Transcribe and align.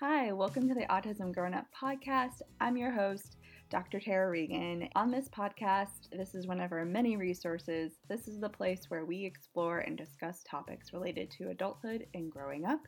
Hi, 0.00 0.30
welcome 0.30 0.68
to 0.68 0.74
the 0.74 0.86
Autism 0.86 1.34
Grown 1.34 1.54
Up 1.54 1.66
podcast. 1.74 2.40
I'm 2.60 2.76
your 2.76 2.92
host, 2.92 3.36
Dr. 3.68 3.98
Tara 3.98 4.30
Regan. 4.30 4.88
On 4.94 5.10
this 5.10 5.28
podcast, 5.28 6.08
this 6.12 6.36
is 6.36 6.46
one 6.46 6.60
of 6.60 6.70
our 6.70 6.84
many 6.84 7.16
resources. 7.16 7.94
This 8.08 8.28
is 8.28 8.38
the 8.38 8.48
place 8.48 8.84
where 8.86 9.04
we 9.04 9.24
explore 9.24 9.80
and 9.80 9.98
discuss 9.98 10.44
topics 10.48 10.92
related 10.92 11.32
to 11.32 11.48
adulthood 11.48 12.06
and 12.14 12.30
growing 12.30 12.64
up, 12.64 12.78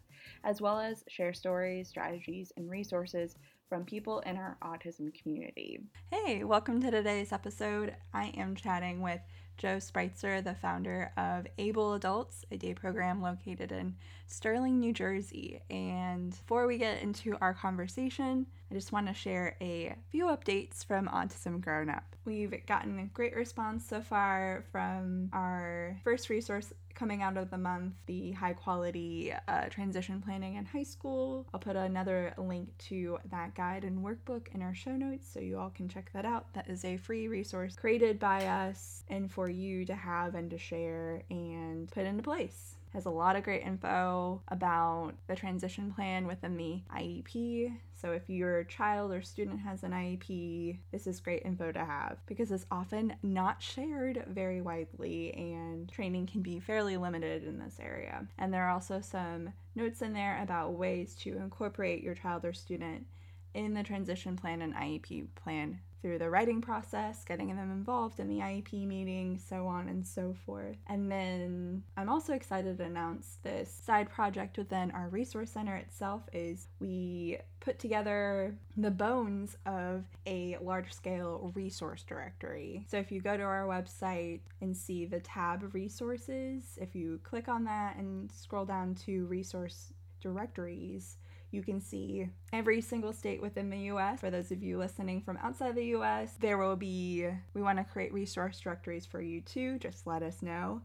as 0.45 0.61
well 0.61 0.79
as 0.79 1.03
share 1.09 1.35
stories, 1.35 1.89
strategies, 1.89 2.53
and 2.57 2.71
resources 2.71 3.35
from 3.69 3.85
people 3.85 4.21
in 4.21 4.37
our 4.37 4.57
autism 4.63 5.13
community. 5.21 5.81
Hey, 6.13 6.45
welcome 6.45 6.81
to 6.81 6.93
today's 6.93 7.33
episode. 7.33 7.97
I 8.15 8.27
am 8.37 8.55
chatting 8.55 9.03
with 9.03 9.21
Joe 9.59 9.79
Spreitzer, 9.79 10.45
the 10.45 10.55
founder 10.55 11.11
of 11.17 11.49
Able 11.59 11.95
Adults, 11.95 12.45
a 12.53 12.57
day 12.57 12.73
program 12.73 13.21
located 13.21 13.73
in 13.73 13.97
Stirling, 14.31 14.79
New 14.79 14.93
Jersey. 14.93 15.61
And 15.71 16.31
before 16.31 16.67
we 16.69 16.79
get 16.79 17.03
into 17.03 17.37
our 17.41 17.53
conversation, 17.53 18.47
I 18.71 18.75
just 18.75 18.93
want 18.93 19.09
to 19.09 19.15
share 19.15 19.57
a 19.61 19.97
few 20.11 20.27
updates 20.27 20.85
from 20.85 21.09
Autism 21.09 21.61
Grown 21.61 21.91
Up. 21.91 22.05
We've 22.25 22.55
gotten 22.67 23.01
a 23.01 23.07
great 23.07 23.35
response 23.35 23.85
so 23.85 24.01
far 24.01 24.65
from 24.71 25.31
our 25.33 25.99
first 26.05 26.31
resource 26.31 26.73
coming 26.95 27.23
out 27.23 27.37
of 27.37 27.51
the 27.51 27.59
month, 27.59 27.95
the 28.07 28.31
high 28.33 28.53
quality 28.53 29.33
uh, 29.49 29.69
transition 29.69 30.21
planning 30.21 30.55
in 30.55 30.65
high 30.65 30.85
school. 30.85 31.47
I'll 31.53 31.59
put 31.59 31.75
another 31.75 32.33
link 32.39 32.69
to 32.89 33.19
that 33.31 33.55
guide 33.57 33.85
and 33.85 34.05
workbook 34.05 34.55
in 34.55 34.63
our 34.63 34.75
show 34.75 34.93
notes 34.93 35.27
so 35.33 35.41
you 35.41 35.59
all 35.59 35.71
can 35.71 35.89
check 35.89 36.11
that 36.13 36.25
out. 36.25 36.53
That 36.55 36.69
is 36.69 36.85
a 36.85 36.97
free 36.99 37.27
resource 37.27 37.75
created 37.75 38.21
by 38.21 38.47
us 38.47 39.03
and 39.09 39.31
for 39.31 39.51
you 39.51 39.85
to 39.87 39.95
have 39.95 40.37
and 40.37 40.51
to 40.51 40.59
share 40.59 41.23
and 41.31 41.91
put 41.91 42.07
into 42.07 42.23
place 42.23 42.77
has 42.93 43.07
a 43.07 43.11
lot 43.11 43.37
of 43.37 43.45
great 43.45 43.63
info 43.63 44.43
about 44.49 45.13
the 45.29 45.37
transition 45.37 45.93
plan 45.93 46.27
within 46.27 46.57
the 46.57 46.81
IEP. 46.95 47.77
So, 47.93 48.13
if 48.13 48.29
your 48.29 48.65
child 48.65 49.13
or 49.13 49.23
student 49.23 49.61
has 49.61 49.83
an 49.83 49.93
IEP, 49.93 50.79
this 50.91 51.07
is 51.07 51.21
great 51.21 51.43
info 51.45 51.71
to 51.73 51.85
have 51.85 52.19
because 52.27 52.51
it's 52.51 52.67
often 52.71 53.15
not 53.23 53.63
shared 53.63 54.25
very 54.29 54.61
widely 54.61 55.33
and 55.35 55.89
training 55.89 56.27
can 56.27 56.43
be 56.43 56.61
fairly 56.61 56.97
limited 56.97 57.45
in 57.45 57.59
this 57.59 57.79
area. 57.81 58.27
And 58.39 58.53
there 58.53 58.65
are 58.65 58.71
also 58.71 59.01
some 59.01 59.53
notes 59.75 60.03
in 60.03 60.13
there 60.13 60.41
about 60.43 60.73
ways 60.73 61.15
to 61.21 61.37
incorporate 61.37 62.03
your 62.03 62.15
child 62.15 62.45
or 62.45 62.53
student 62.53 63.07
in 63.55 63.75
the 63.75 63.83
transition 63.83 64.37
plan 64.37 64.63
and 64.63 64.75
IEP 64.75 65.27
plan 65.35 65.81
through 66.01 66.19
the 66.19 66.31
writing 66.31 66.61
process, 66.61 67.25
getting 67.25 67.49
them 67.55 67.71
involved 67.71 68.21
in 68.21 68.29
the 68.29 68.39
IEP 68.39 68.87
meeting, 68.87 69.39
so 69.39 69.67
on 69.67 69.89
and 69.89 70.07
so 70.07 70.35
forth. 70.47 70.77
And 70.87 71.11
then 71.11 71.83
I'm 71.97 72.09
also 72.09 72.33
excited 72.33 72.79
to 72.79 72.85
announce 72.85 73.39
this 73.43 73.71
side 73.71 74.09
project 74.09 74.57
within 74.57 74.91
our 74.93 75.09
resource 75.09 75.51
center 75.51 75.77
itself 75.77 76.23
is 76.33 76.69
we 76.79 77.39
put 77.61 77.79
together 77.79 78.57
the 78.77 78.91
bones 78.91 79.57
of 79.67 80.05
a 80.27 80.57
large 80.63 80.93
scale 80.93 81.53
resource 81.55 82.03
directory. 82.03 82.87
So 82.89 82.97
if 82.97 83.13
you 83.13 83.21
go 83.21 83.37
to 83.37 83.43
our 83.43 83.67
website 83.67 84.41
and 84.63 84.75
see 84.75 85.05
the 85.05 85.21
tab 85.21 85.75
resources, 85.75 86.79
if 86.81 86.95
you 86.95 87.21
click 87.23 87.49
on 87.49 87.65
that 87.65 87.97
and 87.97 88.33
scroll 88.33 88.65
down 88.65 88.95
to 89.07 89.27
resource 89.27 89.93
directories, 90.23 91.19
you 91.51 91.63
can 91.63 91.81
see 91.81 92.29
every 92.53 92.81
single 92.81 93.13
state 93.13 93.43
within 93.43 93.71
the 93.71 93.79
US. 93.93 94.21
For 94.21 94.31
those 94.31 94.51
of 94.51 94.63
you 94.63 94.79
listening 94.79 95.21
from 95.21 95.39
outside 95.39 95.75
the 95.75 95.97
US, 95.97 96.35
there 96.41 96.59
will 96.59 96.77
be, 96.77 97.27
we 97.55 97.63
want 97.63 97.79
to 97.79 97.85
create 97.85 98.13
resource 98.13 98.61
directories 98.61 99.07
for 99.07 99.21
you 99.21 99.41
too. 99.41 99.79
Just 99.79 100.07
let 100.07 100.23
us 100.23 100.43
know. 100.43 100.83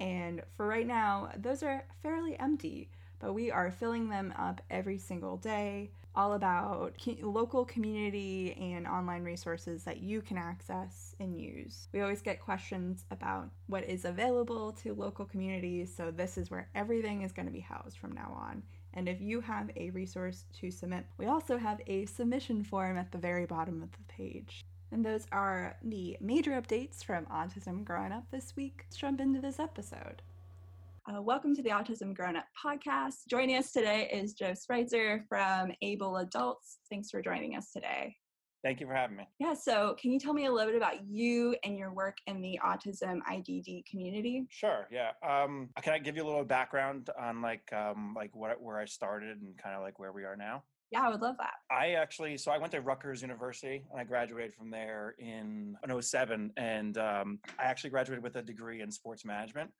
And 0.00 0.42
for 0.56 0.66
right 0.66 0.86
now, 0.86 1.30
those 1.36 1.62
are 1.62 1.84
fairly 2.02 2.38
empty, 2.38 2.90
but 3.18 3.32
we 3.32 3.50
are 3.50 3.70
filling 3.70 4.08
them 4.08 4.32
up 4.38 4.60
every 4.70 4.98
single 4.98 5.36
day. 5.36 5.90
All 6.14 6.32
about 6.32 6.94
local 7.20 7.64
community 7.64 8.52
and 8.54 8.88
online 8.88 9.22
resources 9.22 9.84
that 9.84 10.00
you 10.00 10.20
can 10.20 10.36
access 10.36 11.14
and 11.20 11.38
use. 11.40 11.86
We 11.92 12.00
always 12.00 12.22
get 12.22 12.40
questions 12.40 13.04
about 13.12 13.50
what 13.68 13.84
is 13.84 14.04
available 14.04 14.72
to 14.82 14.94
local 14.94 15.24
communities, 15.24 15.94
so 15.94 16.10
this 16.10 16.36
is 16.36 16.50
where 16.50 16.70
everything 16.74 17.22
is 17.22 17.30
going 17.30 17.46
to 17.46 17.52
be 17.52 17.60
housed 17.60 17.98
from 17.98 18.12
now 18.12 18.36
on 18.36 18.64
and 18.94 19.08
if 19.08 19.20
you 19.20 19.40
have 19.40 19.70
a 19.76 19.90
resource 19.90 20.44
to 20.60 20.70
submit, 20.70 21.04
we 21.18 21.26
also 21.26 21.56
have 21.56 21.80
a 21.86 22.06
submission 22.06 22.62
form 22.62 22.96
at 22.96 23.12
the 23.12 23.18
very 23.18 23.46
bottom 23.46 23.82
of 23.82 23.92
the 23.92 24.04
page. 24.08 24.64
And 24.90 25.04
those 25.04 25.26
are 25.32 25.76
the 25.82 26.16
major 26.20 26.52
updates 26.52 27.04
from 27.04 27.26
Autism 27.26 27.84
Growing 27.84 28.12
Up 28.12 28.24
this 28.30 28.54
week. 28.56 28.84
Let's 28.86 28.96
jump 28.96 29.20
into 29.20 29.40
this 29.40 29.58
episode. 29.58 30.22
Uh, 31.08 31.22
welcome 31.22 31.54
to 31.54 31.62
the 31.62 31.70
Autism 31.70 32.14
Grown 32.14 32.36
Up 32.36 32.46
podcast. 32.62 33.26
Joining 33.28 33.56
us 33.56 33.72
today 33.72 34.10
is 34.12 34.34
Joe 34.34 34.52
Spreitzer 34.52 35.22
from 35.28 35.72
Able 35.80 36.18
Adults. 36.18 36.78
Thanks 36.90 37.10
for 37.10 37.22
joining 37.22 37.56
us 37.56 37.70
today. 37.70 38.14
Thank 38.68 38.80
you 38.80 38.86
for 38.86 38.92
having 38.92 39.16
me. 39.16 39.26
Yeah, 39.38 39.54
so 39.54 39.96
can 39.98 40.12
you 40.12 40.20
tell 40.20 40.34
me 40.34 40.44
a 40.44 40.52
little 40.52 40.70
bit 40.70 40.76
about 40.76 41.02
you 41.08 41.56
and 41.64 41.78
your 41.78 41.90
work 41.90 42.18
in 42.26 42.42
the 42.42 42.60
autism 42.62 43.20
IDD 43.26 43.86
community? 43.86 44.44
Sure. 44.50 44.86
Yeah. 44.90 45.12
Um, 45.26 45.70
can 45.80 45.94
I 45.94 45.98
give 45.98 46.16
you 46.16 46.22
a 46.22 46.28
little 46.28 46.44
background 46.44 47.08
on 47.18 47.40
like 47.40 47.72
um, 47.72 48.12
like 48.14 48.36
what 48.36 48.60
where 48.60 48.78
I 48.78 48.84
started 48.84 49.40
and 49.40 49.56
kind 49.56 49.74
of 49.74 49.80
like 49.80 49.98
where 49.98 50.12
we 50.12 50.24
are 50.24 50.36
now? 50.36 50.64
Yeah, 50.92 51.00
I 51.00 51.08
would 51.08 51.22
love 51.22 51.36
that. 51.38 51.54
I 51.74 51.92
actually, 51.92 52.36
so 52.36 52.50
I 52.50 52.58
went 52.58 52.72
to 52.72 52.82
Rutgers 52.82 53.22
University 53.22 53.86
and 53.90 53.98
I 53.98 54.04
graduated 54.04 54.52
from 54.52 54.70
there 54.70 55.14
in 55.18 55.74
07. 55.98 56.52
And 56.58 56.98
um, 56.98 57.38
I 57.58 57.64
actually 57.64 57.88
graduated 57.88 58.22
with 58.22 58.36
a 58.36 58.42
degree 58.42 58.82
in 58.82 58.92
sports 58.92 59.24
management 59.24 59.70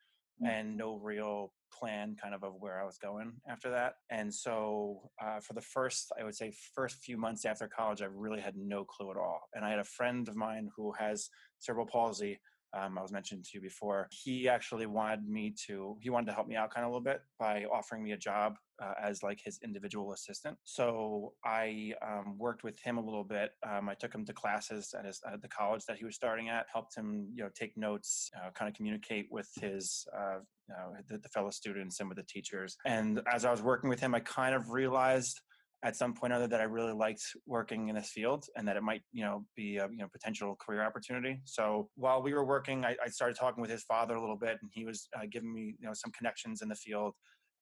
mm-hmm. 0.43 0.50
and 0.50 0.78
no 0.78 0.97
real 0.97 1.53
plan 1.73 2.17
kind 2.21 2.34
of 2.34 2.43
of 2.45 2.55
where 2.59 2.81
I 2.81 2.84
was 2.84 2.99
going 2.99 3.33
after 3.49 3.71
that. 3.71 3.95
And 4.11 4.33
so 4.33 5.11
uh, 5.23 5.41
for 5.41 5.55
the 5.55 5.61
first, 5.61 6.12
I 6.19 6.25
would 6.25 6.34
say, 6.34 6.53
first 6.75 6.97
few 6.97 7.17
months 7.17 7.45
after 7.45 7.69
college, 7.69 8.03
I 8.03 8.06
really 8.06 8.41
had 8.41 8.56
no 8.56 8.84
clue 8.84 9.11
at 9.11 9.17
all. 9.17 9.41
And 9.55 9.65
I 9.65 9.71
had 9.71 9.78
a 9.78 9.84
friend 9.84 10.28
of 10.28 10.37
mine 10.37 10.69
who 10.77 10.93
has 10.99 11.28
cerebral 11.59 11.87
palsy. 11.87 12.39
Um, 12.75 12.99
I 12.99 13.03
was 13.03 13.12
mentioned 13.12 13.45
to 13.45 13.51
you 13.55 13.62
before. 13.62 14.09
He 14.11 14.47
actually 14.47 14.84
wanted 14.84 15.27
me 15.27 15.55
to, 15.67 15.97
he 16.03 16.11
wanted 16.11 16.27
to 16.27 16.34
help 16.34 16.49
me 16.49 16.57
out 16.57 16.71
kind 16.71 16.84
of 16.84 16.91
a 16.91 16.93
little 16.93 17.05
bit 17.05 17.23
by 17.39 17.65
offering 17.65 18.03
me 18.03 18.12
a 18.12 18.17
job 18.19 18.57
uh, 18.83 18.93
as 19.03 19.23
like 19.23 19.41
his 19.43 19.59
individual 19.65 20.12
assistant. 20.12 20.57
So 20.65 21.33
I 21.45 21.95
um, 22.07 22.37
worked 22.37 22.65
with 22.65 22.78
him 22.81 22.99
a 22.99 23.05
little 23.05 23.25
bit. 23.25 23.53
Um, 23.67 23.89
I 23.89 23.95
took 23.95 24.15
him 24.15 24.27
to 24.27 24.34
classes 24.34 24.95
at, 24.97 25.07
his, 25.07 25.21
at 25.33 25.41
the 25.41 25.49
college 25.49 25.84
that 25.87 25.97
he 25.97 26.05
was 26.05 26.15
starting 26.15 26.51
at, 26.51 26.67
helped 26.71 26.95
him, 26.95 27.28
you 27.34 27.43
know, 27.43 27.51
take 27.55 27.75
notes, 27.77 28.31
uh, 28.37 28.51
kind 28.51 28.69
of 28.69 28.77
communicate 28.77 29.28
with 29.31 29.49
his, 29.61 30.07
uh, 30.15 30.41
you 30.69 30.75
know, 30.75 30.97
the, 31.09 31.19
the 31.19 31.29
fellow 31.29 31.51
students 31.51 32.01
and 32.01 32.09
with 32.09 32.19
the 32.19 32.25
teachers. 32.25 32.77
And 32.84 33.21
as 33.33 33.45
I 33.45 33.51
was 33.51 33.62
working 33.62 33.89
with 33.89 34.01
him, 34.01 34.15
I 34.15 34.21
kind 34.21 34.55
of 34.55 34.71
realized 34.71 35.41
at 35.84 35.97
some 35.97 36.12
point 36.12 36.33
or 36.33 36.37
other 36.37 36.49
that 36.49 36.61
I 36.61 36.65
really 36.65 36.93
liked 36.93 37.23
working 37.47 37.89
in 37.89 37.95
this 37.95 38.11
field 38.11 38.45
and 38.56 38.67
that 38.67 38.77
it 38.77 38.83
might, 38.83 39.03
you 39.12 39.25
know, 39.25 39.45
be 39.57 39.77
a 39.77 39.89
you 39.89 39.99
know 39.99 40.09
potential 40.12 40.57
career 40.57 40.83
opportunity. 40.83 41.41
So 41.45 41.89
while 41.95 42.21
we 42.21 42.34
were 42.34 42.45
working, 42.45 42.84
I, 42.84 42.97
I 43.05 43.09
started 43.09 43.37
talking 43.37 43.61
with 43.61 43.71
his 43.71 43.84
father 43.84 44.15
a 44.15 44.21
little 44.21 44.37
bit, 44.37 44.59
and 44.61 44.71
he 44.73 44.84
was 44.84 45.09
uh, 45.17 45.27
giving 45.31 45.53
me 45.53 45.77
you 45.78 45.87
know 45.87 45.95
some 45.95 46.11
connections 46.12 46.62
in 46.62 46.69
the 46.69 46.75
field 46.75 47.15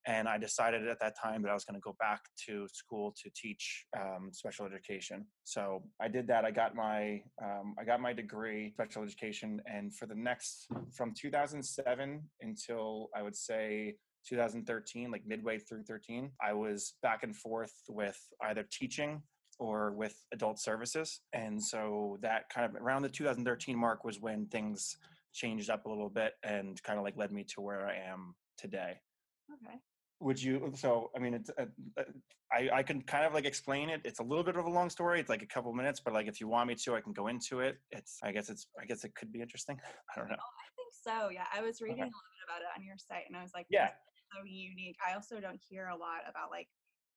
and 0.07 0.29
I 0.29 0.39
decided 0.39 0.87
at 0.87 1.01
that 1.01 1.15
time 1.21 1.43
that 1.43 1.51
I 1.51 1.55
was 1.55 1.65
going 1.65 1.75
to 1.75 1.81
go 1.81 1.97
back 1.99 2.23
to 2.47 2.69
school 2.73 3.13
to 3.23 3.31
teach 3.35 3.87
um, 3.99 4.31
special 4.33 4.65
education. 4.65 5.27
So 5.45 5.83
I 6.01 6.09
did 6.09 6.29
that. 6.29 6.45
I 6.45 6.53
got 6.53 6.77
my 6.77 7.23
um, 7.43 7.75
I 7.79 7.85
got 7.85 8.01
my 8.01 8.13
degree 8.13 8.73
special 8.75 9.03
education, 9.03 9.61
and 9.67 9.95
for 9.95 10.07
the 10.07 10.15
next 10.15 10.69
from 10.93 11.13
2007 11.13 12.23
until 12.41 13.09
I 13.17 13.23
would 13.23 13.37
say 13.37 13.97
2013, 14.29 15.11
like 15.11 15.27
midway 15.27 15.59
through 15.59 15.83
13, 15.85 16.31
I 16.41 16.53
was 16.53 16.95
back 17.03 17.25
and 17.25 17.35
forth 17.37 17.75
with 17.89 18.19
either 18.45 18.65
teaching 18.71 19.23
or 19.59 19.93
with 19.93 20.15
adult 20.33 20.61
services, 20.61 21.21
and 21.33 21.63
so 21.63 22.19
that 22.23 22.49
kind 22.55 22.65
of 22.65 22.81
around 22.81 23.03
the 23.03 23.09
2013 23.09 23.77
mark 23.77 24.05
was 24.05 24.21
when 24.21 24.47
things 24.47 24.97
changed 25.35 25.69
up 25.69 25.85
a 25.85 25.89
little 25.89 26.09
bit 26.09 26.33
and 26.45 26.83
kind 26.85 26.99
of 26.99 27.05
like 27.05 27.17
led 27.17 27.33
me 27.33 27.45
to 27.45 27.61
where 27.61 27.87
I 27.87 27.97
am 28.11 28.35
today. 28.57 28.95
Okay 29.53 29.77
would 30.21 30.43
you 30.43 30.73
so 30.75 31.11
i 31.15 31.19
mean 31.19 31.35
it's 31.35 31.51
uh, 31.59 31.67
uh, 31.99 32.03
i 32.53 32.69
i 32.79 32.83
can 32.83 33.03
kind 33.03 33.25
of 33.25 33.35
like 33.35 33.45
explain 33.45 33.91
it. 33.91 34.01
It's 34.05 34.21
a 34.21 34.23
little 34.23 34.45
bit 34.45 34.57
of 34.57 34.65
a 34.65 34.71
long 34.71 34.89
story. 34.89 35.21
It's 35.21 35.29
like 35.29 35.43
a 35.43 35.47
couple 35.47 35.73
minutes 35.73 36.01
but 36.01 36.15
like 36.15 36.27
if 36.27 36.41
you 36.41 36.49
want 36.49 36.69
me 36.69 36.75
to 36.75 36.95
i 36.95 37.01
can 37.01 37.13
go 37.13 37.27
into 37.27 37.61
it. 37.61 37.77
It's 37.91 38.19
i 38.23 38.33
guess 38.33 38.49
it's 38.49 38.67
i 38.81 38.85
guess 38.87 39.05
it 39.05 39.15
could 39.15 39.33
be 39.33 39.41
interesting. 39.41 39.79
I 40.11 40.19
don't 40.19 40.29
know. 40.29 40.37
Oh, 40.41 40.57
i 40.65 40.69
think 40.77 40.93
so. 40.93 41.31
Yeah 41.31 41.47
i 41.53 41.61
was 41.61 41.81
reading 41.81 42.01
okay. 42.01 42.09
a 42.09 42.17
little 42.17 42.33
bit 42.33 42.45
about 42.49 42.61
it 42.63 42.71
on 42.77 42.85
your 42.85 42.97
site 42.97 43.25
and 43.29 43.37
i 43.37 43.43
was 43.43 43.53
like 43.55 43.67
yeah. 43.69 43.91
so 44.33 44.45
unique. 44.45 44.97
I 45.07 45.15
also 45.15 45.41
don't 45.41 45.61
hear 45.69 45.89
a 45.89 45.97
lot 45.97 46.25
about 46.29 46.51
like 46.51 46.69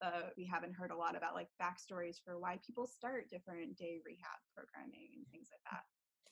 uh, 0.01 0.31
we 0.38 0.46
haven't 0.46 0.74
heard 0.74 0.92
a 0.92 0.96
lot 0.96 1.16
about 1.16 1.36
like 1.36 1.48
backstories 1.62 2.24
for 2.24 2.40
why 2.40 2.57
people 2.66 2.88
start 2.88 3.30
different 3.30 3.75
day 3.75 4.00
rehab 4.06 4.40
programming 4.56 5.12
and 5.16 5.28
things 5.28 5.51
like 5.51 5.63
that 5.72 5.84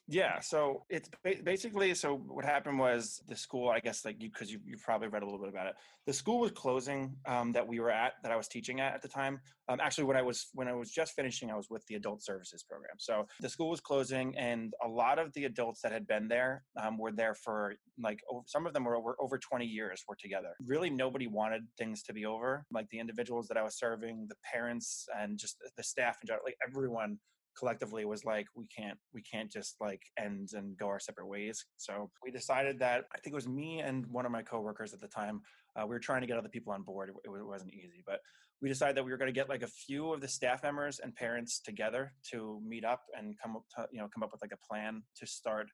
Yeah, 0.10 0.40
so 0.40 0.84
it's 0.90 1.10
ba- 1.22 1.44
basically 1.44 1.94
so 1.94 2.16
what 2.16 2.46
happened 2.46 2.80
was 2.80 3.22
the 3.28 3.36
school, 3.36 3.70
I 3.70 3.82
guess, 3.82 4.06
like 4.06 4.22
you 4.22 4.30
because 4.30 4.50
you 4.50 4.60
you 4.66 4.78
probably 4.78 5.10
read 5.10 5.22
a 5.22 5.26
little 5.26 5.40
bit 5.40 5.50
about 5.50 5.68
it. 5.68 5.76
The 6.06 6.14
school 6.14 6.40
was 6.40 6.52
closing 6.52 7.14
um, 7.26 7.52
that 7.52 7.68
we 7.68 7.82
were 7.82 7.92
at 7.92 8.14
that 8.24 8.32
I 8.32 8.38
was 8.38 8.48
teaching 8.48 8.80
at 8.80 8.94
at 8.94 9.02
the 9.02 9.10
time. 9.10 9.42
Um, 9.68 9.82
actually, 9.82 10.06
when 10.06 10.16
I 10.16 10.22
was 10.22 10.48
when 10.54 10.70
I 10.70 10.74
was 10.74 10.92
just 10.92 11.14
finishing, 11.14 11.52
I 11.52 11.56
was 11.56 11.70
with 11.70 11.86
the 11.88 11.96
adult 11.96 12.24
services 12.24 12.64
program. 12.64 12.96
So 13.00 13.28
the 13.42 13.50
school 13.50 13.70
was 13.70 13.82
closing, 13.82 14.34
and 14.38 14.74
a 14.82 14.88
lot 14.88 15.20
of 15.20 15.34
the 15.34 15.44
adults 15.44 15.82
that 15.82 15.92
had 15.92 16.08
been 16.08 16.30
there 16.30 16.64
um, 16.82 16.98
were 16.98 17.12
there 17.12 17.36
for 17.36 17.76
like 18.02 18.22
over, 18.32 18.44
some 18.48 18.66
of 18.66 18.74
them 18.74 18.86
were 18.86 18.96
over 18.96 19.18
over 19.20 19.38
20 19.38 19.66
years 19.66 20.06
were 20.08 20.16
together. 20.16 20.56
Really, 20.66 20.90
nobody 20.90 21.28
wanted 21.28 21.64
things 21.78 22.02
to 22.04 22.14
be 22.14 22.26
over. 22.26 22.66
Like 22.72 22.88
the 22.92 23.00
individuals 23.00 23.50
that 23.50 23.58
I 23.58 23.64
was 23.64 23.78
serving, 23.78 24.28
the 24.30 24.36
parents, 24.50 25.06
and 25.20 25.38
just 25.38 25.58
the 25.76 25.84
staff 25.84 26.18
and 26.22 26.32
like 26.46 26.56
everyone 26.66 27.18
collectively 27.58 28.06
was 28.06 28.24
like 28.26 28.48
we 28.56 28.66
can't 28.68 28.98
we 29.14 29.22
can't 29.22 29.52
just 29.52 29.76
like 29.82 30.02
end 30.20 30.50
and 30.54 30.78
go 30.78 30.88
our 30.88 31.00
separate 31.00 31.28
ways. 31.28 31.66
So 31.78 32.10
we 32.24 32.32
decided 32.32 32.80
that 32.80 33.06
i 33.14 33.18
think 33.20 33.34
it 33.34 33.36
was 33.36 33.48
me 33.48 33.80
and 33.80 34.06
one 34.08 34.26
of 34.26 34.32
my 34.32 34.42
coworkers 34.42 34.94
at 34.94 35.00
the 35.00 35.08
time 35.08 35.42
uh, 35.76 35.86
we 35.86 35.90
were 35.90 36.00
trying 36.00 36.22
to 36.22 36.28
get 36.28 36.38
other 36.38 36.50
people 36.50 36.74
on 36.74 36.84
board 36.84 37.10
it, 37.10 37.30
it 37.30 37.46
wasn't 37.46 37.74
easy 37.74 38.04
but 38.06 38.20
we 38.62 38.70
decided 38.70 38.96
that 38.98 39.06
we 39.06 39.12
were 39.12 39.18
going 39.18 39.28
to 39.28 39.40
get 39.40 39.50
like 39.50 39.62
a 39.62 39.68
few 39.68 40.14
of 40.14 40.22
the 40.22 40.28
staff 40.28 40.64
members 40.64 41.00
and 41.00 41.16
parents 41.16 41.60
together 41.60 42.14
to 42.32 42.60
meet 42.66 42.84
up 42.84 43.02
and 43.18 43.36
come 43.42 43.56
up 43.56 43.64
to, 43.76 43.86
you 43.92 44.00
know 44.00 44.08
come 44.14 44.24
up 44.24 44.32
with 44.32 44.42
like 44.42 44.54
a 44.54 44.68
plan 44.68 45.04
to 45.16 45.28
start 45.28 45.68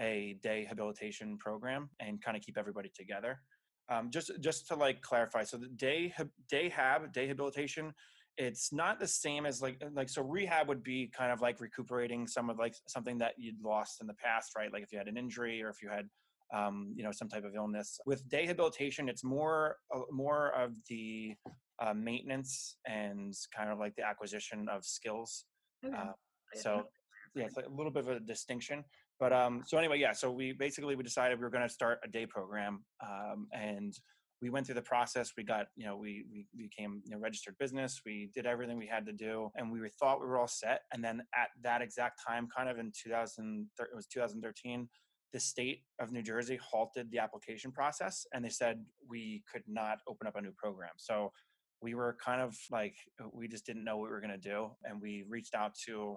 a 0.00 0.38
day 0.42 0.64
habilitation 0.64 1.36
program 1.38 1.90
and 2.00 2.22
kind 2.22 2.36
of 2.36 2.42
keep 2.42 2.56
everybody 2.56 2.90
together. 2.96 3.40
Um, 3.90 4.10
just 4.10 4.30
just 4.40 4.68
to 4.68 4.76
like 4.76 5.02
clarify 5.02 5.42
so 5.42 5.56
the 5.56 5.66
day 5.66 6.14
day 6.48 6.68
hab 6.68 7.12
day 7.12 7.26
habilitation 7.26 7.92
it's 8.36 8.72
not 8.72 8.98
the 8.98 9.06
same 9.06 9.46
as 9.46 9.60
like 9.60 9.82
like 9.92 10.08
so 10.08 10.22
rehab 10.22 10.68
would 10.68 10.82
be 10.82 11.10
kind 11.16 11.32
of 11.32 11.40
like 11.40 11.60
recuperating 11.60 12.26
some 12.26 12.48
of 12.48 12.58
like 12.58 12.74
something 12.86 13.18
that 13.18 13.34
you'd 13.36 13.60
lost 13.62 14.00
in 14.00 14.06
the 14.06 14.14
past 14.14 14.52
right? 14.56 14.72
Like 14.72 14.82
if 14.82 14.92
you 14.92 14.98
had 14.98 15.08
an 15.08 15.16
injury 15.16 15.62
or 15.62 15.68
if 15.68 15.82
you 15.82 15.88
had 15.88 16.08
um, 16.52 16.92
you 16.96 17.04
know 17.04 17.12
some 17.12 17.28
type 17.28 17.44
of 17.44 17.54
illness. 17.54 18.00
With 18.06 18.28
day 18.28 18.46
habilitation 18.46 19.08
it's 19.08 19.24
more 19.24 19.76
uh, 19.94 20.00
more 20.10 20.50
of 20.50 20.72
the 20.88 21.34
uh, 21.80 21.94
maintenance 21.94 22.76
and 22.86 23.34
kind 23.56 23.70
of 23.70 23.78
like 23.78 23.94
the 23.96 24.06
acquisition 24.06 24.68
of 24.68 24.84
skills 24.84 25.44
okay. 25.84 25.96
uh, 25.96 26.12
so 26.54 26.82
yeah 27.34 27.44
it's 27.44 27.56
like 27.56 27.66
a 27.66 27.70
little 27.70 27.92
bit 27.92 28.06
of 28.06 28.08
a 28.08 28.20
distinction 28.20 28.84
but 29.18 29.32
um 29.32 29.62
so 29.64 29.78
anyway 29.78 29.98
yeah 29.98 30.12
so 30.12 30.30
we 30.30 30.52
basically 30.52 30.96
we 30.96 31.02
decided 31.02 31.38
we 31.38 31.44
were 31.44 31.50
going 31.50 31.66
to 31.66 31.72
start 31.72 31.98
a 32.04 32.08
day 32.08 32.26
program 32.26 32.84
um, 33.02 33.46
and 33.52 33.94
we 34.42 34.50
went 34.50 34.66
through 34.66 34.76
the 34.76 34.82
process. 34.82 35.32
We 35.36 35.44
got, 35.44 35.66
you 35.76 35.84
know, 35.84 35.96
we, 35.96 36.24
we 36.32 36.46
became 36.56 37.02
you 37.04 37.12
know, 37.12 37.18
registered 37.18 37.58
business. 37.58 38.00
We 38.04 38.30
did 38.34 38.46
everything 38.46 38.78
we 38.78 38.86
had 38.86 39.04
to 39.06 39.12
do, 39.12 39.50
and 39.54 39.70
we 39.70 39.80
thought 39.98 40.20
we 40.20 40.26
were 40.26 40.38
all 40.38 40.48
set. 40.48 40.82
And 40.92 41.04
then 41.04 41.22
at 41.34 41.48
that 41.62 41.82
exact 41.82 42.20
time, 42.26 42.48
kind 42.54 42.68
of 42.68 42.78
in 42.78 42.92
2000, 43.02 43.66
it 43.78 43.88
was 43.94 44.06
2013, 44.06 44.88
the 45.32 45.40
state 45.40 45.82
of 46.00 46.10
New 46.10 46.22
Jersey 46.22 46.58
halted 46.60 47.10
the 47.10 47.18
application 47.18 47.70
process, 47.70 48.26
and 48.32 48.44
they 48.44 48.48
said 48.48 48.84
we 49.08 49.42
could 49.50 49.62
not 49.68 49.98
open 50.08 50.26
up 50.26 50.36
a 50.36 50.40
new 50.40 50.52
program. 50.56 50.90
So 50.96 51.32
we 51.82 51.94
were 51.94 52.16
kind 52.22 52.40
of 52.40 52.56
like 52.70 52.96
we 53.32 53.48
just 53.48 53.64
didn't 53.64 53.84
know 53.84 53.96
what 53.96 54.08
we 54.08 54.12
were 54.12 54.20
going 54.20 54.32
to 54.32 54.38
do, 54.38 54.70
and 54.84 55.00
we 55.00 55.24
reached 55.28 55.54
out 55.54 55.74
to 55.86 56.16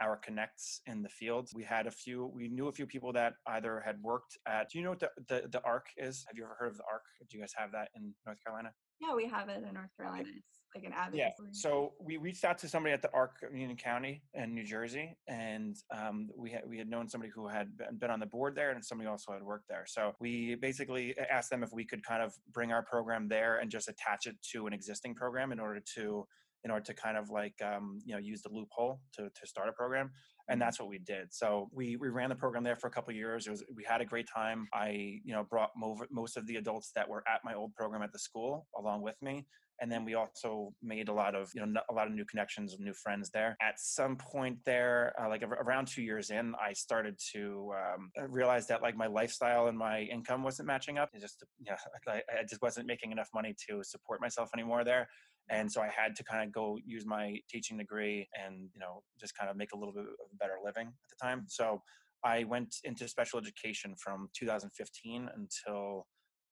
our 0.00 0.16
connects 0.16 0.80
in 0.86 1.02
the 1.02 1.08
field. 1.08 1.48
We 1.54 1.64
had 1.64 1.86
a 1.86 1.90
few, 1.90 2.30
we 2.34 2.48
knew 2.48 2.68
a 2.68 2.72
few 2.72 2.86
people 2.86 3.12
that 3.14 3.34
either 3.46 3.82
had 3.84 3.96
worked 4.02 4.38
at, 4.46 4.70
do 4.70 4.78
you 4.78 4.84
know 4.84 4.90
what 4.90 5.00
the, 5.00 5.10
the, 5.28 5.48
the 5.50 5.62
ARC 5.62 5.86
is? 5.96 6.24
Have 6.28 6.36
you 6.36 6.44
ever 6.44 6.56
heard 6.58 6.68
of 6.68 6.76
the 6.76 6.84
ARC? 6.90 7.02
Do 7.30 7.36
you 7.36 7.42
guys 7.42 7.52
have 7.56 7.72
that 7.72 7.88
in 7.96 8.12
North 8.26 8.38
Carolina? 8.44 8.72
Yeah, 9.00 9.14
we 9.14 9.26
have 9.28 9.48
it 9.48 9.62
in 9.66 9.74
North 9.74 9.90
Carolina. 9.96 10.24
It's 10.26 10.60
like 10.74 10.84
an 10.84 10.92
advocacy. 10.92 11.18
Yeah. 11.18 11.48
So 11.52 11.92
we 12.00 12.16
reached 12.16 12.44
out 12.44 12.58
to 12.58 12.68
somebody 12.68 12.94
at 12.94 13.02
the 13.02 13.12
ARC 13.12 13.36
Union 13.52 13.76
County 13.76 14.22
in 14.34 14.54
New 14.54 14.64
Jersey, 14.64 15.16
and 15.28 15.76
um, 15.94 16.28
we 16.36 16.50
had 16.50 16.62
we 16.66 16.78
had 16.78 16.88
known 16.88 17.08
somebody 17.08 17.30
who 17.34 17.46
had 17.46 17.68
been 17.98 18.10
on 18.10 18.20
the 18.20 18.26
board 18.26 18.54
there, 18.54 18.70
and 18.70 18.82
somebody 18.82 19.08
also 19.08 19.32
had 19.32 19.42
worked 19.42 19.68
there. 19.68 19.84
So 19.86 20.12
we 20.18 20.54
basically 20.54 21.14
asked 21.30 21.50
them 21.50 21.62
if 21.62 21.72
we 21.72 21.84
could 21.84 22.02
kind 22.04 22.22
of 22.22 22.32
bring 22.52 22.72
our 22.72 22.82
program 22.82 23.28
there 23.28 23.58
and 23.58 23.70
just 23.70 23.88
attach 23.88 24.26
it 24.26 24.36
to 24.52 24.66
an 24.66 24.72
existing 24.72 25.14
program 25.14 25.52
in 25.52 25.60
order 25.60 25.82
to 25.96 26.26
in 26.66 26.72
order 26.72 26.84
to 26.84 26.94
kind 26.94 27.16
of 27.16 27.30
like 27.30 27.54
um, 27.64 28.00
you 28.04 28.12
know 28.12 28.20
use 28.20 28.42
the 28.42 28.50
loophole 28.50 29.00
to, 29.14 29.22
to 29.22 29.46
start 29.46 29.68
a 29.68 29.72
program 29.72 30.10
and 30.48 30.60
mm-hmm. 30.60 30.66
that's 30.66 30.80
what 30.80 30.88
we 30.88 30.98
did. 30.98 31.32
So 31.32 31.68
we 31.72 31.96
we 31.96 32.08
ran 32.08 32.28
the 32.28 32.34
program 32.34 32.64
there 32.64 32.74
for 32.74 32.88
a 32.88 32.90
couple 32.90 33.14
years. 33.14 33.46
It 33.46 33.50
was 33.50 33.64
we 33.74 33.84
had 33.84 34.00
a 34.00 34.04
great 34.04 34.26
time. 34.28 34.66
I 34.74 35.20
you 35.24 35.32
know 35.32 35.44
brought 35.48 35.70
most 36.10 36.36
of 36.36 36.46
the 36.48 36.56
adults 36.56 36.90
that 36.96 37.08
were 37.08 37.22
at 37.32 37.40
my 37.44 37.54
old 37.54 37.72
program 37.74 38.02
at 38.02 38.12
the 38.12 38.18
school 38.18 38.66
along 38.76 39.02
with 39.02 39.16
me 39.22 39.46
and 39.80 39.92
then 39.92 40.04
we 40.04 40.14
also 40.14 40.72
made 40.82 41.08
a 41.08 41.12
lot 41.12 41.34
of 41.34 41.50
you 41.54 41.64
know 41.64 41.80
a 41.90 41.94
lot 41.94 42.06
of 42.06 42.12
new 42.14 42.24
connections 42.24 42.74
and 42.74 42.82
new 42.84 42.94
friends 42.94 43.30
there. 43.30 43.56
At 43.60 43.78
some 43.78 44.16
point 44.16 44.58
there 44.64 45.14
uh, 45.20 45.28
like 45.28 45.42
around 45.42 45.86
two 45.86 46.02
years 46.02 46.30
in 46.30 46.54
i 46.60 46.72
started 46.72 47.18
to 47.32 47.72
um, 47.76 48.10
realize 48.28 48.66
that 48.68 48.82
like 48.82 48.96
my 48.96 49.06
lifestyle 49.06 49.68
and 49.68 49.76
my 49.76 50.00
income 50.02 50.42
wasn't 50.42 50.66
matching 50.66 50.98
up. 50.98 51.10
It 51.14 51.20
just 51.20 51.44
yeah 51.64 51.76
I, 52.08 52.22
I 52.40 52.44
just 52.48 52.62
wasn't 52.62 52.86
making 52.86 53.12
enough 53.12 53.28
money 53.34 53.54
to 53.68 53.82
support 53.82 54.20
myself 54.20 54.50
anymore 54.54 54.84
there 54.84 55.08
and 55.50 55.70
so 55.70 55.80
i 55.80 55.88
had 55.88 56.14
to 56.16 56.24
kind 56.24 56.44
of 56.44 56.52
go 56.52 56.78
use 56.84 57.04
my 57.06 57.36
teaching 57.48 57.78
degree 57.78 58.28
and 58.44 58.68
you 58.74 58.80
know 58.80 59.02
just 59.20 59.36
kind 59.36 59.50
of 59.50 59.56
make 59.56 59.72
a 59.72 59.76
little 59.76 59.92
bit 59.92 60.04
of 60.04 60.28
a 60.32 60.36
better 60.36 60.56
living 60.64 60.88
at 60.88 61.08
the 61.10 61.16
time 61.20 61.44
so 61.48 61.82
i 62.24 62.44
went 62.44 62.74
into 62.84 63.06
special 63.08 63.38
education 63.38 63.94
from 63.96 64.28
2015 64.34 65.28
until 65.36 66.06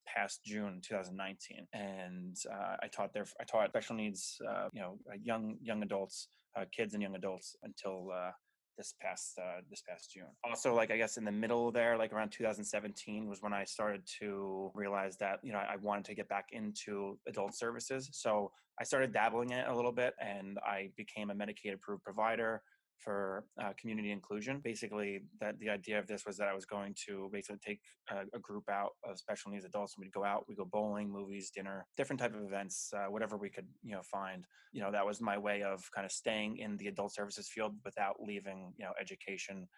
past 0.06 0.40
June 0.44 0.80
2019, 0.86 1.66
and 1.72 2.36
uh, 2.52 2.76
I 2.82 2.88
taught 2.88 3.12
there. 3.12 3.24
I 3.40 3.44
taught 3.44 3.70
special 3.70 3.96
needs, 3.96 4.36
uh, 4.48 4.68
you 4.72 4.80
know, 4.80 4.98
uh, 5.10 5.16
young 5.22 5.56
young 5.62 5.82
adults, 5.82 6.28
uh, 6.56 6.64
kids 6.72 6.94
and 6.94 7.02
young 7.02 7.14
adults 7.14 7.56
until 7.62 8.10
uh, 8.14 8.30
this 8.76 8.94
past 9.00 9.38
uh, 9.38 9.60
this 9.70 9.82
past 9.88 10.12
June. 10.12 10.24
Also, 10.44 10.74
like 10.74 10.90
I 10.90 10.96
guess 10.96 11.16
in 11.16 11.24
the 11.24 11.32
middle 11.32 11.70
there, 11.70 11.96
like 11.96 12.12
around 12.12 12.30
2017, 12.30 13.28
was 13.28 13.42
when 13.42 13.52
I 13.52 13.64
started 13.64 14.02
to 14.20 14.70
realize 14.74 15.16
that 15.18 15.40
you 15.42 15.52
know 15.52 15.58
I 15.58 15.76
wanted 15.80 16.04
to 16.06 16.14
get 16.14 16.28
back 16.28 16.46
into 16.52 17.18
adult 17.28 17.54
services. 17.54 18.08
So 18.12 18.50
I 18.80 18.84
started 18.84 19.12
dabbling 19.12 19.50
in 19.50 19.58
it 19.58 19.68
a 19.68 19.74
little 19.74 19.92
bit, 19.92 20.14
and 20.20 20.58
I 20.66 20.90
became 20.96 21.30
a 21.30 21.34
Medicaid 21.34 21.74
approved 21.74 22.02
provider 22.02 22.62
for 22.98 23.44
uh, 23.62 23.72
community 23.78 24.12
inclusion. 24.12 24.60
Basically, 24.62 25.20
that 25.40 25.58
the 25.58 25.70
idea 25.70 25.98
of 25.98 26.06
this 26.06 26.24
was 26.26 26.36
that 26.38 26.48
I 26.48 26.54
was 26.54 26.64
going 26.64 26.94
to 27.06 27.28
basically 27.32 27.60
take 27.64 27.80
a, 28.10 28.22
a, 28.34 28.38
group 28.38 28.68
out 28.70 28.92
of 29.08 29.18
special 29.18 29.50
needs 29.50 29.64
adults, 29.64 29.94
and 29.94 30.02
we'd 30.02 30.12
go 30.12 30.24
out, 30.24 30.44
we 30.48 30.54
go 30.54 30.64
bowling, 30.64 31.10
movies, 31.10 31.50
dinner, 31.54 31.86
different 31.96 32.20
type 32.20 32.34
of 32.34 32.42
events, 32.42 32.92
uh, 32.96 33.10
whatever 33.10 33.36
we 33.36 33.50
could, 33.50 33.66
you 33.82 33.92
know, 33.92 34.02
find. 34.02 34.44
You 34.72 34.82
know, 34.82 34.90
that 34.90 35.06
was 35.06 35.20
my 35.20 35.38
way 35.38 35.62
of 35.62 35.88
kind 35.94 36.04
of 36.04 36.12
staying 36.12 36.58
in 36.58 36.76
the 36.76 36.88
adult 36.88 37.14
services 37.14 37.48
field 37.48 37.74
without 37.84 38.16
leaving, 38.20 38.72
you 38.76 38.84
know, 38.84 38.92
education 39.00 39.68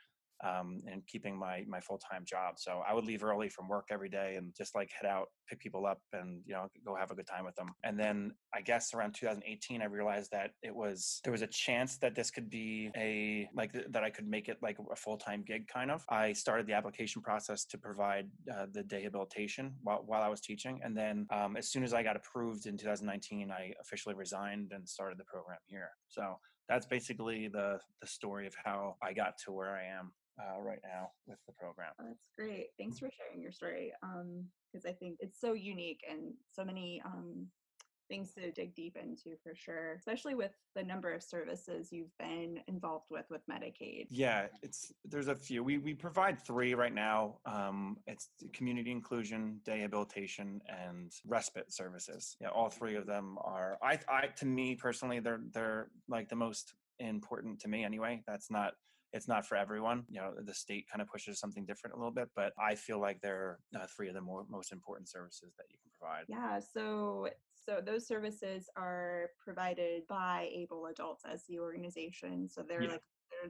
um, 0.45 0.81
and 0.91 1.07
keeping 1.07 1.39
my 1.39 1.65
my 1.67 1.81
full 1.81 1.99
time 1.99 2.25
job. 2.25 2.55
So 2.59 2.83
I 2.87 2.95
would 2.95 3.05
leave 3.05 3.25
early 3.25 3.49
from 3.49 3.69
work 3.69 3.87
every 3.91 4.09
day 4.09 4.35
and 4.37 4.55
just 4.57 4.75
like 4.75 4.91
head 5.01 5.09
out, 5.09 5.29
pick 5.49 5.61
people 5.61 5.87
up, 5.87 6.01
and 6.13 6.43
you 6.47 6.55
know 6.55 6.69
go 6.85 6.95
have 6.95 7.11
a 7.11 7.15
good 7.15 7.27
time 7.27 7.45
with 7.45 7.55
them. 7.57 7.69
And 7.85 7.99
then 7.99 8.33
I 8.55 8.61
guess 8.61 8.95
around 8.95 9.15
2018, 9.15 9.83
I 9.83 9.85
realized 9.87 10.31
that 10.33 10.51
it 10.63 10.75
was 10.75 11.21
there 11.25 11.33
was 11.33 11.43
a 11.43 11.47
chance 11.47 11.99
that 11.99 12.15
this 12.15 12.31
could 12.31 12.51
be 12.51 12.91
a 12.97 13.49
like 13.55 13.73
that 13.91 14.03
I 14.05 14.11
could 14.11 14.29
make 14.29 14.49
it 14.49 14.59
like 14.63 14.79
a 14.91 14.97
full 14.97 15.17
time 15.17 15.45
gig 15.47 15.69
kind 15.69 15.91
of. 15.91 16.05
I 16.09 16.33
started 16.33 16.67
the 16.67 16.75
application 16.75 17.23
process 17.23 17.65
to 17.67 17.79
provide 17.79 18.29
uh, 18.53 18.67
the 18.73 18.85
rehabilitation 18.91 19.75
while 19.83 20.03
while 20.07 20.23
I 20.23 20.29
was 20.29 20.41
teaching, 20.41 20.81
and 20.83 20.97
then 20.97 21.27
um, 21.31 21.57
as 21.57 21.69
soon 21.69 21.85
as 21.85 21.95
I 21.95 22.03
got 22.03 22.17
approved 22.17 22.67
in 22.67 22.77
2019, 22.77 23.51
I 23.51 23.73
officially 23.81 24.15
resigned 24.15 24.73
and 24.73 24.89
started 24.89 25.19
the 25.19 25.25
program 25.25 25.59
here. 25.67 25.91
So 26.09 26.39
that's 26.69 26.87
basically 26.87 27.49
the 27.49 27.79
the 28.01 28.07
story 28.07 28.47
of 28.47 28.55
how 28.65 28.97
I 29.03 29.13
got 29.13 29.39
to 29.45 29.53
where 29.53 29.77
I 29.77 29.85
am 29.99 30.13
uh, 30.41 30.61
right 30.61 30.81
now 30.85 31.11
with 31.27 31.39
the 31.47 31.53
program. 31.53 31.93
Oh, 32.01 32.05
that's 32.07 32.29
great. 32.37 32.69
Thanks 32.79 32.99
for 32.99 33.09
sharing 33.11 33.43
your 33.43 33.53
story. 33.53 33.93
Because 34.77 34.89
I 34.89 34.93
think 34.93 35.17
it's 35.21 35.41
so 35.41 35.55
unique 35.55 36.05
and 36.09 36.35
so 36.55 36.65
many 36.65 37.01
um, 37.05 37.47
things 38.09 38.33
to 38.35 38.51
dig 38.53 38.75
deep 38.75 38.97
into 38.97 39.37
for 39.43 39.55
sure, 39.55 39.95
especially 39.95 40.35
with 40.35 40.51
the 40.75 40.83
number 40.83 41.15
of 41.15 41.23
services 41.23 41.89
you've 41.91 42.17
been 42.19 42.61
involved 42.69 43.07
with 43.11 43.25
with 43.31 43.41
Medicaid. 43.51 44.07
Yeah, 44.11 44.49
it's 44.63 44.93
there's 45.05 45.29
a 45.29 45.35
few. 45.35 45.65
We 45.65 45.79
we 45.79 45.95
provide 45.95 46.39
three 46.39 46.75
right 46.75 46.95
now. 46.95 47.39
Um, 47.47 47.97
it's 48.07 48.29
community 48.53 48.91
inclusion, 48.91 49.61
day 49.65 49.81
habilitation, 49.81 50.61
and 50.69 51.11
respite 51.27 51.73
services. 51.73 52.37
Yeah, 52.39 52.49
all 52.49 52.69
three 52.69 52.97
of 52.97 53.07
them 53.07 53.39
are. 53.43 53.79
I 53.83 53.99
I 54.09 54.27
to 54.37 54.47
me 54.47 54.75
personally, 54.75 55.21
they're 55.21 55.41
they're 55.53 55.89
like 56.07 56.29
the 56.29 56.37
most 56.37 56.75
important 56.99 57.61
to 57.61 57.69
me 57.69 57.83
anyway. 57.83 58.23
That's 58.27 58.51
not 58.51 58.75
it's 59.17 59.27
not 59.27 59.47
for 59.47 59.57
everyone. 59.57 60.05
You 60.09 60.21
know, 60.21 60.35
the 60.41 60.55
state 60.55 60.87
kind 60.91 61.03
of 61.03 61.09
pushes 61.09 61.41
something 61.41 61.65
different 61.65 61.95
a 61.95 61.99
little 61.99 62.13
bit, 62.13 62.29
but 62.37 62.53
I 62.59 62.75
feel 62.75 63.01
like 63.01 63.21
they're 63.21 63.59
uh, 63.75 63.87
three 63.97 64.09
of 64.09 64.15
the 64.15 64.21
more, 64.21 64.45
most 64.49 64.73
important 64.73 65.09
services 65.09 65.55
that 65.57 65.65
you 65.71 65.79
can 65.83 65.91
provide. 65.99 66.25
Yeah. 66.29 66.61
So, 66.61 67.29
so 67.55 67.81
those 67.85 68.07
services 68.07 68.69
are 68.77 69.31
provided 69.43 70.03
by 70.09 70.49
Able 70.55 70.87
Adults 70.87 71.25
as 71.31 71.45
the 71.49 71.59
organization. 71.59 72.49
So 72.49 72.63
they're 72.63 72.83
yeah. 72.83 72.91
like 72.91 73.03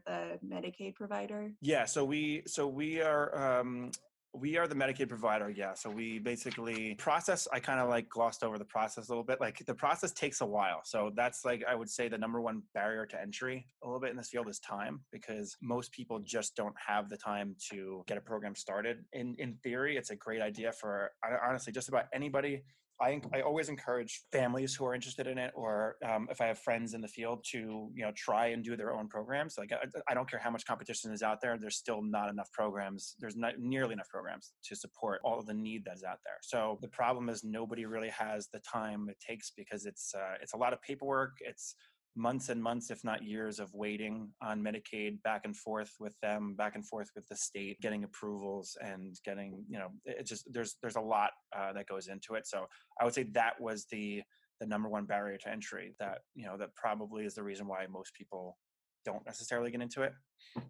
they're 0.06 0.38
the 0.40 0.46
Medicaid 0.46 0.94
provider. 0.94 1.52
Yeah. 1.60 1.84
So 1.84 2.04
we 2.04 2.42
so 2.46 2.66
we 2.68 3.02
are 3.02 3.60
um, 3.60 3.90
We 4.38 4.58
are 4.58 4.68
the 4.68 4.74
Medicaid 4.74 5.08
provider, 5.08 5.48
yeah. 5.50 5.72
So 5.74 5.88
we 5.88 6.18
basically 6.18 6.94
process. 6.98 7.48
I 7.52 7.58
kind 7.58 7.80
of 7.80 7.88
like 7.88 8.08
glossed 8.08 8.44
over 8.44 8.58
the 8.58 8.64
process 8.66 9.08
a 9.08 9.10
little 9.10 9.24
bit. 9.24 9.40
Like 9.40 9.64
the 9.64 9.74
process 9.74 10.12
takes 10.12 10.42
a 10.42 10.46
while. 10.46 10.80
So 10.84 11.10
that's 11.16 11.44
like 11.44 11.64
I 11.68 11.74
would 11.74 11.88
say 11.88 12.08
the 12.08 12.18
number 12.18 12.40
one 12.40 12.62
barrier 12.74 13.06
to 13.06 13.20
entry 13.20 13.66
a 13.82 13.86
little 13.86 14.00
bit 14.00 14.10
in 14.10 14.16
this 14.16 14.28
field 14.28 14.48
is 14.48 14.58
time 14.58 15.00
because 15.10 15.56
most 15.62 15.90
people 15.92 16.18
just 16.18 16.54
don't 16.54 16.74
have 16.86 17.08
the 17.08 17.16
time 17.16 17.56
to 17.70 18.04
get 18.06 18.18
a 18.18 18.20
program 18.20 18.54
started. 18.54 19.04
In 19.12 19.36
in 19.38 19.54
theory, 19.62 19.96
it's 19.96 20.10
a 20.10 20.16
great 20.16 20.42
idea 20.42 20.70
for 20.72 21.12
honestly 21.42 21.72
just 21.72 21.88
about 21.88 22.04
anybody 22.12 22.62
I, 23.00 23.20
I 23.32 23.42
always 23.42 23.68
encourage 23.68 24.22
families 24.32 24.74
who 24.74 24.86
are 24.86 24.94
interested 24.94 25.26
in 25.26 25.38
it, 25.38 25.52
or 25.54 25.96
um, 26.04 26.28
if 26.30 26.40
I 26.40 26.46
have 26.46 26.58
friends 26.58 26.94
in 26.94 27.00
the 27.00 27.08
field, 27.08 27.44
to 27.52 27.90
you 27.94 28.04
know 28.04 28.12
try 28.16 28.48
and 28.48 28.64
do 28.64 28.76
their 28.76 28.94
own 28.94 29.08
programs. 29.08 29.56
Like 29.58 29.72
I, 29.72 29.86
I, 30.08 30.14
don't 30.14 30.28
care 30.30 30.40
how 30.40 30.50
much 30.50 30.64
competition 30.66 31.12
is 31.12 31.22
out 31.22 31.40
there, 31.42 31.58
there's 31.58 31.76
still 31.76 32.02
not 32.02 32.30
enough 32.30 32.50
programs. 32.52 33.14
There's 33.20 33.36
not 33.36 33.58
nearly 33.58 33.92
enough 33.92 34.08
programs 34.08 34.52
to 34.64 34.76
support 34.76 35.20
all 35.24 35.38
of 35.38 35.46
the 35.46 35.54
need 35.54 35.82
that's 35.84 36.04
out 36.04 36.18
there. 36.24 36.38
So 36.42 36.78
the 36.80 36.88
problem 36.88 37.28
is 37.28 37.44
nobody 37.44 37.84
really 37.84 38.10
has 38.10 38.48
the 38.52 38.60
time 38.60 39.06
it 39.10 39.18
takes 39.20 39.52
because 39.56 39.84
it's 39.84 40.14
uh, 40.14 40.34
it's 40.40 40.54
a 40.54 40.58
lot 40.58 40.72
of 40.72 40.80
paperwork. 40.80 41.32
It's 41.40 41.74
months 42.16 42.48
and 42.48 42.62
months, 42.62 42.90
if 42.90 43.04
not 43.04 43.22
years, 43.22 43.60
of 43.60 43.72
waiting 43.74 44.30
on 44.42 44.62
Medicaid 44.62 45.22
back 45.22 45.42
and 45.44 45.56
forth 45.56 45.92
with 46.00 46.14
them, 46.22 46.54
back 46.56 46.74
and 46.74 46.86
forth 46.86 47.10
with 47.14 47.26
the 47.28 47.36
state, 47.36 47.80
getting 47.80 48.04
approvals 48.04 48.76
and 48.80 49.18
getting, 49.24 49.64
you 49.68 49.78
know, 49.78 49.88
it 50.04 50.26
just 50.26 50.50
there's 50.52 50.76
there's 50.80 50.96
a 50.96 51.00
lot 51.00 51.30
uh, 51.56 51.72
that 51.72 51.86
goes 51.86 52.08
into 52.08 52.34
it. 52.34 52.46
So 52.46 52.66
I 53.00 53.04
would 53.04 53.14
say 53.14 53.24
that 53.34 53.60
was 53.60 53.86
the 53.90 54.22
the 54.60 54.66
number 54.66 54.88
one 54.88 55.04
barrier 55.04 55.36
to 55.38 55.50
entry. 55.50 55.94
That 56.00 56.18
you 56.34 56.46
know 56.46 56.56
that 56.56 56.74
probably 56.74 57.24
is 57.26 57.34
the 57.34 57.42
reason 57.42 57.66
why 57.66 57.86
most 57.86 58.14
people 58.14 58.56
don't 59.04 59.24
necessarily 59.26 59.70
get 59.70 59.82
into 59.82 60.02
it. 60.02 60.12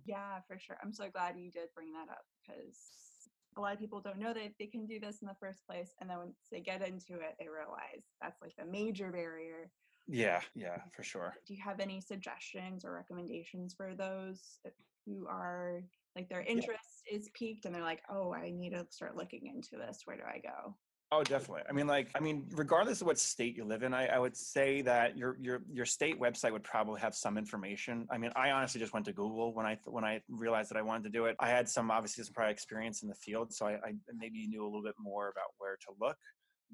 Yeah, 0.04 0.40
for 0.46 0.58
sure. 0.58 0.76
I'm 0.82 0.92
so 0.92 1.08
glad 1.10 1.36
you 1.38 1.50
did 1.50 1.68
bring 1.74 1.92
that 1.92 2.10
up 2.10 2.24
because 2.46 2.76
a 3.56 3.60
lot 3.60 3.72
of 3.72 3.78
people 3.78 4.00
don't 4.00 4.18
know 4.18 4.34
that 4.34 4.52
they 4.58 4.66
can 4.66 4.86
do 4.86 5.00
this 5.00 5.22
in 5.22 5.28
the 5.28 5.36
first 5.40 5.66
place 5.66 5.94
and 6.00 6.10
then 6.10 6.18
once 6.18 6.36
they 6.52 6.60
get 6.60 6.86
into 6.86 7.14
it 7.14 7.36
they 7.38 7.48
realize 7.48 8.04
that's 8.20 8.42
like 8.42 8.52
the 8.58 8.70
major 8.70 9.10
barrier 9.10 9.70
yeah, 10.08 10.40
yeah, 10.54 10.78
for 10.94 11.02
sure. 11.02 11.34
Do 11.46 11.54
you 11.54 11.60
have 11.64 11.80
any 11.80 12.00
suggestions 12.00 12.84
or 12.84 12.92
recommendations 12.92 13.74
for 13.74 13.94
those 13.94 14.58
uh, 14.66 14.70
who 15.04 15.26
are 15.26 15.82
like 16.14 16.28
their 16.28 16.42
interest 16.42 17.04
yeah. 17.10 17.18
is 17.18 17.28
peaked 17.34 17.64
and 17.64 17.74
they're 17.74 17.82
like, 17.82 18.02
oh, 18.08 18.32
I 18.32 18.50
need 18.50 18.70
to 18.70 18.86
start 18.90 19.16
looking 19.16 19.46
into 19.46 19.76
this. 19.76 20.02
Where 20.04 20.16
do 20.16 20.22
I 20.22 20.38
go? 20.38 20.74
Oh, 21.12 21.22
definitely. 21.22 21.62
I 21.68 21.72
mean, 21.72 21.86
like, 21.86 22.08
I 22.16 22.20
mean, 22.20 22.48
regardless 22.50 23.00
of 23.00 23.06
what 23.06 23.16
state 23.16 23.56
you 23.56 23.64
live 23.64 23.84
in, 23.84 23.94
I, 23.94 24.08
I, 24.08 24.18
would 24.18 24.36
say 24.36 24.82
that 24.82 25.16
your 25.16 25.36
your 25.40 25.62
your 25.72 25.86
state 25.86 26.20
website 26.20 26.50
would 26.50 26.64
probably 26.64 27.00
have 27.00 27.14
some 27.14 27.38
information. 27.38 28.08
I 28.10 28.18
mean, 28.18 28.32
I 28.34 28.50
honestly 28.50 28.80
just 28.80 28.92
went 28.92 29.06
to 29.06 29.12
Google 29.12 29.54
when 29.54 29.66
I 29.66 29.78
when 29.84 30.02
I 30.04 30.20
realized 30.28 30.68
that 30.70 30.76
I 30.76 30.82
wanted 30.82 31.04
to 31.04 31.10
do 31.10 31.26
it. 31.26 31.36
I 31.38 31.48
had 31.48 31.68
some 31.68 31.92
obviously 31.92 32.24
some 32.24 32.34
prior 32.34 32.48
experience 32.48 33.02
in 33.02 33.08
the 33.08 33.14
field, 33.14 33.52
so 33.52 33.66
I, 33.66 33.74
I 33.74 33.92
maybe 34.18 34.48
knew 34.48 34.64
a 34.64 34.66
little 34.66 34.82
bit 34.82 34.96
more 34.98 35.28
about 35.28 35.50
where 35.58 35.76
to 35.76 35.94
look 36.00 36.16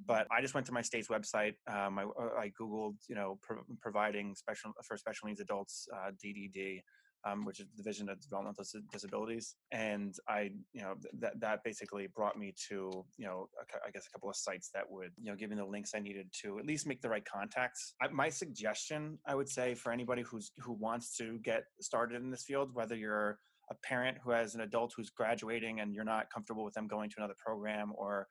but 0.06 0.26
I 0.30 0.40
just 0.40 0.54
went 0.54 0.66
to 0.66 0.72
my 0.72 0.82
state's 0.82 1.08
website. 1.08 1.54
Um, 1.70 1.98
I, 1.98 2.04
uh, 2.04 2.40
I, 2.40 2.52
Googled, 2.60 2.96
you 3.08 3.14
know, 3.14 3.38
pro- 3.42 3.64
providing 3.80 4.34
special 4.34 4.72
for 4.82 4.96
special 4.96 5.28
needs 5.28 5.40
adults, 5.40 5.86
uh, 5.94 6.10
DDD, 6.24 6.80
um, 7.24 7.44
which 7.44 7.60
is 7.60 7.66
the 7.66 7.82
Division 7.82 8.08
of 8.08 8.20
Developmental 8.20 8.64
Disabilities, 8.90 9.54
and 9.70 10.14
I, 10.28 10.50
you 10.72 10.82
know, 10.82 10.94
th- 11.00 11.14
that 11.20 11.40
that 11.40 11.64
basically 11.64 12.08
brought 12.14 12.36
me 12.36 12.52
to, 12.68 13.04
you 13.16 13.26
know, 13.26 13.48
a, 13.60 13.86
I 13.86 13.90
guess 13.90 14.06
a 14.08 14.10
couple 14.10 14.28
of 14.28 14.36
sites 14.36 14.70
that 14.74 14.90
would, 14.90 15.10
you 15.20 15.30
know, 15.30 15.36
give 15.36 15.50
me 15.50 15.56
the 15.56 15.64
links 15.64 15.92
I 15.94 16.00
needed 16.00 16.28
to 16.42 16.58
at 16.58 16.66
least 16.66 16.86
make 16.86 17.00
the 17.00 17.08
right 17.08 17.24
contacts. 17.24 17.94
I, 18.02 18.08
my 18.08 18.28
suggestion, 18.28 19.18
I 19.26 19.34
would 19.34 19.48
say, 19.48 19.74
for 19.74 19.92
anybody 19.92 20.22
who's 20.22 20.50
who 20.58 20.72
wants 20.72 21.16
to 21.18 21.38
get 21.38 21.64
started 21.80 22.20
in 22.20 22.30
this 22.30 22.44
field, 22.44 22.70
whether 22.74 22.96
you're 22.96 23.38
a 23.70 23.74
parent 23.86 24.18
who 24.22 24.30
has 24.32 24.54
an 24.54 24.62
adult 24.62 24.92
who's 24.96 25.10
graduating 25.10 25.80
and 25.80 25.94
you're 25.94 26.04
not 26.04 26.30
comfortable 26.30 26.64
with 26.64 26.74
them 26.74 26.88
going 26.88 27.08
to 27.10 27.16
another 27.18 27.36
program 27.44 27.92
or 27.94 28.26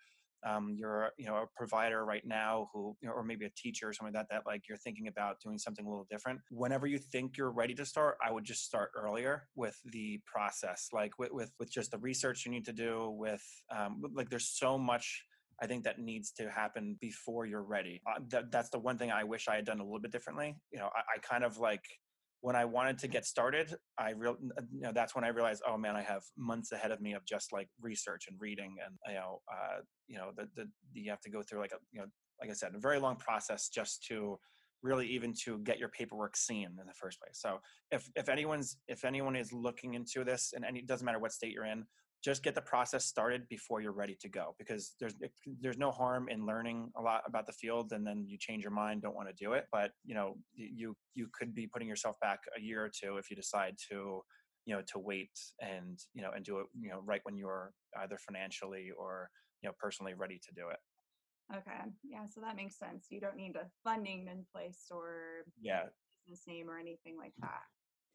um, 0.47 0.75
you're 0.77 1.09
you 1.17 1.25
know 1.25 1.35
a 1.35 1.45
provider 1.55 2.05
right 2.05 2.25
now 2.25 2.69
who 2.73 2.95
you 3.01 3.07
know, 3.07 3.13
or 3.13 3.23
maybe 3.23 3.45
a 3.45 3.51
teacher 3.55 3.89
or 3.89 3.93
something 3.93 4.13
like 4.13 4.27
that 4.27 4.33
that 4.33 4.43
like 4.45 4.67
you're 4.67 4.77
thinking 4.77 5.07
about 5.07 5.39
doing 5.43 5.57
something 5.57 5.85
a 5.85 5.89
little 5.89 6.07
different 6.09 6.39
whenever 6.49 6.87
you 6.87 6.97
think 6.97 7.37
you're 7.37 7.51
ready 7.51 7.73
to 7.73 7.85
start 7.85 8.17
i 8.25 8.31
would 8.31 8.43
just 8.43 8.65
start 8.65 8.91
earlier 8.95 9.47
with 9.55 9.79
the 9.85 10.19
process 10.25 10.89
like 10.93 11.11
with 11.19 11.31
with, 11.31 11.51
with 11.59 11.71
just 11.71 11.91
the 11.91 11.97
research 11.99 12.45
you 12.45 12.51
need 12.51 12.65
to 12.65 12.73
do 12.73 13.09
with 13.11 13.43
um, 13.75 14.01
like 14.15 14.29
there's 14.29 14.47
so 14.47 14.77
much 14.77 15.23
I 15.61 15.67
think 15.67 15.83
that 15.83 15.99
needs 15.99 16.31
to 16.31 16.49
happen 16.49 16.97
before 16.99 17.45
you're 17.45 17.61
ready. 17.61 18.01
Uh, 18.07 18.19
that, 18.29 18.51
that's 18.51 18.71
the 18.71 18.79
one 18.79 18.97
thing 18.97 19.11
I 19.11 19.23
wish 19.23 19.47
I 19.47 19.55
had 19.55 19.65
done 19.65 19.79
a 19.79 19.83
little 19.83 19.99
bit 19.99 20.11
differently. 20.11 20.55
You 20.71 20.79
know, 20.79 20.89
I, 20.95 21.01
I 21.15 21.19
kind 21.19 21.43
of 21.43 21.57
like 21.57 21.83
when 22.41 22.55
I 22.55 22.65
wanted 22.65 22.97
to 22.99 23.07
get 23.07 23.25
started, 23.25 23.73
I 23.97 24.11
real 24.11 24.35
you 24.71 24.81
know 24.81 24.91
that's 24.91 25.15
when 25.15 25.23
I 25.23 25.29
realized, 25.29 25.61
oh 25.67 25.77
man, 25.77 25.95
I 25.95 26.01
have 26.01 26.23
months 26.37 26.71
ahead 26.71 26.91
of 26.91 26.99
me 26.99 27.13
of 27.13 27.23
just 27.25 27.53
like 27.53 27.69
research 27.79 28.25
and 28.27 28.39
reading, 28.39 28.75
and 28.85 28.95
you 29.07 29.13
know, 29.13 29.41
uh, 29.51 29.81
you 30.07 30.17
know, 30.17 30.31
the, 30.35 30.47
the, 30.55 30.67
the 30.93 31.01
you 31.01 31.09
have 31.11 31.21
to 31.21 31.29
go 31.29 31.41
through 31.43 31.59
like 31.59 31.71
a 31.71 31.77
you 31.91 31.99
know, 31.99 32.07
like 32.39 32.49
I 32.49 32.53
said, 32.53 32.73
a 32.75 32.79
very 32.79 32.99
long 32.99 33.15
process 33.15 33.69
just 33.69 34.03
to 34.05 34.37
really 34.83 35.07
even 35.07 35.33
to 35.43 35.59
get 35.59 35.77
your 35.77 35.89
paperwork 35.89 36.35
seen 36.35 36.69
in 36.79 36.87
the 36.87 36.93
first 36.93 37.19
place. 37.19 37.39
So 37.39 37.59
if 37.91 38.09
if 38.15 38.27
anyone's 38.27 38.77
if 38.87 39.05
anyone 39.05 39.35
is 39.35 39.53
looking 39.53 39.93
into 39.93 40.23
this, 40.23 40.53
and 40.55 40.65
any, 40.65 40.79
it 40.79 40.87
doesn't 40.87 41.05
matter 41.05 41.19
what 41.19 41.31
state 41.31 41.53
you're 41.53 41.65
in, 41.65 41.85
just 42.23 42.43
get 42.43 42.53
the 42.53 42.61
process 42.61 43.05
started 43.05 43.47
before 43.49 43.81
you're 43.81 43.91
ready 43.91 44.15
to 44.21 44.29
go 44.29 44.55
because 44.59 44.95
there's 44.99 45.15
there's 45.59 45.77
no 45.77 45.91
harm 45.91 46.29
in 46.29 46.45
learning 46.45 46.91
a 46.97 47.01
lot 47.01 47.23
about 47.25 47.47
the 47.47 47.53
field 47.53 47.91
and 47.93 48.05
then 48.05 48.23
you 48.27 48.37
change 48.39 48.63
your 48.63 48.71
mind 48.71 49.01
don't 49.01 49.15
want 49.15 49.27
to 49.27 49.33
do 49.43 49.53
it 49.53 49.65
but 49.71 49.91
you 50.05 50.13
know 50.13 50.35
you 50.53 50.95
you 51.15 51.27
could 51.33 51.53
be 51.53 51.67
putting 51.67 51.87
yourself 51.87 52.15
back 52.21 52.39
a 52.57 52.61
year 52.61 52.83
or 52.83 52.89
two 52.89 53.17
if 53.17 53.29
you 53.29 53.35
decide 53.35 53.75
to 53.89 54.21
you 54.65 54.75
know 54.75 54.81
to 54.87 54.99
wait 54.99 55.31
and 55.59 55.99
you 56.13 56.21
know 56.21 56.31
and 56.35 56.45
do 56.45 56.59
it 56.59 56.67
you 56.79 56.89
know 56.89 57.01
right 57.03 57.21
when 57.23 57.35
you're 57.35 57.71
either 57.99 58.17
financially 58.17 58.89
or 58.97 59.29
you 59.61 59.69
know 59.69 59.73
personally 59.79 60.13
ready 60.13 60.39
to 60.45 60.53
do 60.53 60.69
it. 60.69 60.77
Okay 61.55 61.89
yeah 62.03 62.25
so 62.31 62.39
that 62.41 62.55
makes 62.55 62.77
sense 62.77 63.07
you 63.09 63.19
don't 63.19 63.35
need 63.35 63.55
a 63.55 63.67
funding 63.83 64.27
in 64.31 64.45
place 64.53 64.85
or 64.91 65.43
yeah. 65.59 65.83
business 66.25 66.43
name 66.47 66.69
or 66.69 66.77
anything 66.77 67.17
like 67.17 67.33
that. 67.41 67.63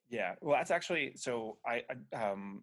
Yeah 0.08 0.34
well 0.40 0.56
that's 0.56 0.70
actually 0.70 1.12
so 1.16 1.58
i 1.66 1.82
um 2.16 2.62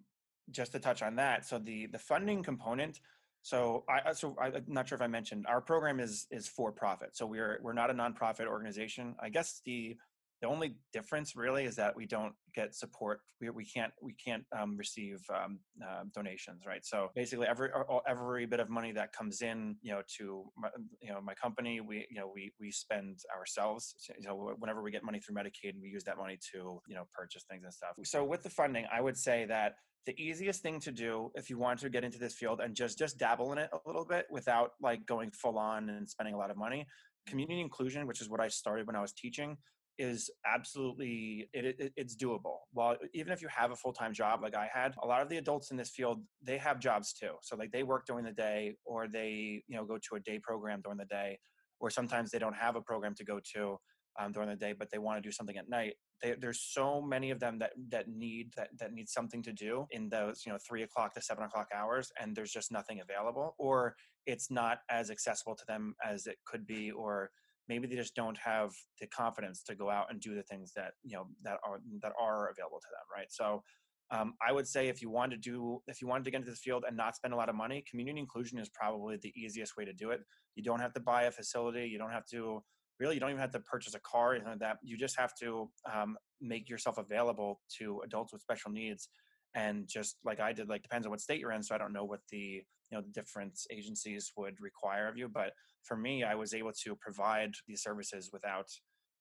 just 0.51 0.71
to 0.73 0.79
touch 0.79 1.01
on 1.01 1.15
that, 1.17 1.45
so 1.45 1.59
the 1.59 1.87
the 1.87 1.99
funding 1.99 2.43
component. 2.43 2.99
So 3.41 3.83
I 3.89 4.13
so 4.13 4.35
I'm 4.41 4.63
not 4.67 4.87
sure 4.87 4.95
if 4.95 5.01
I 5.01 5.07
mentioned 5.07 5.45
our 5.47 5.61
program 5.61 5.99
is 5.99 6.27
is 6.31 6.47
for 6.47 6.71
profit. 6.71 7.15
So 7.15 7.25
we're 7.25 7.59
we're 7.61 7.73
not 7.73 7.89
a 7.89 7.93
nonprofit 7.93 8.47
organization. 8.47 9.15
I 9.21 9.29
guess 9.29 9.61
the 9.65 9.97
the 10.43 10.49
only 10.49 10.75
difference 10.91 11.37
really 11.37 11.63
is 11.63 11.77
that 11.77 11.95
we 11.95 12.05
don't 12.05 12.33
get 12.53 12.75
support. 12.75 13.21
We, 13.39 13.49
we 13.49 13.63
can't 13.63 13.93
we 14.01 14.13
can't 14.13 14.43
um, 14.57 14.75
receive 14.75 15.21
um, 15.33 15.59
uh, 15.81 16.03
donations, 16.13 16.63
right? 16.67 16.85
So 16.85 17.11
basically, 17.15 17.47
every 17.47 17.69
every 18.05 18.45
bit 18.45 18.59
of 18.59 18.69
money 18.69 18.91
that 18.91 19.13
comes 19.13 19.41
in, 19.41 19.77
you 19.81 19.93
know, 19.93 20.01
to 20.17 20.43
my, 20.57 20.67
you 21.01 21.13
know 21.13 21.21
my 21.21 21.33
company, 21.33 21.79
we 21.79 22.05
you 22.09 22.19
know 22.19 22.29
we 22.33 22.51
we 22.59 22.71
spend 22.71 23.19
ourselves. 23.33 23.95
You 24.19 24.27
know, 24.27 24.53
whenever 24.59 24.83
we 24.83 24.91
get 24.91 25.05
money 25.05 25.21
through 25.21 25.35
Medicaid, 25.35 25.81
we 25.81 25.87
use 25.87 26.03
that 26.03 26.17
money 26.17 26.37
to 26.51 26.81
you 26.87 26.95
know 26.95 27.07
purchase 27.13 27.45
things 27.49 27.63
and 27.63 27.73
stuff. 27.73 27.91
So 28.03 28.25
with 28.25 28.43
the 28.43 28.49
funding, 28.49 28.85
I 28.93 28.99
would 28.99 29.17
say 29.17 29.45
that 29.45 29.75
the 30.05 30.19
easiest 30.21 30.61
thing 30.61 30.79
to 30.79 30.91
do 30.91 31.31
if 31.35 31.49
you 31.49 31.57
want 31.57 31.79
to 31.79 31.89
get 31.89 32.03
into 32.03 32.19
this 32.19 32.33
field 32.33 32.59
and 32.61 32.75
just 32.75 32.97
just 32.97 33.17
dabble 33.17 33.51
in 33.51 33.57
it 33.57 33.69
a 33.73 33.79
little 33.87 34.05
bit 34.05 34.25
without 34.29 34.71
like 34.81 35.05
going 35.05 35.31
full 35.31 35.57
on 35.57 35.89
and 35.89 36.09
spending 36.09 36.33
a 36.33 36.37
lot 36.37 36.51
of 36.51 36.57
money 36.57 36.85
community 37.27 37.61
inclusion 37.61 38.05
which 38.07 38.21
is 38.21 38.29
what 38.29 38.41
i 38.41 38.47
started 38.47 38.85
when 38.87 38.95
i 38.95 39.01
was 39.01 39.13
teaching 39.13 39.57
is 39.99 40.29
absolutely 40.45 41.47
it, 41.53 41.75
it, 41.79 41.93
it's 41.95 42.15
doable 42.15 42.57
well 42.73 42.97
even 43.13 43.31
if 43.31 43.41
you 43.41 43.47
have 43.47 43.71
a 43.71 43.75
full-time 43.75 44.13
job 44.13 44.41
like 44.41 44.55
i 44.55 44.67
had 44.73 44.93
a 45.03 45.07
lot 45.07 45.21
of 45.21 45.29
the 45.29 45.37
adults 45.37 45.71
in 45.71 45.77
this 45.77 45.91
field 45.91 46.21
they 46.41 46.57
have 46.57 46.79
jobs 46.79 47.13
too 47.13 47.33
so 47.41 47.55
like 47.55 47.71
they 47.71 47.83
work 47.83 48.05
during 48.05 48.25
the 48.25 48.31
day 48.31 48.73
or 48.85 49.07
they 49.07 49.61
you 49.67 49.77
know 49.77 49.85
go 49.85 49.97
to 49.97 50.15
a 50.15 50.19
day 50.19 50.39
program 50.39 50.81
during 50.81 50.97
the 50.97 51.05
day 51.05 51.37
or 51.79 51.89
sometimes 51.89 52.31
they 52.31 52.39
don't 52.39 52.55
have 52.55 52.75
a 52.75 52.81
program 52.81 53.13
to 53.13 53.23
go 53.23 53.39
to 53.53 53.77
um, 54.19 54.31
during 54.31 54.49
the 54.49 54.55
day, 54.55 54.73
but 54.77 54.89
they 54.91 54.97
want 54.97 55.21
to 55.21 55.27
do 55.27 55.31
something 55.31 55.57
at 55.57 55.69
night. 55.69 55.95
They, 56.21 56.35
there's 56.39 56.61
so 56.61 57.01
many 57.01 57.31
of 57.31 57.39
them 57.39 57.59
that 57.59 57.71
that 57.89 58.07
need 58.07 58.51
that 58.55 58.69
that 58.79 58.93
need 58.93 59.09
something 59.09 59.43
to 59.43 59.53
do 59.53 59.85
in 59.91 60.09
those 60.09 60.43
you 60.45 60.51
know 60.51 60.57
three 60.67 60.83
o'clock 60.83 61.13
to 61.13 61.21
seven 61.21 61.43
o'clock 61.43 61.67
hours, 61.75 62.11
and 62.19 62.35
there's 62.35 62.51
just 62.51 62.71
nothing 62.71 63.01
available, 63.01 63.55
or 63.57 63.95
it's 64.25 64.49
not 64.49 64.79
as 64.89 65.09
accessible 65.11 65.55
to 65.55 65.65
them 65.67 65.95
as 66.03 66.27
it 66.27 66.37
could 66.45 66.65
be, 66.65 66.91
or 66.91 67.29
maybe 67.67 67.87
they 67.87 67.95
just 67.95 68.15
don't 68.15 68.37
have 68.37 68.71
the 68.99 69.07
confidence 69.07 69.63
to 69.63 69.75
go 69.75 69.89
out 69.89 70.07
and 70.09 70.21
do 70.21 70.35
the 70.35 70.43
things 70.43 70.71
that 70.75 70.91
you 71.03 71.15
know 71.15 71.27
that 71.43 71.57
are 71.65 71.79
that 72.01 72.13
are 72.19 72.49
available 72.49 72.79
to 72.79 72.87
them, 72.91 73.05
right? 73.15 73.27
So. 73.31 73.63
Um, 74.11 74.33
I 74.47 74.51
would 74.51 74.67
say 74.67 74.89
if 74.89 75.01
you 75.01 75.09
want 75.09 75.31
to 75.31 75.37
do 75.37 75.81
if 75.87 75.99
you 75.99 76.07
wanted 76.07 76.25
to 76.25 76.31
get 76.31 76.41
into 76.41 76.51
this 76.51 76.59
field 76.59 76.83
and 76.87 76.95
not 76.95 77.15
spend 77.15 77.33
a 77.33 77.37
lot 77.37 77.49
of 77.49 77.55
money, 77.55 77.83
community 77.89 78.19
inclusion 78.19 78.59
is 78.59 78.69
probably 78.69 79.17
the 79.17 79.33
easiest 79.35 79.75
way 79.75 79.85
to 79.85 79.93
do 79.93 80.11
it. 80.11 80.19
You 80.55 80.61
don't 80.61 80.81
have 80.81 80.93
to 80.93 80.99
buy 80.99 81.23
a 81.23 81.31
facility. 81.31 81.87
You 81.87 81.97
don't 81.97 82.11
have 82.11 82.25
to 82.27 82.61
really 83.03 83.15
you 83.15 83.19
don't 83.19 83.29
even 83.29 83.41
have 83.41 83.51
to 83.51 83.59
purchase 83.59 83.93
a 83.93 83.99
car 83.99 84.37
like 84.45 84.59
that 84.59 84.77
you 84.81 84.97
just 84.97 85.19
have 85.19 85.33
to 85.35 85.69
um, 85.93 86.17
make 86.41 86.69
yourself 86.69 86.97
available 86.97 87.59
to 87.77 88.01
adults 88.05 88.31
with 88.31 88.41
special 88.41 88.71
needs 88.71 89.09
and 89.55 89.87
just 89.87 90.15
like 90.23 90.39
i 90.39 90.53
did 90.53 90.69
like 90.69 90.81
depends 90.81 91.05
on 91.05 91.11
what 91.11 91.19
state 91.19 91.39
you're 91.39 91.51
in 91.51 91.61
so 91.61 91.75
i 91.75 91.77
don't 91.77 91.93
know 91.93 92.05
what 92.05 92.21
the 92.31 92.63
you 92.89 92.97
know 92.97 93.01
the 93.01 93.11
different 93.11 93.59
agencies 93.71 94.31
would 94.37 94.59
require 94.61 95.07
of 95.07 95.17
you 95.17 95.27
but 95.27 95.51
for 95.83 95.97
me 95.97 96.23
i 96.23 96.33
was 96.33 96.53
able 96.53 96.71
to 96.71 96.95
provide 96.95 97.51
these 97.67 97.83
services 97.83 98.29
without 98.31 98.67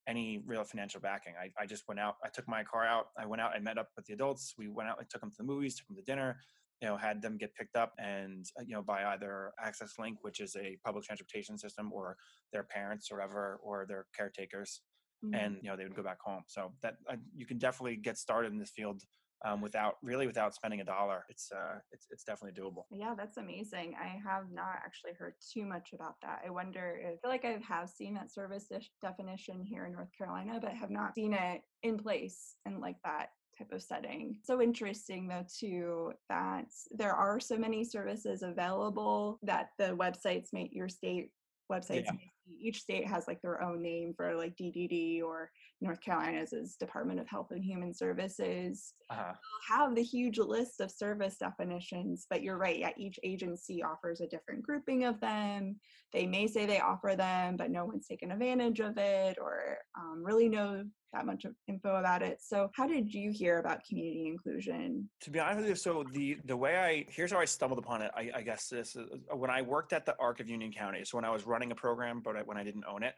any 0.08 0.42
real 0.46 0.64
financial 0.64 1.00
backing. 1.00 1.34
I, 1.40 1.50
I 1.62 1.66
just 1.66 1.84
went 1.88 2.00
out 2.00 2.16
i 2.24 2.28
took 2.28 2.48
my 2.48 2.62
car 2.64 2.84
out 2.84 3.06
i 3.18 3.26
went 3.26 3.42
out 3.42 3.52
i 3.54 3.58
met 3.58 3.78
up 3.78 3.88
with 3.96 4.06
the 4.06 4.14
adults 4.14 4.54
we 4.56 4.68
went 4.68 4.88
out 4.88 4.96
i 5.00 5.04
took 5.10 5.20
them 5.20 5.30
to 5.30 5.36
the 5.38 5.44
movies 5.44 5.76
took 5.76 5.86
them 5.88 5.96
to 5.96 6.02
dinner 6.02 6.38
you 6.82 6.88
know 6.88 6.96
had 6.96 7.22
them 7.22 7.38
get 7.38 7.54
picked 7.54 7.76
up 7.76 7.92
and 7.98 8.44
uh, 8.58 8.62
you 8.66 8.74
know 8.74 8.82
by 8.82 9.04
either 9.12 9.52
access 9.64 9.92
link 9.98 10.18
which 10.22 10.40
is 10.40 10.56
a 10.56 10.76
public 10.84 11.04
transportation 11.04 11.56
system 11.56 11.92
or 11.92 12.16
their 12.52 12.64
parents 12.64 13.10
or 13.10 13.16
whatever 13.18 13.60
or 13.62 13.86
their 13.86 14.06
caretakers 14.16 14.82
Mhm. 15.24 15.34
and 15.38 15.56
you 15.62 15.70
know 15.70 15.76
they 15.76 15.84
would 15.84 15.94
go 15.94 16.02
back 16.02 16.18
home 16.20 16.42
so 16.48 16.72
that 16.82 16.94
uh, 17.08 17.14
you 17.32 17.46
can 17.46 17.56
definitely 17.56 17.96
get 17.96 18.18
started 18.18 18.50
in 18.52 18.58
this 18.58 18.72
field 18.72 19.00
um, 19.44 19.60
without 19.60 19.94
really 20.02 20.26
without 20.26 20.52
spending 20.54 20.80
a 20.80 20.84
dollar 20.84 21.24
it's 21.28 21.50
uh 21.52 21.78
it's, 21.92 22.06
it's 22.10 22.24
definitely 22.24 22.60
doable 22.60 22.84
Yeah, 22.90 23.14
that's 23.16 23.36
amazing. 23.36 23.94
I 24.00 24.08
have 24.28 24.50
not 24.52 24.76
actually 24.86 25.14
heard 25.20 25.34
too 25.52 25.64
much 25.64 25.92
about 25.92 26.16
that. 26.22 26.42
I 26.46 26.50
wonder 26.50 27.00
if 27.02 27.14
I 27.14 27.16
feel 27.22 27.30
like 27.30 27.44
I 27.44 27.58
have 27.74 27.88
seen 27.88 28.14
that 28.14 28.32
service 28.32 28.66
definition 29.00 29.64
here 29.64 29.86
in 29.86 29.92
North 29.92 30.12
Carolina, 30.16 30.58
but 30.60 30.72
have 30.72 30.90
not 30.90 31.14
seen 31.14 31.32
it 31.34 31.62
in 31.82 31.98
place 31.98 32.56
and 32.66 32.80
like 32.80 32.96
that 33.04 33.28
type 33.62 33.72
of 33.72 33.82
setting. 33.82 34.36
So 34.44 34.60
interesting 34.60 35.28
though 35.28 35.46
too 35.58 36.12
that 36.28 36.66
there 36.90 37.14
are 37.14 37.40
so 37.40 37.56
many 37.56 37.84
services 37.84 38.42
available 38.42 39.38
that 39.42 39.68
the 39.78 39.96
websites 39.96 40.48
make 40.52 40.70
your 40.72 40.88
state 40.88 41.30
websites 41.70 42.06
Yeah. 42.06 42.12
each 42.60 42.80
state 42.80 43.06
has 43.06 43.26
like 43.28 43.40
their 43.40 43.62
own 43.62 43.80
name 43.80 44.14
for 44.14 44.34
like 44.34 44.56
DDD 44.56 45.22
or 45.22 45.50
North 45.80 46.00
Carolina's 46.00 46.52
is 46.52 46.76
Department 46.76 47.20
of 47.20 47.28
Health 47.28 47.50
and 47.50 47.64
Human 47.64 47.94
Services 47.94 48.94
uh, 49.10 49.32
have 49.68 49.94
the 49.94 50.02
huge 50.02 50.38
list 50.38 50.80
of 50.80 50.90
service 50.90 51.36
definitions, 51.36 52.26
but 52.28 52.42
you're 52.42 52.58
right. 52.58 52.78
Yeah, 52.78 52.90
each 52.96 53.18
agency 53.22 53.82
offers 53.82 54.20
a 54.20 54.26
different 54.26 54.62
grouping 54.62 55.04
of 55.04 55.20
them. 55.20 55.76
They 56.12 56.26
may 56.26 56.46
say 56.46 56.66
they 56.66 56.80
offer 56.80 57.14
them, 57.16 57.56
but 57.56 57.70
no 57.70 57.84
one's 57.84 58.06
taken 58.06 58.32
advantage 58.32 58.80
of 58.80 58.98
it 58.98 59.38
or 59.40 59.78
um, 59.96 60.22
really 60.24 60.48
know 60.48 60.84
that 61.12 61.26
much 61.26 61.44
info 61.68 61.96
about 61.96 62.22
it. 62.22 62.38
So, 62.40 62.70
how 62.74 62.86
did 62.86 63.12
you 63.12 63.30
hear 63.30 63.58
about 63.58 63.84
community 63.88 64.26
inclusion? 64.26 65.08
to 65.20 65.30
be 65.30 65.38
honest 65.38 65.60
with 65.60 65.68
you 65.68 65.74
so 65.74 66.04
the 66.12 66.38
the 66.44 66.56
way 66.56 66.78
i 66.78 67.04
here's 67.08 67.32
how 67.32 67.38
i 67.38 67.44
stumbled 67.44 67.78
upon 67.78 68.02
it 68.02 68.10
i, 68.16 68.30
I 68.34 68.42
guess 68.42 68.68
this 68.68 68.96
is 68.96 69.06
when 69.34 69.50
i 69.50 69.62
worked 69.62 69.92
at 69.92 70.06
the 70.06 70.14
arc 70.18 70.40
of 70.40 70.48
union 70.48 70.72
county 70.72 71.04
so 71.04 71.16
when 71.16 71.24
i 71.24 71.30
was 71.30 71.46
running 71.46 71.72
a 71.72 71.74
program 71.74 72.20
but 72.24 72.36
I, 72.36 72.40
when 72.42 72.56
i 72.56 72.64
didn't 72.64 72.84
own 72.88 73.02
it 73.02 73.14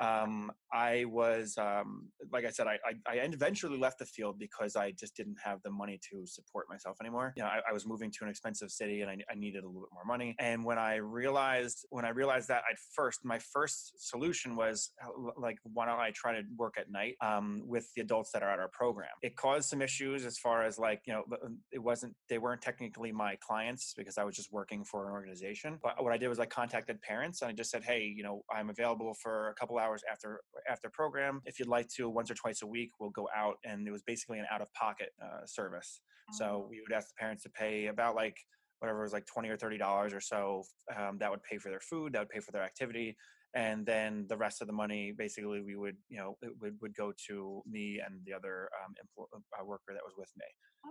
Um, 0.00 0.52
I 0.72 1.04
was, 1.06 1.56
um, 1.58 2.08
like 2.30 2.44
I 2.44 2.50
said, 2.50 2.66
I, 2.66 2.78
I, 2.84 3.14
I 3.14 3.14
eventually 3.22 3.78
left 3.78 3.98
the 3.98 4.04
field 4.06 4.38
because 4.38 4.76
I 4.76 4.92
just 4.92 5.16
didn't 5.16 5.36
have 5.42 5.62
the 5.62 5.70
money 5.70 5.98
to 6.10 6.26
support 6.26 6.66
myself 6.68 6.98
anymore. 7.00 7.32
You 7.36 7.42
know, 7.42 7.48
I, 7.48 7.60
I 7.70 7.72
was 7.72 7.86
moving 7.86 8.10
to 8.10 8.24
an 8.24 8.28
expensive 8.30 8.70
city 8.70 9.00
and 9.00 9.10
I, 9.10 9.16
I 9.30 9.34
needed 9.34 9.64
a 9.64 9.66
little 9.66 9.82
bit 9.82 9.90
more 9.92 10.04
money. 10.04 10.36
And 10.38 10.64
when 10.64 10.78
I 10.78 10.96
realized, 10.96 11.86
when 11.90 12.04
I 12.04 12.10
realized 12.10 12.48
that, 12.48 12.62
I 12.70 12.74
first, 12.94 13.24
my 13.24 13.38
first 13.38 14.08
solution 14.08 14.56
was 14.56 14.90
uh, 15.02 15.30
like, 15.38 15.58
why 15.62 15.86
don't 15.86 15.98
I 15.98 16.10
try 16.14 16.32
to 16.34 16.42
work 16.56 16.74
at 16.78 16.90
night 16.90 17.14
um, 17.20 17.62
with 17.64 17.88
the 17.96 18.02
adults 18.02 18.30
that 18.32 18.42
are 18.42 18.50
at 18.50 18.58
our 18.58 18.68
program? 18.68 19.08
It 19.22 19.36
caused 19.36 19.70
some 19.70 19.80
issues 19.80 20.26
as 20.26 20.38
far 20.38 20.64
as 20.64 20.78
like, 20.78 21.00
you 21.06 21.14
know, 21.14 21.24
it 21.72 21.82
wasn't, 21.82 22.14
they 22.28 22.38
weren't 22.38 22.60
technically 22.60 23.10
my 23.12 23.36
clients 23.40 23.94
because 23.96 24.18
I 24.18 24.24
was 24.24 24.36
just 24.36 24.52
working 24.52 24.84
for 24.84 25.06
an 25.08 25.12
organization. 25.12 25.78
But 25.82 26.02
what 26.04 26.12
I 26.12 26.18
did 26.18 26.28
was 26.28 26.38
I 26.38 26.46
contacted 26.46 27.00
parents 27.00 27.40
and 27.42 27.50
I 27.50 27.54
just 27.54 27.70
said, 27.70 27.84
hey, 27.84 28.12
you 28.14 28.22
know, 28.22 28.42
I'm 28.54 28.68
available 28.68 29.14
for 29.14 29.48
a 29.48 29.54
couple 29.54 29.77
hours 29.78 30.02
after 30.10 30.40
after 30.68 30.90
program. 30.90 31.40
If 31.44 31.58
you'd 31.58 31.68
like 31.68 31.88
to, 31.96 32.08
once 32.08 32.30
or 32.30 32.34
twice 32.34 32.62
a 32.62 32.66
week, 32.66 32.90
we'll 33.00 33.10
go 33.10 33.28
out, 33.34 33.56
and 33.64 33.86
it 33.86 33.90
was 33.90 34.02
basically 34.02 34.38
an 34.38 34.46
out 34.50 34.60
of 34.60 34.72
pocket 34.74 35.10
uh, 35.22 35.46
service. 35.46 36.00
So 36.32 36.44
Oh, 36.44 36.66
we 36.70 36.80
would 36.80 36.94
ask 36.94 37.08
the 37.08 37.14
parents 37.18 37.42
to 37.44 37.50
pay 37.50 37.86
about 37.86 38.14
like 38.14 38.36
whatever 38.80 39.00
it 39.00 39.02
was 39.02 39.12
like 39.12 39.26
twenty 39.26 39.48
or 39.48 39.56
thirty 39.56 39.78
dollars 39.78 40.12
or 40.12 40.20
so. 40.20 40.64
Um, 40.96 41.18
that 41.18 41.30
would 41.30 41.42
pay 41.42 41.58
for 41.58 41.70
their 41.70 41.80
food. 41.80 42.12
That 42.12 42.20
would 42.20 42.30
pay 42.30 42.40
for 42.40 42.52
their 42.52 42.62
activity. 42.62 43.16
And 43.54 43.86
then 43.86 44.26
the 44.28 44.36
rest 44.36 44.60
of 44.60 44.66
the 44.66 44.74
money, 44.74 45.14
basically, 45.16 45.62
we 45.62 45.74
would, 45.74 45.96
you 46.10 46.18
know, 46.18 46.36
it 46.42 46.50
would, 46.60 46.74
would 46.82 46.94
go 46.94 47.14
to 47.28 47.62
me 47.66 47.98
and 48.04 48.20
the 48.26 48.34
other 48.34 48.68
um, 48.84 48.92
empl- 49.02 49.38
uh, 49.58 49.64
worker 49.64 49.94
that 49.94 50.04
was 50.04 50.12
with 50.18 50.30
me 50.36 50.44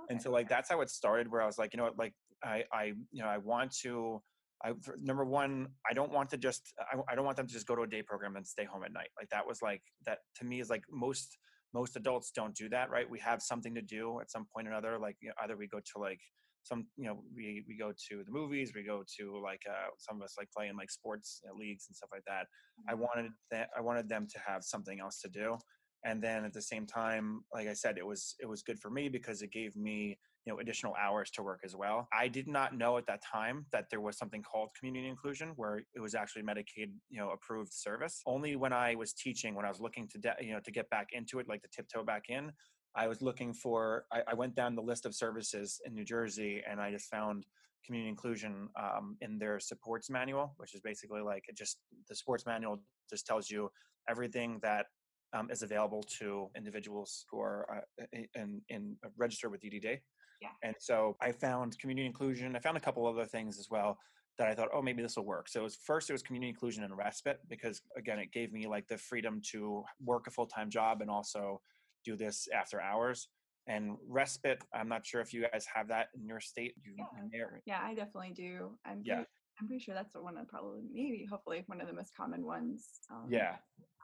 and 0.10 0.22
so 0.22 0.32
like 0.32 0.50
that's 0.50 0.70
how 0.70 0.82
it 0.82 0.89
started 0.89 1.29
where 1.32 1.41
i 1.41 1.46
was 1.46 1.58
like 1.58 1.74
you 1.74 1.77
know 1.77 1.84
what 1.84 1.98
like 1.98 2.13
i 2.44 2.63
i 2.72 2.86
you 3.12 3.22
know 3.22 3.27
i 3.27 3.38
want 3.38 3.72
to 3.72 4.22
I, 4.64 4.74
for- 4.82 4.98
number 5.02 5.26
one, 5.26 5.68
I 5.90 5.94
don't 5.94 6.12
want 6.12 6.30
to 6.32 6.38
just, 6.38 6.74
I, 6.80 6.98
I 7.12 7.16
don't 7.16 7.26
want 7.26 7.38
them 7.38 7.48
to 7.48 7.54
just 7.54 7.68
go 7.68 7.76
to 7.76 7.84
a 7.84 7.88
day 7.88 8.02
program 8.02 8.36
and 8.36 8.46
stay 8.46 8.66
home 8.66 8.84
at 8.84 8.92
night. 8.94 9.10
Like 9.20 9.30
that 9.30 9.46
was 9.48 9.62
like, 9.62 9.82
that 10.06 10.20
to 10.38 10.46
me 10.46 10.60
is 10.60 10.70
like 10.70 10.84
most, 10.92 11.38
most 11.74 11.96
adults 11.96 12.32
don't 12.32 12.56
do 12.56 12.70
that, 12.70 12.90
right? 12.90 13.10
We 13.10 13.20
have 13.20 13.42
something 13.42 13.76
to 13.76 13.82
do 13.82 14.20
at 14.20 14.32
some 14.32 14.46
point 14.54 14.68
or 14.68 14.72
another. 14.72 14.98
Like 15.00 15.18
you 15.22 15.30
know, 15.30 15.36
either 15.44 15.58
we 15.58 15.68
go 15.68 15.80
to 15.80 16.00
like 16.00 16.20
some, 16.64 16.86
you 16.98 17.06
know, 17.06 17.20
we, 17.36 17.64
we 17.68 17.78
go 17.78 17.92
to 18.10 18.24
the 18.26 18.32
movies, 18.32 18.72
we 18.76 18.84
go 18.84 19.04
to 19.20 19.40
like, 19.42 19.62
uh, 19.70 19.90
some 20.00 20.18
of 20.18 20.24
us 20.24 20.36
like 20.38 20.50
play 20.52 20.68
in 20.68 20.76
like 20.76 20.92
sports 20.92 21.42
uh, 21.50 21.54
leagues 21.58 21.86
and 21.88 21.96
stuff 21.96 22.10
like 22.12 22.24
that. 22.28 22.48
I 22.90 22.94
Mhm. 22.94 23.00
wanted 23.00 23.32
that, 23.52 23.70
I 23.78 23.82
wanted 23.82 24.10
them 24.10 24.28
to 24.28 24.40
have 24.46 24.64
something 24.64 25.00
else 25.00 25.22
to 25.22 25.30
do. 25.30 25.58
And 26.04 26.22
then 26.22 26.46
at 26.46 26.54
the 26.54 26.62
same 26.62 26.86
time, 26.86 27.42
like 27.54 27.68
I 27.68 27.74
said, 27.74 27.98
it 27.98 28.06
was, 28.06 28.36
it 28.40 28.48
was 28.48 28.64
good 28.64 28.80
for 28.80 28.90
me 28.90 29.10
because 29.10 29.42
it 29.42 29.52
gave 29.52 29.76
me, 29.76 30.20
you 30.48 30.54
know 30.54 30.60
additional 30.60 30.96
hours 30.96 31.30
to 31.30 31.44
work 31.44 31.60
as 31.66 31.75
well 31.75 32.08
i 32.13 32.25
did 32.25 32.48
not 32.48 32.74
know 32.74 32.98
at 32.98 33.06
that 33.06 33.22
time 33.22 33.66
that 33.74 33.89
there 33.92 34.00
was 34.00 34.18
something 34.18 34.42
called 34.42 34.70
community 34.80 35.10
inclusion 35.10 35.51
where 35.58 35.82
it 35.94 36.00
was 36.00 36.16
actually 36.16 36.42
medicaid 36.42 36.89
you 37.10 37.19
know 37.19 37.32
approved 37.32 37.74
service 37.74 38.22
only 38.26 38.56
when 38.56 38.72
i 38.72 38.95
was 38.95 39.12
teaching 39.12 39.54
when 39.56 39.65
i 39.65 39.69
was 39.69 39.82
looking 39.82 40.08
to 40.08 40.17
de- 40.17 40.36
you 40.39 40.54
know 40.54 40.62
to 40.63 40.72
get 40.72 40.89
back 40.89 41.10
into 41.12 41.39
it 41.39 41.50
like 41.50 41.62
to 41.62 41.67
tiptoe 41.67 42.02
back 42.02 42.30
in 42.30 42.50
i 42.95 43.08
was 43.10 43.22
looking 43.22 43.54
for 43.54 44.06
I, 44.10 44.22
I 44.30 44.34
went 44.36 44.56
down 44.56 44.74
the 44.74 44.82
list 44.82 45.06
of 45.06 45.13
services 45.13 45.82
in 45.86 45.93
new 45.93 46.06
jersey 46.06 46.63
and 46.69 46.80
i 46.80 46.91
just 46.91 47.10
found 47.10 47.45
community 47.86 48.10
inclusion 48.10 48.69
um, 48.80 49.17
in 49.19 49.38
their 49.38 49.60
supports 49.60 50.10
manual 50.10 50.54
which 50.56 50.74
is 50.74 50.80
basically 50.80 51.22
like 51.22 51.43
it 51.50 51.58
just 51.58 51.80
the 52.08 52.15
supports 52.15 52.45
manual 52.45 52.82
just 53.10 53.28
tells 53.28 53.50
you 53.50 53.69
everything 54.10 54.60
that 54.62 54.86
um, 55.34 55.50
is 55.52 55.62
available 55.62 56.04
to 56.19 56.50
individuals 56.56 57.26
who 57.30 57.39
are 57.39 57.84
uh, 58.02 58.06
in, 58.36 58.62
in 58.69 58.95
registered 59.17 59.52
with 59.52 59.62
DDD. 59.62 60.00
Yeah. 60.41 60.50
And 60.63 60.76
so 60.80 61.15
I 61.21 61.32
found 61.32 61.78
community 61.80 62.06
inclusion. 62.06 62.56
I 62.56 62.60
found 62.60 62.78
a 62.78 62.82
couple 62.82 63.06
other 63.06 63.26
things 63.26 63.60
as 63.60 63.69
well 63.69 63.97
that 64.38 64.47
I 64.47 64.54
thought, 64.54 64.69
oh, 64.73 64.82
maybe 64.82 65.02
this 65.02 65.15
will 65.17 65.26
work. 65.26 65.50
So 65.50 65.62
it 65.62 65.63
was 65.63 65.76
first, 65.76 66.10
it 66.10 66.13
was 66.13 66.21
community 66.21 66.50
inclusion 66.50 66.84
and 66.84 66.95
respite 66.95 67.39
because 67.50 67.82
again, 67.97 68.19
it 68.19 68.32
gave 68.32 68.52
me 68.54 68.67
like 68.67 68.88
the 68.88 68.97
freedom 68.97 69.41
to 69.52 69.84
work 70.04 70.28
a 70.28 70.32
full 70.32 70.45
time 70.45 70.69
job 70.69 71.02
and 71.02 71.10
also 71.10 71.62
do 72.06 72.15
this 72.15 72.47
after 72.54 72.80
hours. 72.80 73.30
And 73.67 73.97
respite, 74.08 74.63
I'm 74.73 74.88
not 74.88 75.06
sure 75.06 75.19
if 75.21 75.34
you 75.34 75.45
guys 75.52 75.65
have 75.73 75.88
that 75.89 76.10
in 76.15 76.26
your 76.26 76.39
state. 76.39 76.76
You, 76.84 76.93
Yeah. 76.97 77.45
Yeah, 77.65 77.82
I 77.84 77.95
definitely 77.95 78.32
do. 78.34 78.78
I'm 78.86 79.02
Yeah. 79.04 79.15
pretty, 79.15 79.30
I'm 79.60 79.67
pretty 79.67 79.84
sure 79.84 79.95
that's 79.95 80.13
one 80.13 80.38
of 80.38 80.47
probably 80.47 80.84
maybe 80.93 81.26
hopefully 81.30 81.63
one 81.65 81.82
of 81.82 81.88
the 81.88 81.93
most 81.93 82.15
common 82.15 82.45
ones. 82.45 82.88
Um, 83.12 83.26
yeah. 83.30 83.58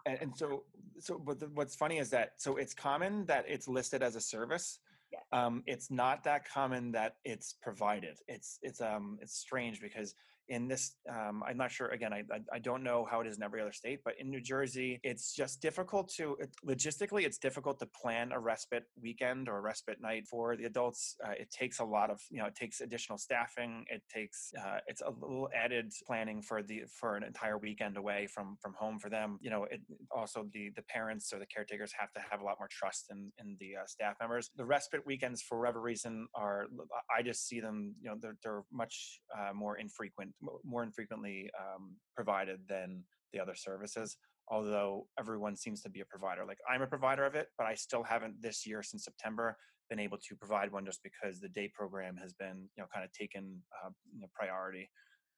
And, 0.05 0.17
and 0.21 0.37
so, 0.37 0.65
so, 0.99 1.17
but 1.17 1.39
the, 1.39 1.47
what's 1.49 1.75
funny 1.75 1.99
is 1.99 2.09
that 2.09 2.33
so 2.37 2.57
it's 2.57 2.73
common 2.73 3.25
that 3.27 3.45
it's 3.47 3.67
listed 3.67 4.03
as 4.03 4.15
a 4.15 4.21
service. 4.21 4.79
Um, 5.31 5.63
it's 5.65 5.89
not 5.91 6.23
that 6.23 6.47
common 6.47 6.91
that 6.93 7.15
it's 7.25 7.55
provided. 7.61 8.17
It's 8.27 8.59
it's 8.61 8.81
um 8.81 9.17
it's 9.21 9.35
strange 9.35 9.81
because 9.81 10.15
in 10.49 10.67
this 10.67 10.95
um, 11.09 11.43
I'm 11.47 11.57
not 11.57 11.71
sure 11.71 11.87
again 11.87 12.13
I, 12.13 12.23
I 12.51 12.59
don't 12.59 12.83
know 12.83 13.05
how 13.09 13.21
it 13.21 13.27
is 13.27 13.37
in 13.37 13.43
every 13.43 13.61
other 13.61 13.71
state, 13.71 13.99
but 14.03 14.15
in 14.19 14.29
New 14.29 14.41
Jersey 14.41 14.99
it's 15.03 15.33
just 15.33 15.61
difficult 15.61 16.09
to 16.17 16.37
it, 16.39 16.49
logistically 16.65 17.25
it's 17.25 17.37
difficult 17.37 17.79
to 17.79 17.85
plan 17.85 18.31
a 18.31 18.39
respite 18.39 18.83
weekend 19.01 19.47
or 19.47 19.57
a 19.57 19.61
respite 19.61 20.01
night 20.01 20.27
for 20.27 20.55
the 20.55 20.65
adults. 20.65 21.15
Uh, 21.25 21.31
it 21.31 21.49
takes 21.51 21.79
a 21.79 21.83
lot 21.83 22.09
of 22.09 22.19
you 22.29 22.39
know 22.39 22.45
it 22.45 22.55
takes 22.55 22.81
additional 22.81 23.17
staffing. 23.17 23.85
It 23.89 24.01
takes 24.13 24.51
uh, 24.59 24.79
it's 24.87 25.01
a 25.01 25.09
little 25.09 25.49
added 25.55 25.91
planning 26.05 26.41
for 26.41 26.61
the 26.61 26.83
for 26.99 27.15
an 27.15 27.23
entire 27.23 27.57
weekend 27.57 27.97
away 27.97 28.27
from 28.27 28.57
from 28.61 28.73
home 28.73 28.99
for 28.99 29.09
them. 29.09 29.37
You 29.41 29.49
know 29.49 29.63
it 29.65 29.81
also 30.11 30.45
the 30.53 30.71
the 30.75 30.83
parents 30.83 31.31
or 31.33 31.39
the 31.39 31.45
caretakers 31.45 31.91
have 31.97 32.11
to 32.13 32.19
have 32.29 32.41
a 32.41 32.43
lot 32.43 32.57
more 32.59 32.69
trust 32.69 33.05
in 33.11 33.31
in 33.39 33.57
the 33.59 33.77
uh, 33.81 33.85
staff 33.87 34.15
members. 34.19 34.51
The 34.55 34.65
respite 34.65 35.05
weekends 35.05 35.41
for 35.41 35.59
whatever 35.59 35.81
reason 35.81 36.27
are 36.35 36.67
I 37.15 37.21
just 37.21 37.47
see 37.47 37.59
them 37.59 37.95
you 38.01 38.09
know 38.09 38.17
they're 38.19 38.37
they're 38.43 38.63
much 38.71 39.19
uh, 39.37 39.53
more 39.53 39.77
infrequent 39.77 40.32
mo- 40.41 40.59
more 40.63 40.83
infrequently 40.83 41.49
um, 41.59 41.95
provided 42.15 42.59
than 42.67 43.03
the 43.31 43.39
other 43.39 43.55
services 43.55 44.17
although 44.49 45.07
everyone 45.17 45.55
seems 45.55 45.81
to 45.81 45.89
be 45.89 46.01
a 46.01 46.05
provider. 46.05 46.43
Like 46.45 46.59
i'm 46.69 46.81
a 46.81 46.87
provider 46.87 47.25
of 47.25 47.35
it 47.35 47.47
but 47.57 47.65
i 47.65 47.75
still 47.75 48.03
haven't 48.03 48.41
this 48.41 48.65
year 48.65 48.83
since 48.83 49.05
september 49.05 49.57
been 49.89 49.99
able 49.99 50.17
to 50.17 50.35
provide 50.35 50.71
one 50.71 50.85
just 50.85 51.01
because 51.03 51.39
the 51.39 51.49
day 51.49 51.69
program 51.73 52.15
has 52.17 52.33
been 52.33 52.69
you 52.75 52.81
know 52.81 52.87
kind 52.93 53.05
of 53.05 53.11
taken 53.11 53.61
uh, 53.83 53.89
you 54.13 54.21
know, 54.21 54.27
priority 54.33 54.89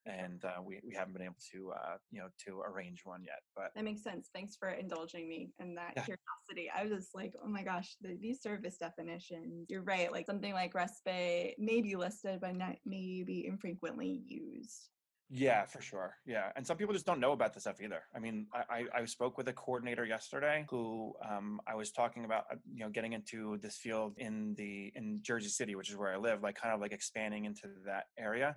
and 0.06 0.44
uh, 0.46 0.62
we, 0.63 0.80
we 0.86 0.94
haven't 0.94 1.13
been 1.13 1.24
able 1.24 1.36
to 1.52 1.72
uh, 1.72 1.98
you 2.12 2.20
know 2.20 2.28
to 2.46 2.62
arrange 2.62 3.02
one 3.06 3.24
yet 3.24 3.41
but 3.56 3.72
That 3.76 3.84
makes 3.84 4.04
sense. 4.04 4.30
Thanks 4.34 4.56
for 4.56 4.70
indulging 4.70 5.28
me 5.28 5.52
in 5.60 5.76
that 5.76 5.94
Yeah. 5.96 6.04
curiosity. 6.04 6.70
I 6.76 6.84
was 6.84 6.91
just 6.91 7.15
like, 7.15 7.34
oh 7.44 7.48
my 7.48 7.63
gosh, 7.63 7.96
the, 8.02 8.15
these 8.22 8.41
service 8.41 8.78
definitions. 8.78 9.65
You're 9.70 9.84
right. 9.84 10.12
Like 10.12 10.26
something 10.26 10.54
like 10.54 10.74
respite 10.74 11.56
may 11.58 11.82
be 11.82 11.96
listed, 11.96 12.39
but 12.41 12.56
not 12.56 12.76
maybe 12.86 13.46
infrequently 13.48 14.22
used. 14.28 14.89
Yeah, 15.27 15.65
for 15.65 15.81
sure. 15.81 16.17
Yeah, 16.27 16.51
and 16.55 16.65
some 16.65 16.77
people 16.77 16.93
just 16.93 17.07
don't 17.07 17.19
know 17.19 17.31
about 17.31 17.53
this 17.53 17.63
stuff 17.63 17.81
either. 17.81 18.03
I 18.15 18.19
mean, 18.19 18.45
I, 18.53 18.85
I, 18.95 19.01
I 19.01 19.05
spoke 19.05 19.39
with 19.39 19.47
a 19.47 19.53
coordinator 19.53 20.05
yesterday 20.05 20.67
who 20.69 21.13
um, 21.27 21.59
I 21.67 21.73
was 21.73 21.91
talking 21.91 22.25
about, 22.25 22.43
uh, 22.51 22.57
you 22.71 22.83
know, 22.83 22.91
getting 22.91 23.13
into 23.13 23.57
this 23.57 23.75
field 23.77 24.13
in 24.17 24.53
the 24.55 24.91
in 24.93 25.19
Jersey 25.23 25.49
City, 25.49 25.73
which 25.75 25.89
is 25.89 25.97
where 25.97 26.13
I 26.13 26.17
live, 26.17 26.43
like 26.43 26.55
kind 26.55 26.75
of 26.75 26.79
like 26.79 26.91
expanding 26.93 27.45
into 27.45 27.69
that 27.88 28.05
area. 28.19 28.55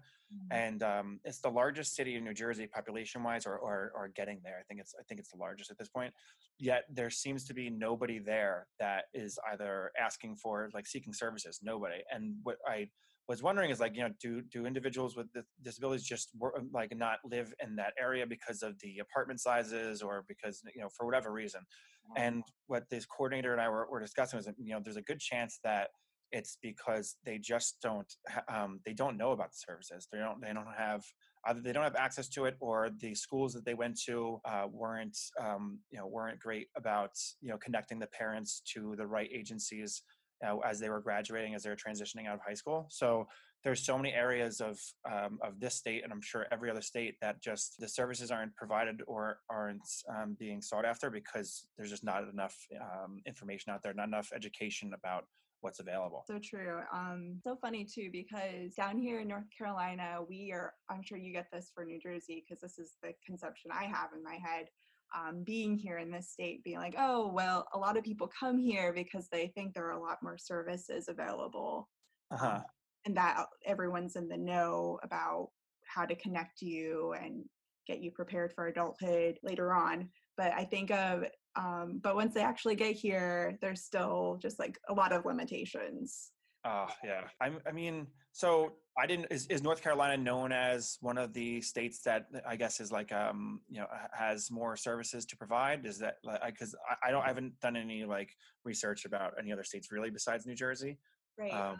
And 0.50 0.83
um, 0.83 1.20
it's 1.24 1.40
the 1.40 1.48
largest 1.48 1.96
city 1.96 2.16
in 2.16 2.24
New 2.24 2.35
Jersey, 2.35 2.66
population-wise, 2.66 3.46
or, 3.46 3.57
or 3.57 3.90
or 3.94 4.09
getting 4.09 4.40
there. 4.44 4.59
I 4.61 4.62
think 4.68 4.78
it's 4.78 4.94
I 5.00 5.02
think 5.04 5.20
it's 5.20 5.31
the 5.31 5.38
largest 5.38 5.70
at 5.70 5.78
this 5.78 5.88
point. 5.88 6.12
Yet 6.59 6.85
there 6.92 7.09
seems 7.09 7.44
to 7.46 7.54
be 7.54 7.70
nobody 7.70 8.18
there 8.18 8.66
that 8.78 9.04
is 9.14 9.38
either 9.50 9.90
asking 9.98 10.37
for 10.37 10.68
like 10.74 10.87
seeking 10.87 11.14
services. 11.14 11.61
Nobody. 11.62 12.02
And 12.11 12.37
what 12.42 12.57
I 12.68 12.90
was 13.29 13.43
wondering 13.43 13.71
is 13.71 13.81
like 13.81 13.95
you 13.95 14.03
know 14.03 14.11
do 14.21 14.43
do 14.43 14.67
individuals 14.67 15.17
with 15.17 15.27
disabilities 15.62 16.07
just 16.07 16.31
work, 16.38 16.55
like 16.73 16.97
not 16.97 17.19
live 17.25 17.53
in 17.62 17.77
that 17.77 17.93
area 18.01 18.27
because 18.27 18.62
of 18.62 18.79
the 18.81 18.99
apartment 18.99 19.41
sizes 19.41 20.03
or 20.03 20.25
because 20.27 20.62
you 20.75 20.81
know 20.81 20.88
for 20.97 21.07
whatever 21.07 21.33
reason? 21.33 21.61
And 22.17 22.43
what 22.69 22.85
this 22.91 23.05
coordinator 23.05 23.53
and 23.53 23.61
i 23.61 23.69
were, 23.69 23.87
were 23.91 24.01
discussing 24.01 24.38
was 24.38 24.49
you 24.57 24.75
know 24.75 24.81
there's 24.83 24.97
a 24.97 25.03
good 25.03 25.21
chance 25.21 25.59
that 25.62 25.88
it's 26.33 26.59
because 26.62 27.17
they 27.25 27.38
just 27.38 27.77
don't 27.83 28.12
um, 28.53 28.81
they 28.85 28.93
don't 28.93 29.17
know 29.17 29.33
about 29.33 29.51
the 29.51 29.59
services. 29.59 30.09
They 30.12 30.19
don't 30.19 30.41
they 30.41 30.53
don't 30.53 30.67
have 30.77 31.03
either 31.47 31.61
they 31.61 31.73
don't 31.73 31.85
have 31.85 31.97
access 31.97 32.29
to 32.31 32.45
it 32.47 32.57
or 32.61 32.91
the 33.01 33.14
schools 33.14 33.53
that 33.55 33.64
they 33.64 33.75
went 33.75 33.99
to 34.07 34.38
uh, 34.45 34.67
weren't 34.71 35.17
um, 35.41 35.79
you 35.91 35.99
know 35.99 36.07
weren't 36.07 36.38
great 36.38 36.69
about 36.77 37.11
you 37.41 37.51
know 37.51 37.59
connecting 37.59 37.99
the 37.99 38.09
parents 38.09 38.62
to 38.75 38.95
the 38.97 39.07
right 39.07 39.29
agencies 39.33 40.03
uh, 40.46 40.57
as 40.59 40.79
they 40.79 40.88
were 40.88 41.01
graduating 41.01 41.55
as 41.55 41.62
they 41.62 41.70
were 41.70 41.77
transitioning 41.77 42.27
out 42.27 42.35
of 42.35 42.40
high 42.46 42.55
school 42.55 42.87
so 42.90 43.27
there's 43.64 43.85
so 43.85 43.96
many 43.96 44.12
areas 44.12 44.61
of 44.61 44.79
um, 45.11 45.38
of 45.42 45.59
this 45.61 45.74
state 45.74 46.05
and 46.05 46.12
i'm 46.12 46.22
sure 46.22 46.46
every 46.53 46.70
other 46.70 46.83
state 46.83 47.16
that 47.20 47.40
just 47.42 47.77
the 47.79 47.88
services 47.88 48.31
aren't 48.31 48.55
provided 48.57 49.03
or 49.07 49.38
aren't 49.51 49.83
um, 50.16 50.37
being 50.38 50.61
sought 50.61 50.85
after 50.85 51.11
because 51.11 51.66
there's 51.77 51.90
just 51.90 52.05
not 52.05 52.29
enough 52.29 52.57
um, 52.81 53.18
information 53.27 53.72
out 53.72 53.83
there 53.83 53.94
not 53.94 54.09
enough 54.09 54.31
education 54.35 54.92
about 54.94 55.24
what's 55.61 55.81
available. 55.81 56.24
So 56.27 56.38
true. 56.38 56.81
Um, 56.92 57.40
so 57.42 57.57
funny 57.61 57.85
too 57.85 58.11
because 58.12 58.74
down 58.74 58.98
here 58.98 59.20
in 59.20 59.29
North 59.29 59.46
Carolina, 59.57 60.18
we 60.29 60.53
are. 60.53 60.74
I'm 60.88 61.03
sure 61.03 61.18
you 61.18 61.33
get 61.33 61.51
this 61.53 61.70
for 61.74 61.85
New 61.85 61.98
Jersey 62.01 62.44
because 62.46 62.61
this 62.61 62.79
is 62.79 62.96
the 63.03 63.12
conception 63.24 63.70
I 63.72 63.85
have 63.85 64.11
in 64.16 64.22
my 64.22 64.35
head. 64.35 64.66
Um, 65.16 65.42
being 65.42 65.77
here 65.77 65.99
in 65.99 66.11
this 66.11 66.31
state, 66.31 66.62
being 66.64 66.79
like, 66.79 66.94
oh 66.99 67.33
well, 67.33 67.66
a 67.73 67.79
lot 67.79 67.97
of 67.97 68.05
people 68.05 68.31
come 68.38 68.59
here 68.59 68.92
because 68.92 69.29
they 69.31 69.49
think 69.55 69.73
there 69.73 69.87
are 69.87 69.99
a 69.99 70.03
lot 70.03 70.23
more 70.23 70.37
services 70.37 71.09
available, 71.09 71.88
uh-huh. 72.31 72.57
um, 72.57 72.62
and 73.07 73.16
that 73.16 73.47
everyone's 73.64 74.16
in 74.16 74.29
the 74.29 74.37
know 74.37 74.99
about 75.03 75.49
how 75.87 76.05
to 76.05 76.14
connect 76.16 76.61
you 76.61 77.14
and 77.21 77.44
get 77.87 78.03
you 78.03 78.11
prepared 78.11 78.53
for 78.53 78.66
adulthood 78.66 79.38
later 79.42 79.73
on. 79.73 80.11
But 80.37 80.53
I 80.53 80.64
think 80.64 80.90
of 80.90 81.25
um, 81.59 82.01
but 82.03 82.14
once 82.14 82.35
they 82.35 82.42
actually 82.42 82.77
get 82.77 82.94
here, 82.94 83.59
there's 83.61 83.83
still 83.83 84.38
just 84.40 84.59
like 84.59 84.79
a 84.88 84.94
lot 84.94 85.12
of 85.12 85.25
limitations. 85.25 86.31
Oh 86.64 86.88
yeah, 87.05 87.23
I, 87.40 87.53
I 87.66 87.73
mean, 87.73 88.07
so 88.33 88.73
I 88.99 89.07
didn't. 89.07 89.27
Is, 89.31 89.47
is 89.47 89.62
North 89.62 89.83
Carolina 89.83 90.16
known 90.16 90.51
as 90.51 90.99
one 91.01 91.16
of 91.16 91.33
the 91.33 91.61
states 91.61 92.03
that 92.03 92.27
I 92.47 92.57
guess 92.57 92.81
is 92.81 92.90
like 92.90 93.12
um 93.12 93.61
you 93.68 93.81
know 93.81 93.87
has 94.12 94.51
more 94.51 94.77
services 94.77 95.25
to 95.27 95.37
provide? 95.37 95.87
Is 95.87 95.99
that 95.99 96.16
like 96.25 96.40
because 96.47 96.75
I, 96.88 97.09
I, 97.09 97.11
don't 97.12 97.23
I 97.23 97.29
haven't 97.29 97.59
done 97.61 97.77
any 97.77 98.05
like 98.05 98.31
research 98.64 99.05
about 99.05 99.35
any 99.38 99.53
other 99.53 99.64
states 99.64 99.92
really 99.92 100.11
besides 100.11 100.47
New 100.47 100.57
Jersey. 100.57 100.99
Right. 101.38 101.53
Um, 101.53 101.79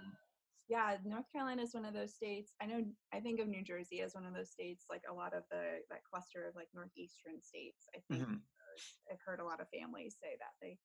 yeah, 0.69 0.97
North 1.05 1.25
Carolina 1.33 1.62
is 1.62 1.75
one 1.75 1.87
of 1.87 1.95
those 1.95 2.14
states. 2.14 2.53
I 2.62 2.67
know 2.67 2.85
I 3.12 3.21
think 3.21 3.41
of 3.41 3.49
New 3.49 3.64
Jersey 3.64 4.03
as 4.03 4.14
one 4.14 4.27
of 4.27 4.35
those 4.35 4.51
states, 4.51 4.85
like 4.91 5.03
a 5.11 5.14
lot 5.14 5.35
of 5.35 5.43
the 5.51 5.81
that 5.91 6.05
cluster 6.09 6.47
of 6.47 6.55
like 6.55 6.69
northeastern 6.75 7.43
states. 7.43 7.88
I 7.97 8.01
think 8.09 8.23
mm-hmm. 8.23 8.35
I've 9.11 9.21
heard 9.27 9.41
a 9.41 9.45
lot 9.45 9.61
of 9.61 9.67
families 9.71 10.17
say 10.23 10.37
that 10.38 10.53
they. 10.62 10.79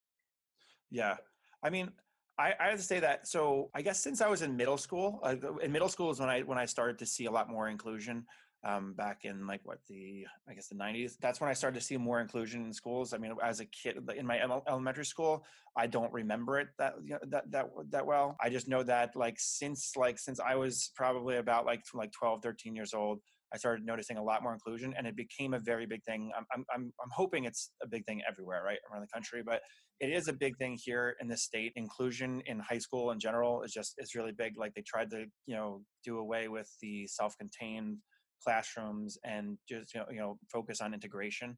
Yeah, 0.89 1.17
I 1.61 1.69
mean, 1.69 1.91
I, 2.39 2.53
I 2.59 2.69
have 2.69 2.79
to 2.79 2.83
say 2.83 2.99
that. 2.99 3.27
So 3.27 3.69
I 3.75 3.81
guess 3.81 3.99
since 3.99 4.21
I 4.21 4.27
was 4.27 4.41
in 4.41 4.55
middle 4.55 4.77
school, 4.77 5.19
uh, 5.23 5.35
in 5.61 5.71
middle 5.71 5.89
school 5.89 6.09
is 6.11 6.19
when 6.19 6.29
I 6.29 6.41
when 6.41 6.57
I 6.57 6.65
started 6.65 6.97
to 6.99 7.05
see 7.05 7.25
a 7.25 7.31
lot 7.31 7.49
more 7.49 7.69
inclusion. 7.69 8.25
Um, 8.65 8.93
back 8.93 9.25
in 9.25 9.45
like 9.45 9.59
what 9.65 9.79
the 9.89 10.25
I 10.49 10.53
guess 10.53 10.69
the 10.69 10.75
90s. 10.75 11.17
That's 11.19 11.41
when 11.41 11.49
I 11.49 11.53
started 11.53 11.77
to 11.81 11.85
see 11.85 11.97
more 11.97 12.21
inclusion 12.21 12.63
in 12.63 12.71
schools. 12.71 13.13
I 13.13 13.17
mean, 13.17 13.35
as 13.43 13.59
a 13.59 13.65
kid 13.65 13.97
in 14.15 14.25
my 14.25 14.39
elementary 14.41 15.03
school, 15.03 15.43
I 15.75 15.85
don't 15.85 16.13
remember 16.13 16.59
it 16.59 16.69
that 16.79 16.93
you 17.03 17.15
know, 17.15 17.19
that 17.27 17.51
that 17.51 17.65
that 17.89 18.05
well. 18.05 18.37
I 18.41 18.49
just 18.49 18.69
know 18.69 18.81
that 18.83 19.17
like 19.17 19.35
since 19.37 19.97
like 19.97 20.17
since 20.17 20.39
I 20.39 20.55
was 20.55 20.91
probably 20.95 21.37
about 21.37 21.65
like 21.65 21.81
like 21.93 22.13
12, 22.13 22.41
13 22.41 22.73
years 22.73 22.93
old, 22.93 23.19
I 23.53 23.57
started 23.57 23.85
noticing 23.85 24.17
a 24.17 24.23
lot 24.23 24.41
more 24.41 24.53
inclusion, 24.53 24.95
and 24.97 25.05
it 25.05 25.15
became 25.15 25.53
a 25.53 25.59
very 25.59 25.85
big 25.85 26.03
thing. 26.03 26.31
I'm, 26.35 26.45
I'm, 26.53 26.65
I'm, 26.73 26.93
I'm 27.03 27.09
hoping 27.11 27.43
it's 27.43 27.69
a 27.83 27.87
big 27.87 28.03
thing 28.05 28.21
everywhere, 28.27 28.63
right, 28.65 28.79
around 28.91 29.01
the 29.01 29.07
country, 29.13 29.43
but 29.45 29.61
it 29.99 30.09
is 30.09 30.27
a 30.27 30.33
big 30.33 30.57
thing 30.57 30.77
here 30.83 31.15
in 31.21 31.27
the 31.27 31.37
state. 31.37 31.73
Inclusion 31.75 32.41
in 32.45 32.59
high 32.59 32.77
school 32.77 33.11
in 33.11 33.19
general 33.19 33.63
is 33.63 33.71
just 33.71 33.95
is 33.97 34.15
really 34.15 34.31
big. 34.31 34.53
Like 34.57 34.73
they 34.73 34.83
tried 34.85 35.09
to, 35.11 35.25
you 35.45 35.55
know, 35.55 35.81
do 36.03 36.17
away 36.17 36.47
with 36.47 36.69
the 36.81 37.07
self-contained 37.07 37.97
classrooms 38.43 39.17
and 39.23 39.57
just 39.69 39.93
you 39.93 40.01
know, 40.01 40.05
you 40.11 40.19
know 40.19 40.37
focus 40.51 40.81
on 40.81 40.93
integration 40.93 41.57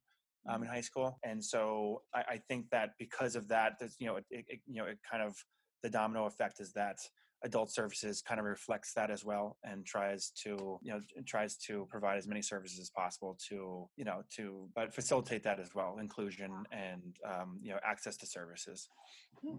um, 0.50 0.62
in 0.62 0.68
mm-hmm. 0.68 0.76
high 0.76 0.82
school. 0.82 1.18
And 1.24 1.44
so 1.44 2.02
I, 2.14 2.20
I 2.20 2.42
think 2.48 2.70
that 2.72 2.90
because 3.00 3.36
of 3.36 3.48
that, 3.48 3.74
that's 3.80 3.96
you 4.00 4.08
know, 4.08 4.18
it, 4.18 4.26
it, 4.30 4.60
you 4.68 4.82
know, 4.82 4.86
it 4.86 5.00
kind 5.10 5.24
of 5.24 5.36
the 5.84 5.90
domino 5.90 6.26
effect 6.26 6.60
is 6.60 6.72
that 6.74 6.98
adult 7.46 7.72
services 7.72 8.22
kind 8.22 8.40
of 8.40 8.46
reflects 8.46 8.92
that 8.94 9.12
as 9.12 9.24
well 9.24 9.56
and 9.64 9.86
tries 9.86 10.32
to 10.32 10.80
you 10.82 10.92
know 10.92 11.00
tries 11.26 11.56
to 11.56 11.88
provide 11.90 12.18
as 12.18 12.28
many 12.28 12.42
services 12.42 12.80
as 12.80 12.90
possible 12.90 13.38
to 13.48 13.88
you 13.96 14.04
know 14.04 14.24
to 14.36 14.68
but 14.76 14.94
facilitate 14.94 15.44
that 15.44 15.60
as 15.60 15.74
well 15.76 15.98
inclusion 16.02 16.52
and 16.72 17.18
um, 17.32 17.58
you 17.62 17.72
know 17.72 17.80
access 17.86 18.18
to 18.18 18.26
services 18.26 18.90
okay. 19.48 19.58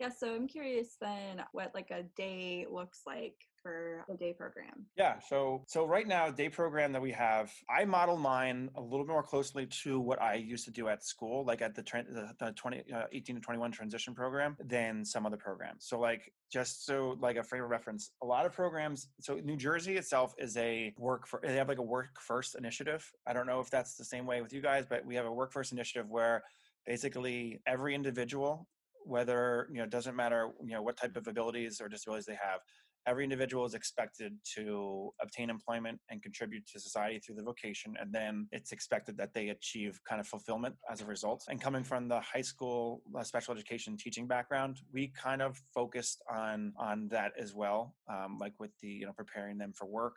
yeah 0.00 0.10
so 0.10 0.34
i'm 0.34 0.48
curious 0.48 0.96
then 1.00 1.42
what 1.52 1.70
like 1.74 1.90
a 1.92 2.02
day 2.16 2.66
looks 2.70 3.02
like 3.06 3.36
for 3.62 4.04
the 4.08 4.16
day 4.16 4.32
program? 4.32 4.86
Yeah, 4.96 5.18
so 5.20 5.64
so 5.66 5.86
right 5.86 6.06
now, 6.06 6.30
day 6.30 6.48
program 6.48 6.92
that 6.92 7.02
we 7.02 7.12
have, 7.12 7.52
I 7.70 7.84
model 7.84 8.16
mine 8.16 8.70
a 8.76 8.80
little 8.80 9.04
bit 9.06 9.12
more 9.12 9.22
closely 9.22 9.66
to 9.84 10.00
what 10.00 10.20
I 10.20 10.34
used 10.34 10.64
to 10.64 10.70
do 10.70 10.88
at 10.88 11.04
school, 11.04 11.44
like 11.44 11.62
at 11.62 11.74
the, 11.74 11.82
the, 11.82 12.32
the 12.38 12.52
20, 12.52 12.84
uh, 12.94 13.04
18 13.12 13.36
to 13.36 13.42
21 13.42 13.70
transition 13.72 14.14
program, 14.14 14.56
than 14.64 15.04
some 15.04 15.26
other 15.26 15.36
programs. 15.36 15.86
So 15.86 15.98
like 15.98 16.32
just 16.52 16.84
so 16.84 17.16
like 17.20 17.36
a 17.36 17.42
frame 17.42 17.62
of 17.62 17.70
reference, 17.70 18.10
a 18.22 18.26
lot 18.26 18.44
of 18.46 18.52
programs. 18.52 19.08
So 19.20 19.36
New 19.36 19.56
Jersey 19.56 19.96
itself 19.96 20.34
is 20.38 20.56
a 20.56 20.92
work 20.98 21.26
for 21.26 21.40
they 21.42 21.56
have 21.56 21.68
like 21.68 21.78
a 21.78 21.82
work 21.82 22.20
first 22.20 22.56
initiative. 22.56 23.08
I 23.26 23.32
don't 23.32 23.46
know 23.46 23.60
if 23.60 23.70
that's 23.70 23.96
the 23.96 24.04
same 24.04 24.26
way 24.26 24.42
with 24.42 24.52
you 24.52 24.60
guys, 24.60 24.84
but 24.88 25.04
we 25.06 25.14
have 25.14 25.26
a 25.26 25.32
work 25.32 25.52
first 25.52 25.72
initiative 25.72 26.08
where 26.08 26.42
basically 26.86 27.60
every 27.66 27.94
individual 27.94 28.66
whether 29.04 29.68
you 29.70 29.78
know 29.78 29.84
it 29.84 29.90
doesn't 29.90 30.14
matter 30.14 30.50
you 30.64 30.74
know 30.74 30.82
what 30.82 30.96
type 30.96 31.16
of 31.16 31.26
abilities 31.26 31.80
or 31.80 31.88
disabilities 31.88 32.26
they 32.26 32.38
have 32.40 32.60
every 33.06 33.24
individual 33.24 33.64
is 33.64 33.74
expected 33.74 34.32
to 34.54 35.10
obtain 35.20 35.50
employment 35.50 35.98
and 36.10 36.22
contribute 36.22 36.66
to 36.66 36.80
society 36.80 37.18
through 37.18 37.34
the 37.34 37.42
vocation 37.42 37.94
and 38.00 38.12
then 38.12 38.46
it's 38.52 38.72
expected 38.72 39.16
that 39.16 39.34
they 39.34 39.48
achieve 39.48 39.98
kind 40.08 40.20
of 40.20 40.26
fulfillment 40.26 40.74
as 40.90 41.00
a 41.00 41.04
result. 41.04 41.44
And 41.48 41.60
coming 41.60 41.84
from 41.84 42.08
the 42.08 42.20
high 42.20 42.42
school 42.42 43.02
uh, 43.16 43.22
special 43.22 43.54
education 43.54 43.96
teaching 43.96 44.26
background 44.26 44.78
we 44.92 45.12
kind 45.20 45.42
of 45.42 45.60
focused 45.74 46.22
on 46.30 46.72
on 46.78 47.08
that 47.08 47.32
as 47.38 47.54
well 47.54 47.94
um, 48.10 48.38
like 48.40 48.54
with 48.58 48.70
the 48.80 48.88
you 48.88 49.06
know 49.06 49.12
preparing 49.12 49.58
them 49.58 49.72
for 49.72 49.86
work 49.86 50.16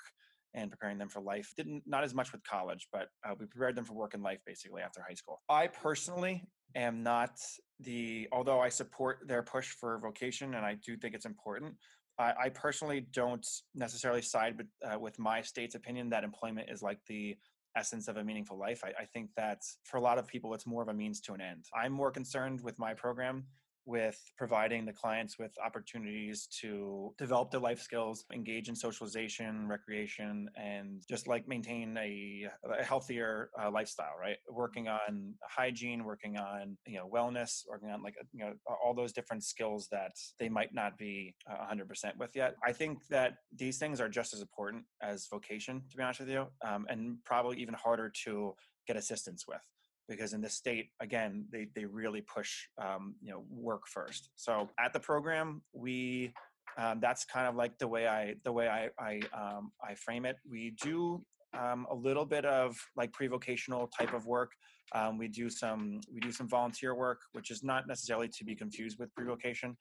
and 0.53 0.71
preparing 0.71 0.97
them 0.97 1.09
for 1.09 1.21
life. 1.21 1.51
Didn't 1.57 1.83
not 1.85 2.03
as 2.03 2.13
much 2.13 2.31
with 2.31 2.43
college 2.43 2.87
but 2.91 3.07
uh, 3.27 3.33
we 3.39 3.45
prepared 3.45 3.75
them 3.75 3.85
for 3.85 3.93
work 3.93 4.13
and 4.13 4.23
life 4.23 4.39
basically 4.45 4.81
after 4.81 5.01
high 5.01 5.15
school. 5.15 5.41
I 5.49 5.67
personally 5.67 6.43
am 6.75 7.03
not 7.03 7.39
the 7.79 8.27
although 8.31 8.59
i 8.59 8.69
support 8.69 9.19
their 9.27 9.43
push 9.43 9.69
for 9.69 9.99
vocation 9.99 10.55
and 10.55 10.65
i 10.65 10.75
do 10.85 10.95
think 10.97 11.13
it's 11.13 11.25
important 11.25 11.73
I, 12.17 12.33
I 12.45 12.49
personally 12.49 13.05
don't 13.11 13.45
necessarily 13.73 14.21
side 14.21 14.57
with, 14.57 14.67
uh, 14.83 14.99
with 14.99 15.19
my 15.19 15.41
state's 15.41 15.75
opinion 15.75 16.09
that 16.09 16.23
employment 16.23 16.69
is 16.69 16.81
like 16.81 16.99
the 17.07 17.37
essence 17.75 18.07
of 18.07 18.17
a 18.17 18.23
meaningful 18.23 18.57
life. 18.57 18.83
I, 18.83 19.01
I 19.01 19.05
think 19.05 19.29
that 19.35 19.61
for 19.83 19.97
a 19.97 20.01
lot 20.01 20.17
of 20.17 20.27
people, 20.27 20.53
it's 20.53 20.65
more 20.65 20.81
of 20.81 20.87
a 20.87 20.93
means 20.93 21.19
to 21.21 21.33
an 21.33 21.41
end. 21.41 21.65
I'm 21.75 21.91
more 21.91 22.11
concerned 22.11 22.61
with 22.61 22.79
my 22.79 22.93
program 22.93 23.45
with 23.85 24.19
providing 24.37 24.85
the 24.85 24.93
clients 24.93 25.37
with 25.37 25.51
opportunities 25.63 26.47
to 26.61 27.13
develop 27.17 27.51
their 27.51 27.59
life 27.59 27.81
skills, 27.81 28.25
engage 28.33 28.69
in 28.69 28.75
socialization, 28.75 29.67
recreation, 29.67 30.49
and 30.55 31.03
just 31.07 31.27
like 31.27 31.47
maintain 31.47 31.97
a, 31.97 32.47
a 32.79 32.83
healthier 32.83 33.49
uh, 33.61 33.69
lifestyle, 33.69 34.13
right? 34.19 34.37
Working 34.49 34.87
on 34.87 35.33
hygiene, 35.43 36.03
working 36.03 36.37
on, 36.37 36.77
you 36.87 36.97
know, 36.97 37.07
wellness, 37.07 37.63
working 37.69 37.89
on 37.91 38.01
like, 38.01 38.15
you 38.33 38.43
know, 38.43 38.53
all 38.83 38.93
those 38.93 39.13
different 39.13 39.43
skills 39.43 39.87
that 39.91 40.13
they 40.39 40.49
might 40.49 40.73
not 40.73 40.97
be 40.97 41.35
100% 41.49 42.17
with 42.17 42.35
yet. 42.35 42.55
I 42.63 42.71
think 42.71 43.07
that 43.07 43.35
these 43.55 43.77
things 43.77 44.01
are 44.01 44.09
just 44.09 44.33
as 44.33 44.41
important 44.41 44.83
as 45.01 45.27
vocation, 45.27 45.83
to 45.91 45.97
be 45.97 46.03
honest 46.03 46.21
with 46.21 46.29
you, 46.29 46.47
um, 46.65 46.85
and 46.89 47.17
probably 47.23 47.57
even 47.57 47.73
harder 47.73 48.11
to 48.25 48.55
get 48.87 48.97
assistance 48.97 49.45
with 49.47 49.61
because 50.07 50.33
in 50.33 50.41
this 50.41 50.53
state 50.53 50.89
again 50.99 51.45
they, 51.51 51.67
they 51.75 51.85
really 51.85 52.21
push 52.21 52.67
um, 52.81 53.15
you 53.21 53.31
know 53.31 53.43
work 53.49 53.87
first. 53.87 54.29
So 54.35 54.69
at 54.79 54.93
the 54.93 54.99
program 54.99 55.61
we 55.73 56.33
um, 56.77 56.99
that's 57.01 57.23
kind 57.25 57.47
of 57.47 57.55
like 57.55 57.77
the 57.77 57.87
way 57.87 58.07
i 58.07 58.35
the 58.43 58.51
way 58.51 58.67
i 58.67 58.89
i, 58.99 59.19
um, 59.33 59.71
I 59.83 59.95
frame 59.95 60.25
it. 60.25 60.37
We 60.49 60.75
do 60.81 61.23
um, 61.57 61.87
a 61.89 61.95
little 61.95 62.25
bit 62.25 62.45
of 62.45 62.75
like 62.97 63.13
pre-vocational 63.13 63.87
type 63.97 64.13
of 64.13 64.25
work. 64.25 64.51
Um, 64.93 65.17
we 65.17 65.27
do 65.27 65.49
some 65.49 65.99
we 66.13 66.19
do 66.19 66.31
some 66.31 66.47
volunteer 66.47 66.93
work 66.95 67.21
which 67.33 67.49
is 67.49 67.63
not 67.63 67.87
necessarily 67.87 68.27
to 68.27 68.43
be 68.43 68.55
confused 68.55 68.99
with 68.99 69.13
pre-vocation 69.15 69.75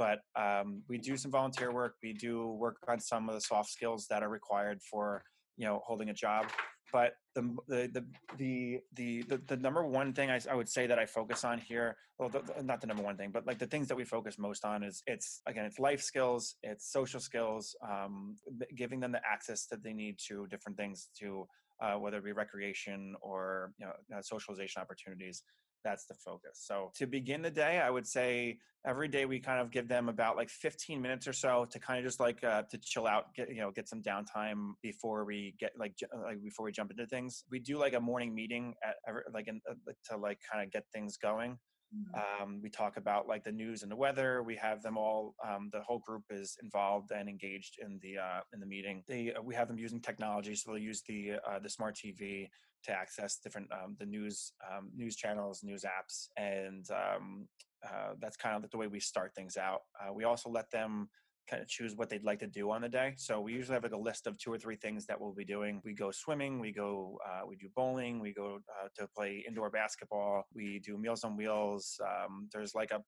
but 0.00 0.20
um, 0.34 0.82
we 0.88 0.96
do 0.96 1.14
some 1.18 1.30
volunteer 1.30 1.74
work. 1.74 1.96
We 2.02 2.14
do 2.14 2.46
work 2.52 2.78
on 2.88 2.98
some 2.98 3.28
of 3.28 3.34
the 3.34 3.40
soft 3.42 3.68
skills 3.68 4.06
that 4.08 4.22
are 4.22 4.30
required 4.30 4.80
for 4.90 5.22
you 5.58 5.66
know 5.66 5.82
holding 5.84 6.08
a 6.08 6.14
job 6.14 6.46
but 6.92 7.14
the 7.34 7.42
the 7.68 8.04
the 8.38 8.80
the 8.96 9.22
the, 9.28 9.40
the, 9.46 9.56
number 9.56 9.84
one 9.84 10.12
thing 10.12 10.30
I, 10.30 10.40
I 10.50 10.54
would 10.54 10.68
say 10.68 10.86
that 10.86 10.98
I 10.98 11.06
focus 11.06 11.44
on 11.44 11.58
here, 11.58 11.96
well, 12.18 12.28
the, 12.28 12.40
the, 12.40 12.62
not 12.62 12.80
the 12.80 12.86
number 12.86 13.02
one 13.02 13.16
thing, 13.16 13.30
but 13.30 13.46
like 13.46 13.58
the 13.58 13.66
things 13.66 13.88
that 13.88 13.96
we 13.96 14.04
focus 14.04 14.38
most 14.38 14.64
on 14.64 14.82
is 14.82 15.02
it's 15.06 15.40
again 15.46 15.64
it's 15.64 15.78
life 15.78 16.02
skills, 16.02 16.56
it's 16.62 16.90
social 16.90 17.20
skills, 17.20 17.74
um, 17.88 18.36
giving 18.76 19.00
them 19.00 19.12
the 19.12 19.20
access 19.24 19.66
that 19.66 19.82
they 19.82 19.92
need 19.92 20.18
to 20.28 20.46
different 20.48 20.76
things 20.76 21.08
to 21.20 21.46
uh, 21.80 21.94
whether 21.94 22.18
it 22.18 22.24
be 22.24 22.32
recreation 22.32 23.14
or 23.22 23.72
you 23.78 23.86
know 23.86 23.92
uh, 24.16 24.22
socialization 24.22 24.82
opportunities 24.82 25.42
that's 25.84 26.06
the 26.06 26.14
focus. 26.14 26.62
So 26.62 26.90
to 26.96 27.06
begin 27.06 27.42
the 27.42 27.50
day, 27.50 27.80
I 27.80 27.90
would 27.90 28.06
say 28.06 28.58
every 28.86 29.08
day 29.08 29.26
we 29.26 29.38
kind 29.40 29.60
of 29.60 29.70
give 29.70 29.88
them 29.88 30.08
about 30.08 30.36
like 30.36 30.48
15 30.48 31.00
minutes 31.00 31.26
or 31.26 31.32
so 31.32 31.66
to 31.70 31.78
kind 31.78 31.98
of 31.98 32.04
just 32.04 32.20
like 32.20 32.42
uh, 32.44 32.62
to 32.70 32.78
chill 32.78 33.06
out, 33.06 33.34
get 33.34 33.48
you 33.50 33.60
know 33.60 33.70
get 33.70 33.88
some 33.88 34.02
downtime 34.02 34.72
before 34.82 35.24
we 35.24 35.54
get 35.58 35.72
like 35.78 35.94
uh, 36.14 36.22
like 36.22 36.42
before 36.42 36.64
we 36.64 36.72
jump 36.72 36.90
into 36.90 37.06
things. 37.06 37.44
We 37.50 37.58
do 37.58 37.78
like 37.78 37.94
a 37.94 38.00
morning 38.00 38.34
meeting 38.34 38.74
at 38.84 38.96
every, 39.06 39.22
like 39.32 39.48
in, 39.48 39.60
uh, 39.68 39.74
to 40.10 40.16
like 40.16 40.38
kind 40.50 40.64
of 40.64 40.72
get 40.72 40.84
things 40.92 41.16
going. 41.16 41.58
Mm-hmm. 41.94 42.42
Um, 42.42 42.60
we 42.62 42.70
talk 42.70 42.96
about 42.96 43.26
like 43.26 43.42
the 43.42 43.52
news 43.52 43.82
and 43.82 43.90
the 43.90 43.96
weather. 43.96 44.42
We 44.42 44.54
have 44.56 44.82
them 44.82 44.96
all. 44.96 45.34
Um, 45.46 45.70
the 45.72 45.82
whole 45.82 45.98
group 45.98 46.22
is 46.30 46.56
involved 46.62 47.10
and 47.10 47.28
engaged 47.28 47.78
in 47.80 47.98
the 48.00 48.18
uh, 48.18 48.40
in 48.52 48.60
the 48.60 48.66
meeting. 48.66 49.02
They 49.08 49.32
uh, 49.34 49.42
we 49.42 49.54
have 49.54 49.68
them 49.68 49.78
using 49.78 50.00
technology, 50.00 50.54
so 50.54 50.70
they'll 50.70 50.82
use 50.82 51.02
the 51.08 51.32
uh, 51.48 51.58
the 51.58 51.68
smart 51.68 51.96
TV 51.96 52.48
to 52.84 52.92
access 52.92 53.36
different 53.36 53.68
um, 53.72 53.96
the 53.98 54.06
news 54.06 54.52
um, 54.70 54.90
news 54.96 55.16
channels, 55.16 55.62
news 55.64 55.84
apps, 55.84 56.28
and 56.36 56.86
um, 56.90 57.48
uh, 57.84 58.14
that's 58.20 58.36
kind 58.36 58.62
of 58.62 58.70
the 58.70 58.76
way 58.76 58.86
we 58.86 59.00
start 59.00 59.34
things 59.34 59.56
out. 59.56 59.80
Uh, 60.00 60.12
we 60.12 60.24
also 60.24 60.48
let 60.48 60.70
them 60.70 61.08
kind 61.48 61.62
of 61.62 61.68
choose 61.68 61.94
what 61.96 62.08
they'd 62.08 62.24
like 62.24 62.38
to 62.40 62.46
do 62.46 62.70
on 62.70 62.82
the 62.82 62.88
day. 62.88 63.14
So 63.16 63.40
we 63.40 63.52
usually 63.52 63.74
have 63.74 63.82
like 63.82 63.92
a 63.92 63.98
list 63.98 64.26
of 64.26 64.38
two 64.38 64.52
or 64.52 64.58
three 64.58 64.76
things 64.76 65.06
that 65.06 65.20
we'll 65.20 65.32
be 65.32 65.44
doing. 65.44 65.80
We 65.84 65.94
go 65.94 66.10
swimming, 66.10 66.60
we 66.60 66.72
go, 66.72 67.18
uh, 67.26 67.46
we 67.46 67.56
do 67.56 67.68
bowling, 67.74 68.20
we 68.20 68.32
go 68.32 68.58
uh, 68.68 68.88
to 68.98 69.08
play 69.16 69.44
indoor 69.46 69.70
basketball, 69.70 70.44
we 70.54 70.80
do 70.84 70.96
Meals 70.96 71.24
on 71.24 71.36
Wheels. 71.36 72.00
Um, 72.04 72.48
there's 72.52 72.74
like 72.74 72.90
a 72.90 73.00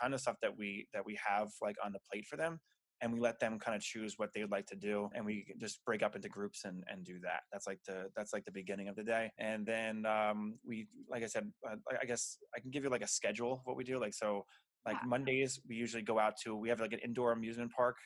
ton 0.00 0.14
of 0.14 0.20
stuff 0.20 0.36
that 0.42 0.56
we 0.56 0.86
that 0.92 1.04
we 1.04 1.18
have 1.26 1.48
like 1.62 1.76
on 1.84 1.92
the 1.92 2.00
plate 2.10 2.26
for 2.26 2.36
them 2.36 2.60
and 3.02 3.12
we 3.12 3.20
let 3.20 3.40
them 3.40 3.58
kind 3.58 3.74
of 3.74 3.82
choose 3.82 4.14
what 4.18 4.32
they 4.34 4.42
would 4.42 4.50
like 4.50 4.66
to 4.66 4.76
do 4.76 5.08
and 5.14 5.24
we 5.24 5.46
just 5.58 5.84
break 5.84 6.02
up 6.02 6.16
into 6.16 6.28
groups 6.28 6.64
and, 6.64 6.84
and 6.88 7.04
do 7.04 7.18
that 7.20 7.40
that's 7.52 7.66
like 7.66 7.80
the 7.86 8.06
that's 8.16 8.32
like 8.32 8.44
the 8.44 8.52
beginning 8.52 8.88
of 8.88 8.96
the 8.96 9.02
day 9.02 9.30
and 9.38 9.66
then 9.66 10.04
um, 10.06 10.54
we 10.66 10.86
like 11.08 11.22
i 11.22 11.26
said 11.26 11.50
uh, 11.68 11.76
i 12.00 12.04
guess 12.04 12.38
i 12.54 12.60
can 12.60 12.70
give 12.70 12.84
you 12.84 12.90
like 12.90 13.02
a 13.02 13.08
schedule 13.08 13.54
of 13.54 13.60
what 13.64 13.76
we 13.76 13.84
do 13.84 13.98
like 13.98 14.14
so 14.14 14.44
like 14.86 14.96
mondays 15.06 15.60
we 15.68 15.74
usually 15.74 16.02
go 16.02 16.18
out 16.18 16.34
to 16.42 16.56
we 16.56 16.68
have 16.68 16.80
like 16.80 16.92
an 16.92 17.00
indoor 17.04 17.32
amusement 17.32 17.70
park 17.72 17.96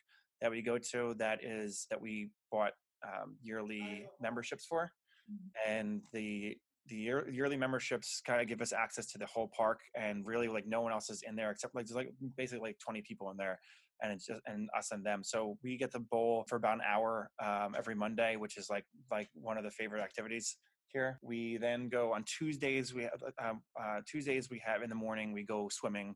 that 0.41 0.51
we 0.51 0.63
go 0.63 0.79
to 0.79 1.15
that 1.19 1.43
is 1.45 1.87
that 1.91 2.01
we 2.01 2.31
bought 2.51 2.73
um, 3.05 3.37
yearly 3.43 4.07
memberships 4.21 4.67
for 4.67 4.91
mm-hmm. 5.31 5.71
and 5.71 6.03
the 6.13 6.57
the 6.87 6.97
year, 6.97 7.27
yearly 7.31 7.57
memberships 7.57 8.21
kind 8.27 8.43
of 8.43 8.47
give 8.47 8.61
us 8.61 8.73
access 8.73 9.07
to 9.07 9.17
the 9.17 9.25
whole 9.25 9.51
park 9.57 9.81
and 9.95 10.27
really 10.27 10.49
like 10.49 10.67
no 10.67 10.83
one 10.83 10.93
else 10.93 11.09
is 11.09 11.23
in 11.27 11.35
there 11.35 11.51
except 11.51 11.75
like 11.75 11.87
there's 11.87 11.97
like 11.97 12.13
basically 12.37 12.69
like 12.69 12.79
20 12.79 13.01
people 13.03 13.31
in 13.31 13.39
there 13.39 13.59
and 14.03 14.13
it's 14.13 14.27
just 14.27 14.41
and 14.47 14.69
us 14.77 14.91
and 14.91 15.05
them. 15.05 15.23
So 15.25 15.57
we 15.63 15.77
get 15.77 15.93
to 15.93 15.99
bowl 15.99 16.45
for 16.49 16.57
about 16.57 16.75
an 16.75 16.83
hour 16.87 17.31
um, 17.43 17.75
every 17.77 17.95
Monday, 17.95 18.37
which 18.37 18.57
is 18.57 18.69
like 18.71 18.85
like 19.11 19.29
one 19.35 19.57
of 19.57 19.65
the 19.65 19.71
favorite 19.71 20.03
activities 20.03 20.57
here. 20.89 21.19
We 21.23 21.57
then 21.57 21.89
go 21.89 22.13
on 22.13 22.25
Tuesdays. 22.25 22.95
We 22.95 23.05
have 23.05 23.23
um, 23.43 23.63
uh, 23.81 24.01
Tuesdays 24.07 24.51
we 24.51 24.63
have 24.65 24.83
in 24.83 24.89
the 24.89 24.95
morning 24.95 25.33
we 25.33 25.45
go 25.45 25.69
swimming. 25.71 26.15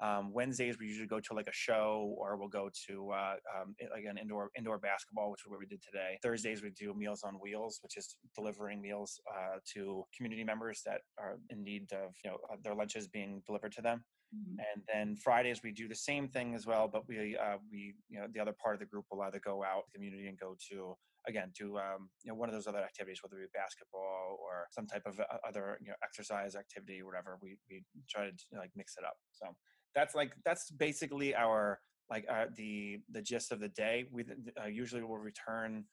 Um, 0.00 0.32
Wednesdays 0.32 0.78
we 0.78 0.86
usually 0.86 1.06
go 1.06 1.20
to 1.20 1.34
like 1.34 1.46
a 1.46 1.52
show 1.52 2.14
or 2.18 2.36
we'll 2.36 2.48
go 2.48 2.70
to 2.88 3.10
uh, 3.12 3.34
um, 3.54 3.74
again 3.96 4.18
indoor 4.18 4.50
indoor 4.56 4.78
basketball, 4.78 5.30
which 5.30 5.40
is 5.44 5.50
what 5.50 5.58
we 5.58 5.66
did 5.66 5.82
today. 5.82 6.18
Thursdays 6.22 6.62
we 6.62 6.70
do 6.70 6.94
Meals 6.94 7.22
on 7.24 7.34
Wheels, 7.34 7.78
which 7.82 7.96
is 7.96 8.16
delivering 8.34 8.80
meals 8.80 9.20
uh, 9.34 9.58
to 9.74 10.04
community 10.16 10.44
members 10.44 10.82
that 10.84 11.00
are 11.18 11.38
in 11.50 11.62
need 11.62 11.90
of 11.92 12.12
you 12.24 12.30
know 12.30 12.36
their 12.62 12.74
lunches 12.74 13.08
being 13.08 13.42
delivered 13.46 13.72
to 13.72 13.82
them. 13.82 14.04
Mm-hmm. 14.34 14.58
And 14.58 14.82
then 14.92 15.16
Fridays 15.16 15.60
we 15.62 15.72
do 15.72 15.88
the 15.88 15.94
same 15.94 16.28
thing 16.28 16.54
as 16.54 16.66
well, 16.66 16.88
but 16.88 17.08
we 17.08 17.36
uh, 17.36 17.56
we 17.70 17.94
you 18.08 18.18
know 18.18 18.26
the 18.32 18.40
other 18.40 18.54
part 18.62 18.74
of 18.74 18.80
the 18.80 18.86
group 18.86 19.04
will 19.10 19.22
either 19.22 19.40
go 19.44 19.62
out 19.62 19.84
community 19.94 20.26
and 20.26 20.38
go 20.38 20.56
to 20.70 20.96
again 21.28 21.52
to 21.58 21.78
um, 21.78 22.08
you 22.24 22.30
know 22.30 22.34
one 22.34 22.48
of 22.48 22.54
those 22.54 22.66
other 22.66 22.82
activities, 22.82 23.20
whether 23.22 23.40
it 23.40 23.52
be 23.52 23.58
basketball 23.58 24.38
or 24.40 24.66
some 24.70 24.86
type 24.86 25.02
of 25.06 25.20
uh, 25.20 25.24
other 25.46 25.78
you 25.80 25.88
know 25.88 25.94
exercise 26.02 26.56
activity 26.56 27.02
whatever. 27.02 27.38
We 27.42 27.58
we 27.70 27.84
try 28.08 28.24
to 28.24 28.32
you 28.50 28.56
know, 28.56 28.60
like 28.60 28.70
mix 28.74 28.94
it 28.98 29.04
up. 29.04 29.16
So 29.32 29.46
that's 29.94 30.14
like 30.14 30.32
that's 30.44 30.70
basically 30.70 31.34
our 31.34 31.78
like 32.10 32.26
uh, 32.30 32.46
the 32.56 32.98
the 33.10 33.22
gist 33.22 33.52
of 33.52 33.60
the 33.60 33.68
day. 33.68 34.06
We 34.10 34.24
uh, 34.60 34.66
usually 34.66 35.02
will 35.02 35.18
return 35.18 35.84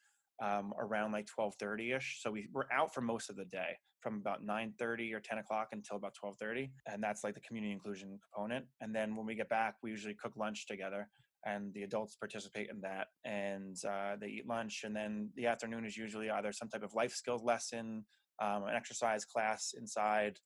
um, 0.41 0.74
around 0.80 1.12
like 1.12 1.28
12.30 1.28 1.98
ish 1.98 2.19
so 2.22 2.32
we, 2.32 2.48
we're 2.54 2.72
out 2.72 2.93
for 2.93 3.02
most 3.02 3.30
of 3.30 3.36
the 3.36 3.46
day 3.46 3.78
from 4.02 4.17
about 4.17 4.46
9.30 4.46 5.13
or 5.13 5.19
10 5.19 5.38
o'clock 5.38 5.69
until 5.72 5.96
about 5.96 6.13
12.30 6.24 6.69
and 6.88 7.02
that's 7.02 7.24
like 7.24 7.34
the 7.34 7.41
community 7.41 7.72
inclusion 7.72 8.19
component 8.34 8.65
and 8.82 8.93
then 8.93 9.15
when 9.15 9.26
we 9.26 9.36
get 9.36 9.50
back 9.50 9.76
we 9.82 9.89
usually 9.89 10.15
cook 10.15 10.34
lunch 10.36 10.67
together 10.67 11.08
and 11.46 11.74
the 11.74 11.84
adults 11.84 12.15
participate 12.15 12.69
in 12.69 12.80
that 12.82 13.08
and 13.26 13.78
uh, 13.88 14.15
they 14.19 14.28
eat 14.28 14.48
lunch 14.48 14.84
and 14.84 14.96
then 14.96 15.30
the 15.36 15.46
afternoon 15.46 15.86
is 15.86 15.98
usually 15.98 16.30
either 16.30 16.52
some 16.52 16.69
type 16.69 16.84
of 16.84 16.93
life 16.93 17.13
skills 17.13 17.43
lesson 17.43 18.04
um, 18.41 18.63
an 18.63 18.76
exercise 18.76 19.26
class 19.26 19.74
inside 19.78 20.38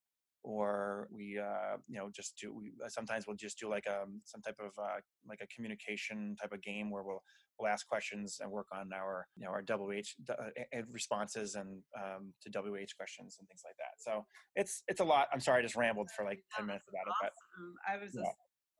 or 0.43 1.08
we 1.12 1.39
uh, 1.39 1.78
you 1.88 1.97
know 1.97 2.10
just 2.13 2.38
do 2.39 2.54
we 2.54 2.71
uh, 2.84 2.89
sometimes 2.89 3.26
we'll 3.28 3.36
just 3.36 3.60
do 3.60 3.69
like 3.69 3.86
a 3.88 4.04
um, 4.04 4.21
some 4.26 4.41
type 4.41 4.58
of 4.60 4.71
uh, 4.82 5.00
like 5.28 5.39
a 5.41 5.47
communication 5.47 6.36
type 6.41 6.52
of 6.54 6.62
game 6.62 6.89
where 6.89 7.04
we'll 7.04 7.21
we'll 7.60 7.69
ask 7.69 7.88
questions 7.88 8.38
and 8.41 8.52
work 8.52 8.67
on 8.71 8.91
our 8.93 9.28
you 9.36 9.45
know 9.45 9.52
our 9.52 9.62
WH 9.62 10.08
uh, 10.30 10.82
responses 10.91 11.56
and 11.56 11.82
um, 11.97 12.34
to 12.41 12.50
WH 12.50 12.95
questions 12.95 13.38
and 13.39 13.47
things 13.47 13.62
like 13.65 13.76
that. 13.78 13.95
So 14.00 14.26
it's 14.56 14.84
it's 14.88 15.02
a 15.02 15.06
lot. 15.06 15.28
I'm 15.34 15.39
sorry, 15.39 15.60
I 15.60 15.62
just 15.63 15.76
rambled 15.76 16.10
for 16.15 16.23
like 16.23 16.39
ten 16.56 16.65
minutes 16.65 16.86
about 16.89 17.12
awesome. 17.12 17.28
it, 17.28 17.34
but 17.86 17.93
I 17.93 18.02
was 18.02 18.12
just 18.12 18.38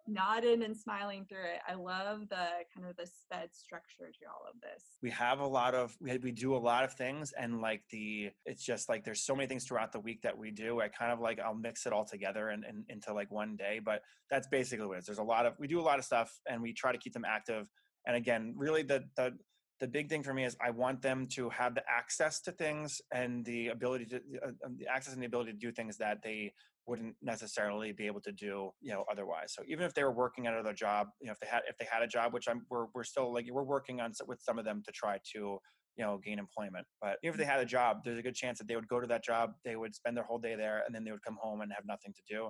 nodding 0.08 0.64
and 0.64 0.76
smiling 0.76 1.26
through 1.28 1.44
it. 1.44 1.60
I 1.68 1.74
love 1.74 2.30
the 2.30 2.48
kind 2.74 2.88
of 2.90 2.96
the 2.96 3.08
sped 3.08 3.50
structure 3.54 4.06
to 4.06 4.26
all 4.28 4.44
of 4.50 4.60
this. 4.62 4.84
We 5.02 5.10
have 5.12 5.40
a 5.40 5.46
lot 5.46 5.76
of 5.76 5.96
we 6.02 6.18
we 6.18 6.32
do 6.32 6.56
a 6.56 6.58
lot 6.58 6.84
of 6.84 6.94
things 6.94 7.34
and 7.38 7.62
like 7.62 7.84
the 7.92 8.30
it's 8.46 8.64
just 8.64 8.90
like 8.90 9.04
there's 9.04 9.22
so 9.22 9.36
many 9.36 9.48
things 9.48 9.66
throughout 9.66 9.92
the 9.92 10.00
week 10.00 10.22
that 10.22 10.38
we 10.38 10.52
do. 10.52 10.82
I 10.82 10.88
kind 10.88 11.12
of 11.12 11.20
like 11.20 11.40
I'll 11.40 11.56
mix 11.56 11.86
it 11.86 11.94
all 11.94 12.06
together 12.06 12.50
and, 12.50 12.64
and 12.64 12.86
into 12.90 13.14
like 13.14 13.32
one 13.32 13.56
day, 13.56 13.80
but 13.84 14.02
that's 14.30 14.48
basically 14.48 14.88
what 14.88 14.96
it 14.96 15.00
is. 15.00 15.06
There's 15.06 15.18
a 15.18 15.24
lot 15.24 15.46
of 15.46 15.54
we 15.60 15.68
do 15.68 15.80
a 15.80 15.82
lot 15.82 16.00
of 16.00 16.06
stuff 16.06 16.40
and 16.50 16.62
we 16.62 16.74
try 16.74 16.92
to 16.92 16.98
keep 16.98 17.14
them 17.14 17.26
active. 17.26 17.70
And 18.06 18.16
again, 18.16 18.54
really 18.56 18.84
the 18.84 19.04
the 19.16 19.34
the 19.80 19.88
big 19.88 20.10
thing 20.10 20.24
for 20.24 20.34
me 20.34 20.44
is 20.44 20.56
I 20.66 20.72
want 20.72 21.02
them 21.02 21.28
to 21.34 21.50
have 21.50 21.76
the 21.76 21.84
access 21.90 22.42
to 22.42 22.52
things 22.52 23.02
and 23.14 23.46
the 23.46 23.68
ability 23.68 24.06
to 24.06 24.18
uh, 24.46 24.52
the 24.78 24.88
access 24.88 25.14
and 25.14 25.22
the 25.22 25.28
ability 25.28 25.52
to 25.52 25.58
do 25.58 25.72
things 25.72 25.98
that 25.98 26.20
they 26.24 26.54
wouldn't 26.88 27.16
necessarily 27.22 27.92
be 27.92 28.08
able 28.08 28.22
to 28.22 28.32
do 28.32 28.72
you 28.82 28.92
know 28.92 29.04
otherwise. 29.12 29.54
So 29.54 29.64
even 29.68 29.86
if 29.86 29.94
they 29.94 30.04
were 30.04 30.14
working 30.14 30.48
at 30.48 30.54
another 30.54 30.74
job 30.74 31.08
you 31.22 31.28
know 31.28 31.34
if 31.34 31.40
they 31.40 31.48
had 31.48 31.62
if 31.70 31.78
they 31.78 31.88
had 31.90 32.02
a 32.02 32.08
job 32.08 32.34
which 32.34 32.48
i'm 32.48 32.66
we're, 32.70 32.86
we're 32.96 33.04
still 33.04 33.34
like 33.34 33.46
we're 33.52 33.64
working 33.64 34.00
on 34.02 34.12
with 34.28 34.42
some 34.42 34.58
of 34.58 34.66
them 34.66 34.82
to 34.86 34.92
try 34.92 35.20
to 35.34 35.60
you 35.98 36.06
know 36.06 36.20
gain 36.24 36.40
employment. 36.40 36.86
But 37.02 37.18
if 37.22 37.38
they 37.38 37.46
had 37.46 37.60
a 37.60 37.66
job 37.66 37.98
there's 38.04 38.20
a 38.20 38.24
good 38.24 38.36
chance 38.36 38.58
that 38.60 38.68
they 38.68 38.76
would 38.76 38.88
go 38.88 39.00
to 39.00 39.08
that 39.08 39.24
job 39.24 39.52
they 39.66 39.76
would 39.76 39.94
spend 39.94 40.16
their 40.16 40.24
whole 40.24 40.40
day 40.40 40.56
there 40.56 40.84
and 40.86 40.96
then 40.96 41.04
they 41.04 41.12
would 41.12 41.24
come 41.24 41.38
home 41.40 41.62
and 41.62 41.72
have 41.74 41.86
nothing 41.86 42.14
to 42.14 42.22
do. 42.28 42.50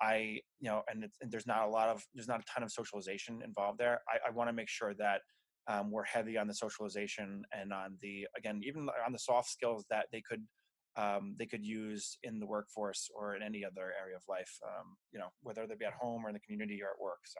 I 0.00 0.40
you 0.60 0.70
know 0.70 0.82
and, 0.88 1.06
and 1.20 1.30
there's 1.30 1.46
not 1.46 1.66
a 1.66 1.70
lot 1.70 1.88
of 1.88 2.04
there's 2.14 2.28
not 2.28 2.40
a 2.40 2.44
ton 2.44 2.62
of 2.62 2.70
socialization 2.70 3.40
involved 3.44 3.78
there. 3.78 4.02
I, 4.08 4.28
I 4.28 4.30
want 4.30 4.48
to 4.48 4.52
make 4.52 4.68
sure 4.68 4.94
that 4.98 5.22
um, 5.68 5.90
we're 5.90 6.04
heavy 6.04 6.36
on 6.38 6.48
the 6.48 6.54
socialization 6.54 7.42
and 7.52 7.72
on 7.72 7.96
the 8.00 8.26
again 8.36 8.60
even 8.64 8.88
on 9.06 9.12
the 9.12 9.18
soft 9.18 9.50
skills 9.50 9.84
that 9.90 10.06
they 10.12 10.22
could 10.22 10.42
um, 10.96 11.36
they 11.38 11.46
could 11.46 11.64
use 11.64 12.18
in 12.24 12.40
the 12.40 12.46
workforce 12.46 13.08
or 13.14 13.36
in 13.36 13.42
any 13.42 13.64
other 13.64 13.92
area 14.02 14.16
of 14.16 14.22
life, 14.28 14.50
um, 14.66 14.96
you 15.12 15.18
know, 15.20 15.28
whether 15.42 15.64
they 15.64 15.76
be 15.76 15.84
at 15.84 15.92
home 15.92 16.24
or 16.24 16.28
in 16.28 16.34
the 16.34 16.40
community 16.40 16.80
or 16.82 16.88
at 16.88 17.00
work. 17.00 17.20
So. 17.24 17.38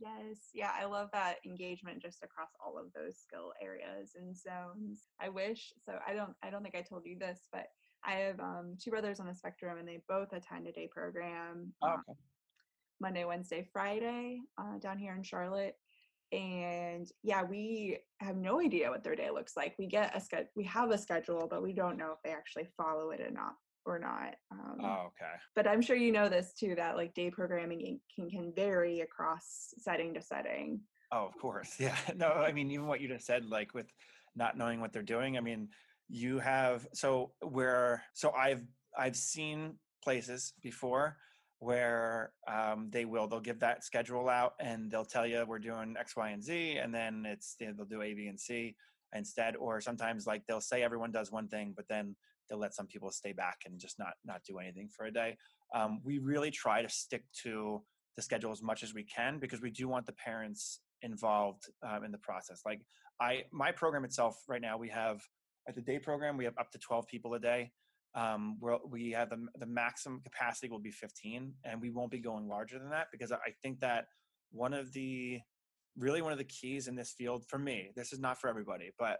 Yes, 0.00 0.48
yeah, 0.54 0.70
I 0.80 0.86
love 0.86 1.10
that 1.12 1.36
engagement 1.44 2.00
just 2.00 2.22
across 2.22 2.48
all 2.64 2.78
of 2.78 2.86
those 2.94 3.18
skill 3.18 3.52
areas 3.62 4.12
and 4.16 4.34
zones. 4.34 5.08
I 5.20 5.28
wish 5.28 5.72
so. 5.84 5.98
I 6.06 6.14
don't. 6.14 6.32
I 6.42 6.50
don't 6.50 6.62
think 6.62 6.74
I 6.74 6.80
told 6.80 7.02
you 7.04 7.18
this, 7.18 7.40
but 7.52 7.66
I 8.04 8.12
have 8.12 8.40
um, 8.40 8.76
two 8.82 8.90
brothers 8.90 9.20
on 9.20 9.26
the 9.26 9.34
spectrum, 9.34 9.78
and 9.78 9.86
they 9.86 10.00
both 10.08 10.32
attend 10.32 10.66
a 10.66 10.72
day 10.72 10.88
program. 10.90 11.72
Oh, 11.82 11.88
um, 11.88 12.02
okay. 12.08 12.18
Monday, 13.00 13.24
Wednesday, 13.24 13.68
Friday 13.72 14.40
uh, 14.58 14.78
down 14.80 14.98
here 14.98 15.14
in 15.14 15.22
Charlotte 15.22 15.76
and 16.34 17.10
yeah 17.22 17.42
we 17.42 17.98
have 18.18 18.36
no 18.36 18.60
idea 18.60 18.90
what 18.90 19.04
their 19.04 19.14
day 19.14 19.30
looks 19.30 19.56
like. 19.56 19.74
We 19.78 19.86
get 19.86 20.16
a 20.16 20.20
schedule 20.20 20.48
we 20.56 20.64
have 20.64 20.90
a 20.90 20.98
schedule 20.98 21.46
but 21.48 21.62
we 21.62 21.72
don't 21.72 21.96
know 21.96 22.12
if 22.12 22.18
they 22.24 22.30
actually 22.30 22.68
follow 22.76 23.10
it 23.10 23.20
or 23.20 23.30
not 23.30 23.54
or 23.86 23.98
not 23.98 24.34
um, 24.50 24.78
oh, 24.82 25.06
okay. 25.08 25.34
but 25.54 25.66
i'm 25.66 25.82
sure 25.82 25.96
you 25.96 26.10
know 26.10 26.28
this 26.28 26.54
too 26.58 26.74
that 26.74 26.96
like 26.96 27.12
day 27.12 27.30
programming 27.30 28.00
can 28.14 28.30
can 28.30 28.52
vary 28.56 29.00
across 29.00 29.74
setting 29.78 30.14
to 30.14 30.22
setting. 30.22 30.80
Oh 31.12 31.26
of 31.26 31.38
course 31.38 31.74
yeah 31.78 31.96
no 32.16 32.28
i 32.28 32.50
mean 32.50 32.70
even 32.70 32.86
what 32.86 33.00
you 33.00 33.08
just 33.08 33.26
said 33.26 33.44
like 33.44 33.74
with 33.74 33.86
not 34.34 34.56
knowing 34.56 34.80
what 34.80 34.92
they're 34.92 35.02
doing 35.02 35.36
i 35.36 35.40
mean 35.40 35.68
you 36.08 36.38
have 36.38 36.86
so 36.94 37.32
where 37.40 38.02
so 38.14 38.32
i've 38.32 38.62
i've 38.98 39.16
seen 39.16 39.74
places 40.02 40.54
before 40.62 41.16
where 41.58 42.32
um, 42.48 42.88
they 42.90 43.04
will 43.04 43.26
they'll 43.26 43.40
give 43.40 43.60
that 43.60 43.84
schedule 43.84 44.28
out 44.28 44.52
and 44.60 44.90
they'll 44.90 45.04
tell 45.04 45.26
you 45.26 45.44
we're 45.46 45.58
doing 45.58 45.94
X, 45.98 46.16
Y, 46.16 46.30
and 46.30 46.42
Z, 46.42 46.78
and 46.78 46.94
then 46.94 47.24
it's 47.26 47.56
they'll 47.58 47.84
do 47.84 48.02
A, 48.02 48.14
B, 48.14 48.26
and 48.26 48.38
C, 48.38 48.76
instead 49.14 49.56
or 49.56 49.80
sometimes 49.80 50.26
like 50.26 50.42
they'll 50.46 50.60
say 50.60 50.82
everyone 50.82 51.12
does 51.12 51.30
one 51.30 51.48
thing 51.48 51.72
but 51.76 51.86
then 51.88 52.16
they'll 52.48 52.58
let 52.58 52.74
some 52.74 52.86
people 52.86 53.10
stay 53.10 53.32
back 53.32 53.58
and 53.64 53.78
just 53.78 53.98
not 53.98 54.14
not 54.24 54.42
do 54.46 54.58
anything 54.58 54.88
for 54.88 55.06
a 55.06 55.12
day. 55.12 55.36
Um, 55.74 56.00
we 56.04 56.18
really 56.18 56.50
try 56.50 56.82
to 56.82 56.88
stick 56.88 57.24
to 57.42 57.82
the 58.16 58.22
schedule 58.22 58.52
as 58.52 58.62
much 58.62 58.82
as 58.82 58.94
we 58.94 59.04
can 59.04 59.38
because 59.38 59.60
we 59.60 59.70
do 59.70 59.88
want 59.88 60.06
the 60.06 60.12
parents 60.12 60.80
involved 61.02 61.64
um, 61.82 62.04
in 62.04 62.12
the 62.12 62.18
process. 62.18 62.62
Like 62.64 62.80
i 63.20 63.44
my 63.52 63.70
program 63.70 64.04
itself 64.04 64.42
right 64.48 64.60
now 64.60 64.76
we 64.76 64.88
have 64.88 65.22
at 65.68 65.74
the 65.74 65.80
day 65.80 65.98
program 65.98 66.36
we 66.36 66.44
have 66.44 66.56
up 66.58 66.70
to 66.72 66.78
12 66.78 67.06
people 67.06 67.34
a 67.34 67.38
day 67.38 67.70
um, 68.14 68.58
we 68.88 69.10
have 69.10 69.30
the, 69.30 69.46
the 69.58 69.66
maximum 69.66 70.20
capacity 70.20 70.68
will 70.68 70.78
be 70.78 70.90
15 70.90 71.52
and 71.64 71.80
we 71.80 71.90
won't 71.90 72.10
be 72.10 72.20
going 72.20 72.48
larger 72.48 72.78
than 72.78 72.90
that 72.90 73.08
because 73.12 73.32
i 73.32 73.50
think 73.62 73.80
that 73.80 74.06
one 74.52 74.72
of 74.72 74.92
the 74.92 75.40
really 75.96 76.22
one 76.22 76.32
of 76.32 76.38
the 76.38 76.44
keys 76.44 76.88
in 76.88 76.94
this 76.94 77.14
field 77.16 77.44
for 77.48 77.58
me 77.58 77.90
this 77.96 78.12
is 78.12 78.18
not 78.18 78.40
for 78.40 78.48
everybody 78.48 78.90
but 78.98 79.18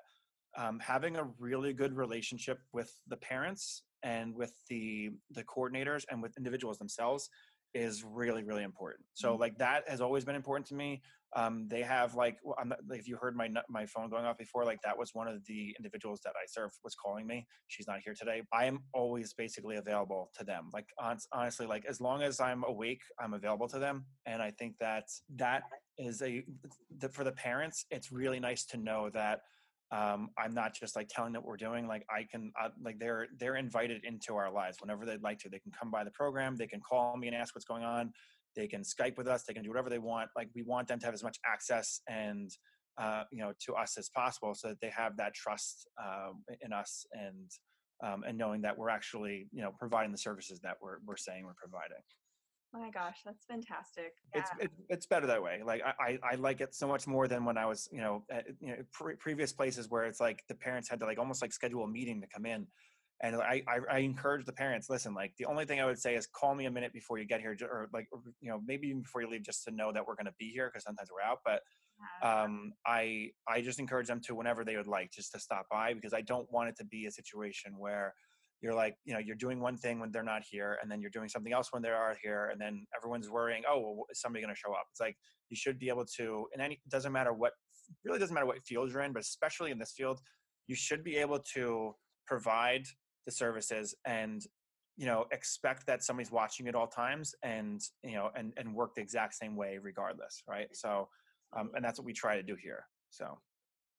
um, 0.57 0.79
having 0.79 1.17
a 1.17 1.25
really 1.39 1.73
good 1.73 1.97
relationship 1.97 2.61
with 2.73 2.93
the 3.09 3.17
parents 3.17 3.83
and 4.03 4.35
with 4.35 4.53
the 4.69 5.11
the 5.31 5.43
coordinators 5.45 6.05
and 6.11 6.23
with 6.23 6.37
individuals 6.37 6.79
themselves 6.79 7.29
is 7.75 8.05
really 8.05 8.45
really 8.45 8.63
important 8.63 9.05
so 9.15 9.33
mm-hmm. 9.33 9.41
like 9.41 9.59
that 9.59 9.83
has 9.89 10.01
always 10.01 10.25
been 10.25 10.37
important 10.37 10.67
to 10.67 10.75
me 10.75 11.03
um, 11.37 11.67
they 11.69 11.83
have 11.83 12.15
like 12.15 12.39
not, 12.65 12.79
if 12.91 13.09
you 13.09 13.17
heard 13.17 13.37
my 13.37 13.49
my 13.69 13.87
phone 13.87 14.09
going 14.09 14.25
off 14.25 14.39
before 14.39 14.65
like 14.65 14.81
that 14.83 14.97
was 14.97 15.11
one 15.15 15.29
of 15.29 15.45
the 15.47 15.75
individuals 15.79 16.21
that 16.25 16.33
i 16.37 16.45
serve 16.47 16.71
was 16.83 16.95
calling 16.95 17.27
me 17.27 17.47
she's 17.69 17.87
not 17.87 18.01
here 18.05 18.15
today 18.15 18.43
i 18.53 18.65
am 18.65 18.81
always 18.93 19.33
basically 19.33 19.77
available 19.77 20.31
to 20.37 20.45
them 20.45 20.71
like 20.73 20.87
honestly 21.33 21.67
like 21.67 21.85
as 21.87 22.01
long 22.01 22.23
as 22.23 22.41
i'm 22.41 22.65
awake 22.65 23.03
i'm 23.21 23.35
available 23.35 23.69
to 23.69 23.79
them 23.79 24.05
and 24.27 24.43
i 24.43 24.51
think 24.51 24.75
that 24.79 25.05
that 25.37 25.65
is 25.99 26.23
a 26.23 26.45
for 27.13 27.25
the 27.25 27.33
parents 27.33 27.85
it's 27.91 28.13
really 28.13 28.41
nice 28.41 28.65
to 28.65 28.77
know 28.77 29.11
that 29.11 29.41
um, 29.95 30.31
I'm 30.37 30.55
not 30.55 30.75
just 30.75 30.97
like 30.97 31.09
telling 31.09 31.33
them 31.33 31.43
what 31.43 31.49
we're 31.49 31.57
doing. 31.57 31.87
Like 31.87 32.05
I 32.11 32.25
can, 32.25 32.53
uh, 32.61 32.71
like 32.83 32.99
they're 32.99 33.29
they're 33.39 33.57
invited 33.57 34.05
into 34.05 34.35
our 34.35 34.51
lives 34.51 34.79
whenever 34.81 35.07
they'd 35.07 35.23
like 35.23 35.39
to. 35.41 35.49
They 35.49 35.61
can 35.61 35.71
come 35.71 35.91
by 35.91 36.03
the 36.03 36.11
program. 36.11 36.57
They 36.57 36.67
can 36.67 36.81
call 36.81 37.17
me 37.17 37.29
and 37.29 37.37
ask 37.37 37.55
what's 37.55 37.65
going 37.65 37.85
on. 37.85 38.13
They 38.55 38.67
can 38.67 38.83
Skype 38.83 39.17
with 39.17 39.29
us. 39.29 39.45
They 39.45 39.55
can 39.55 39.63
do 39.63 39.71
whatever 39.71 39.91
they 39.91 39.99
want. 39.99 40.31
Like 40.37 40.49
we 40.55 40.63
want 40.63 40.89
them 40.89 40.99
to 41.01 41.07
have 41.07 41.15
as 41.15 41.23
much 41.23 41.39
access 41.47 42.01
and 42.09 42.51
uh, 42.99 43.25
you 43.33 43.41
know 43.41 43.53
to 43.67 43.75
us 43.75 43.97
as 43.99 44.09
possible, 44.09 44.55
so 44.55 44.69
that 44.69 44.81
they 44.81 44.91
have 44.91 45.17
that 45.17 45.35
trust 45.35 45.89
uh, 46.03 46.31
in 46.61 46.73
us 46.73 47.07
and 47.13 47.51
um, 48.05 48.23
and 48.27 48.39
knowing 48.39 48.63
that 48.63 48.77
we're 48.77 48.91
actually 48.91 49.49
you 49.53 49.63
know 49.63 49.73
providing 49.79 50.13
the 50.13 50.19
services 50.19 50.61
that 50.61 50.77
we're 50.81 50.99
we're 51.07 51.17
saying 51.17 51.45
we're 51.45 51.55
providing. 51.55 52.03
Oh 52.77 52.81
my 52.81 52.91
gosh, 52.91 53.19
that's 53.25 53.45
fantastic. 53.45 54.15
Yeah. 54.35 54.41
It's, 54.41 54.51
it's 54.61 54.83
it's 54.89 55.07
better 55.07 55.29
that 55.29 55.43
way. 55.43 55.61
Like 55.65 55.83
I, 55.85 55.93
I, 56.03 56.19
I 56.33 56.35
like 56.35 56.61
it 56.61 56.75
so 56.75 56.89
much 56.89 57.07
more 57.07 57.29
than 57.29 57.45
when 57.45 57.57
I 57.57 57.67
was 57.67 57.89
you 57.93 58.01
know 58.01 58.25
at, 58.31 58.47
you 58.61 58.69
know 58.69 58.77
pre- 58.93 59.15
previous 59.15 59.53
places 59.53 59.89
where 59.91 60.05
it's 60.05 60.21
like 60.21 60.43
the 60.49 60.57
parents 60.57 60.89
had 60.89 60.99
to 61.01 61.07
like 61.07 61.19
almost 61.19 61.41
like 61.41 61.53
schedule 61.53 61.85
a 61.85 61.89
meeting 61.89 62.21
to 62.21 62.27
come 62.27 62.47
in, 62.47 62.67
and 63.23 63.37
I, 63.37 63.63
I 63.69 63.79
I 63.91 63.99
encourage 63.99 64.45
the 64.45 64.53
parents 64.53 64.91
listen 64.91 65.15
like 65.15 65.33
the 65.39 65.47
only 65.47 65.65
thing 65.65 65.81
I 65.81 65.87
would 65.87 65.99
say 65.99 66.15
is 66.15 66.27
call 66.27 66.55
me 66.55 66.67
a 66.67 66.71
minute 66.71 66.93
before 66.93 67.19
you 67.19 67.25
get 67.25 67.41
here 67.41 67.57
or 67.63 67.89
like 67.93 68.09
you 68.41 68.51
know 68.51 68.61
maybe 68.67 68.89
even 68.89 69.03
before 69.03 69.23
you 69.23 69.31
leave 69.31 69.43
just 69.43 69.65
to 69.65 69.71
know 69.71 69.93
that 69.93 70.07
we're 70.07 70.17
going 70.17 70.27
to 70.27 70.35
be 70.39 70.51
here 70.51 70.69
because 70.69 70.85
sometimes 70.85 71.09
we're 71.13 71.23
out 71.23 71.39
but 71.45 71.61
um, 72.23 72.73
I 72.87 73.31
I 73.49 73.61
just 73.61 73.79
encourage 73.79 74.09
them 74.09 74.21
to 74.27 74.35
whenever 74.35 74.65
they 74.65 74.77
would 74.77 74.87
like 74.87 75.11
just 75.13 75.33
to 75.33 75.41
stop 75.41 75.67
by 75.71 75.95
because 75.95 76.13
I 76.13 76.23
don't 76.23 76.51
want 76.53 76.69
it 76.69 76.77
to 76.79 76.85
be 76.85 77.07
a 77.07 77.11
situation 77.11 77.75
where 77.79 78.15
you're 78.61 78.75
like 78.75 78.97
you 79.05 79.13
know 79.13 79.21
you're 79.21 79.37
doing 79.37 79.61
one 79.61 79.77
thing 79.77 80.01
when 80.01 80.11
they're 80.11 80.23
not 80.23 80.43
here 80.49 80.79
and 80.83 80.91
then 80.91 81.01
you're 81.01 81.11
doing 81.11 81.29
something 81.29 81.53
else 81.53 81.69
when 81.73 81.83
they 81.83 81.91
are 81.91 82.17
here 82.23 82.49
and 82.51 82.61
then 82.61 82.87
everyone's 82.97 83.31
worrying 83.31 83.63
oh 83.69 83.81
well, 83.81 84.07
is 84.11 84.21
somebody 84.21 84.43
going 84.43 84.55
to 84.55 84.59
show 84.59 84.73
up? 84.73 84.87
It's 84.91 85.01
like 85.01 85.17
you 85.51 85.57
should 85.57 85.79
be 85.79 85.89
able 85.89 86.05
to 86.17 86.47
in 86.55 86.61
any 86.61 86.81
doesn't 86.89 87.13
matter 87.13 87.33
what 87.33 87.53
really 88.05 88.19
doesn't 88.19 88.35
matter 88.35 88.47
what 88.47 88.65
field 88.65 88.91
you're 88.91 89.03
in 89.03 89.13
but 89.13 89.23
especially 89.23 89.71
in 89.71 89.79
this 89.79 89.93
field 89.97 90.21
you 90.67 90.75
should 90.75 91.05
be 91.05 91.17
able 91.17 91.39
to 91.55 91.95
provide 92.27 92.87
the 93.27 93.33
services 93.33 93.95
and 94.07 94.43
you 94.97 95.07
know 95.07 95.27
expect 95.33 95.87
that 95.87 96.03
somebody's 96.03 96.31
watching 96.31 96.69
at 96.69 96.75
all 96.75 96.87
times 96.87 97.35
and 97.43 97.81
you 98.03 98.15
know 98.15 98.31
and 98.37 98.53
and 98.57 98.75
work 98.75 98.95
the 98.95 99.01
exact 99.01 99.35
same 99.35 99.57
way 99.57 99.79
regardless 99.81 100.43
right 100.49 100.69
so 100.73 101.09
um, 101.57 101.71
and 101.75 101.85
that's 101.85 101.99
what 101.99 102.07
we 102.07 102.13
try 102.13 102.37
to 102.37 102.43
do 102.43 102.57
here 102.61 102.85
so 103.11 103.39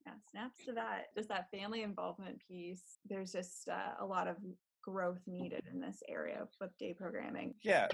yeah, 0.06 0.12
snaps 0.30 0.64
to 0.64 0.72
that. 0.72 1.06
Just 1.16 1.28
that 1.28 1.50
family 1.50 1.82
involvement 1.82 2.40
piece. 2.46 2.98
There's 3.08 3.32
just 3.32 3.68
uh, 3.68 3.94
a 4.00 4.06
lot 4.06 4.28
of 4.28 4.36
growth 4.82 5.20
needed 5.26 5.64
in 5.72 5.80
this 5.80 6.00
area 6.08 6.40
of 6.40 6.48
with 6.60 6.70
day 6.78 6.94
programming. 6.94 7.54
Yeah. 7.62 7.88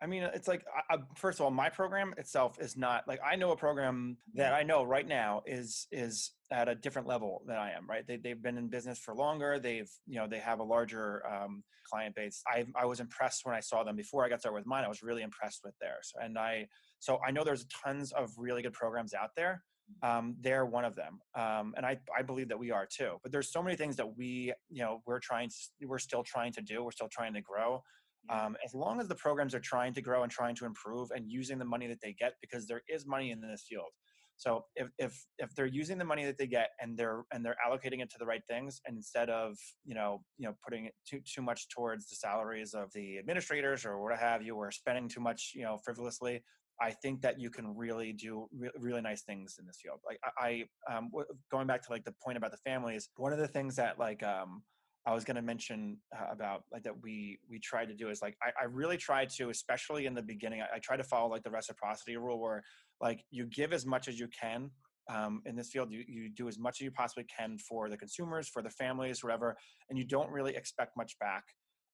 I 0.00 0.06
mean, 0.06 0.22
it's 0.22 0.46
like, 0.46 0.64
I, 0.90 0.98
first 1.16 1.40
of 1.40 1.44
all, 1.44 1.50
my 1.50 1.68
program 1.68 2.14
itself 2.18 2.58
is 2.60 2.76
not 2.76 3.08
like 3.08 3.20
I 3.24 3.34
know 3.36 3.50
a 3.50 3.56
program 3.56 4.16
that 4.34 4.54
I 4.54 4.62
know 4.62 4.84
right 4.84 5.06
now 5.06 5.42
is 5.44 5.86
is 5.90 6.32
at 6.52 6.68
a 6.68 6.74
different 6.74 7.08
level 7.08 7.42
than 7.46 7.56
I 7.56 7.72
am. 7.72 7.88
Right? 7.88 8.06
They 8.06 8.16
they've 8.16 8.40
been 8.40 8.58
in 8.58 8.68
business 8.68 8.98
for 8.98 9.14
longer. 9.14 9.58
They've 9.58 9.90
you 10.06 10.16
know 10.16 10.28
they 10.28 10.38
have 10.38 10.60
a 10.60 10.64
larger 10.64 11.26
um, 11.26 11.64
client 11.88 12.14
base. 12.14 12.42
I 12.46 12.66
I 12.76 12.84
was 12.84 13.00
impressed 13.00 13.44
when 13.44 13.56
I 13.56 13.60
saw 13.60 13.82
them 13.82 13.96
before 13.96 14.24
I 14.24 14.28
got 14.28 14.40
started 14.40 14.54
with 14.54 14.66
mine. 14.66 14.84
I 14.84 14.88
was 14.88 15.02
really 15.02 15.22
impressed 15.22 15.60
with 15.64 15.74
theirs, 15.80 16.12
and 16.22 16.38
I 16.38 16.68
so 17.00 17.18
I 17.26 17.32
know 17.32 17.42
there's 17.42 17.66
tons 17.66 18.12
of 18.12 18.30
really 18.38 18.62
good 18.62 18.74
programs 18.74 19.14
out 19.14 19.30
there 19.36 19.64
um, 20.02 20.36
they're 20.40 20.66
one 20.66 20.84
of 20.84 20.94
them 20.94 21.20
um, 21.34 21.74
and 21.76 21.84
I, 21.84 21.98
I 22.16 22.22
believe 22.22 22.48
that 22.48 22.58
we 22.58 22.70
are 22.70 22.86
too 22.86 23.16
but 23.22 23.32
there's 23.32 23.50
so 23.50 23.62
many 23.62 23.76
things 23.76 23.96
that 23.96 24.16
we 24.16 24.52
you 24.70 24.82
know 24.82 25.02
we're 25.06 25.18
trying 25.18 25.48
to 25.48 25.86
we're 25.86 25.98
still 25.98 26.22
trying 26.22 26.52
to 26.52 26.62
do 26.62 26.84
we're 26.84 26.92
still 26.92 27.08
trying 27.08 27.34
to 27.34 27.40
grow 27.40 27.82
um, 28.30 28.56
as 28.64 28.74
long 28.74 29.00
as 29.00 29.08
the 29.08 29.14
programs 29.14 29.54
are 29.54 29.60
trying 29.60 29.94
to 29.94 30.02
grow 30.02 30.22
and 30.22 30.32
trying 30.32 30.54
to 30.54 30.64
improve 30.66 31.10
and 31.14 31.30
using 31.30 31.58
the 31.58 31.64
money 31.64 31.86
that 31.86 32.00
they 32.00 32.14
get 32.18 32.34
because 32.40 32.66
there 32.66 32.82
is 32.88 33.06
money 33.06 33.30
in 33.30 33.40
this 33.40 33.64
field 33.68 33.90
so 34.36 34.64
if 34.76 34.88
if 34.98 35.26
if 35.38 35.54
they're 35.54 35.66
using 35.66 35.98
the 35.98 36.04
money 36.04 36.24
that 36.24 36.38
they 36.38 36.46
get 36.46 36.70
and 36.80 36.96
they're 36.96 37.24
and 37.32 37.44
they're 37.44 37.56
allocating 37.66 38.00
it 38.00 38.08
to 38.08 38.16
the 38.18 38.26
right 38.26 38.42
things 38.48 38.80
instead 38.88 39.28
of 39.28 39.56
you 39.84 39.94
know 39.94 40.22
you 40.38 40.46
know 40.46 40.54
putting 40.64 40.86
it 40.86 40.94
too 41.06 41.20
too 41.24 41.42
much 41.42 41.68
towards 41.68 42.08
the 42.08 42.16
salaries 42.16 42.72
of 42.72 42.92
the 42.94 43.18
administrators 43.18 43.84
or 43.84 44.00
what 44.00 44.16
have 44.16 44.40
you 44.40 44.54
or 44.54 44.70
spending 44.70 45.08
too 45.08 45.20
much 45.20 45.52
you 45.54 45.62
know 45.62 45.76
frivolously 45.84 46.40
I 46.80 46.92
think 46.92 47.22
that 47.22 47.40
you 47.40 47.50
can 47.50 47.76
really 47.76 48.12
do 48.12 48.48
re- 48.56 48.70
really 48.78 49.00
nice 49.00 49.22
things 49.22 49.56
in 49.58 49.66
this 49.66 49.80
field. 49.82 49.98
Like 50.06 50.20
I, 50.40 50.64
I 50.88 50.96
um, 50.96 51.10
going 51.50 51.66
back 51.66 51.82
to 51.82 51.90
like 51.90 52.04
the 52.04 52.14
point 52.24 52.38
about 52.38 52.52
the 52.52 52.58
families, 52.58 53.08
one 53.16 53.32
of 53.32 53.40
the 53.40 53.48
things 53.48 53.74
that 53.76 53.98
like 53.98 54.22
um, 54.22 54.62
I 55.08 55.14
was 55.14 55.24
going 55.24 55.36
to 55.36 55.42
mention 55.42 55.96
uh, 56.14 56.30
about 56.30 56.64
like 56.70 56.82
that 56.82 56.92
we 57.02 57.38
we 57.48 57.58
try 57.58 57.86
to 57.86 57.94
do 57.94 58.10
is 58.10 58.20
like 58.20 58.36
I, 58.42 58.50
I 58.60 58.64
really 58.66 58.98
try 58.98 59.24
to, 59.24 59.48
especially 59.48 60.04
in 60.04 60.12
the 60.12 60.22
beginning, 60.22 60.60
I, 60.60 60.76
I, 60.76 60.78
try 60.80 60.98
to 60.98 61.02
follow 61.02 61.30
like 61.30 61.42
the 61.42 61.50
reciprocity 61.50 62.18
rule 62.18 62.38
where 62.38 62.62
like 63.00 63.24
you 63.30 63.46
give 63.46 63.72
as 63.72 63.86
much 63.86 64.06
as 64.08 64.18
you 64.20 64.28
can. 64.38 64.70
Um, 65.10 65.40
in 65.46 65.56
this 65.56 65.70
field, 65.70 65.90
you, 65.90 66.04
you 66.06 66.28
do 66.28 66.48
as 66.48 66.58
much 66.58 66.82
as 66.82 66.84
you 66.84 66.90
possibly 66.90 67.24
can 67.34 67.56
for 67.56 67.88
the 67.88 67.96
consumers, 67.96 68.46
for 68.46 68.60
the 68.60 68.68
families, 68.68 69.24
whatever, 69.24 69.56
and 69.88 69.98
you 69.98 70.04
don't 70.04 70.30
really 70.30 70.54
expect 70.54 70.98
much 70.98 71.18
back 71.18 71.44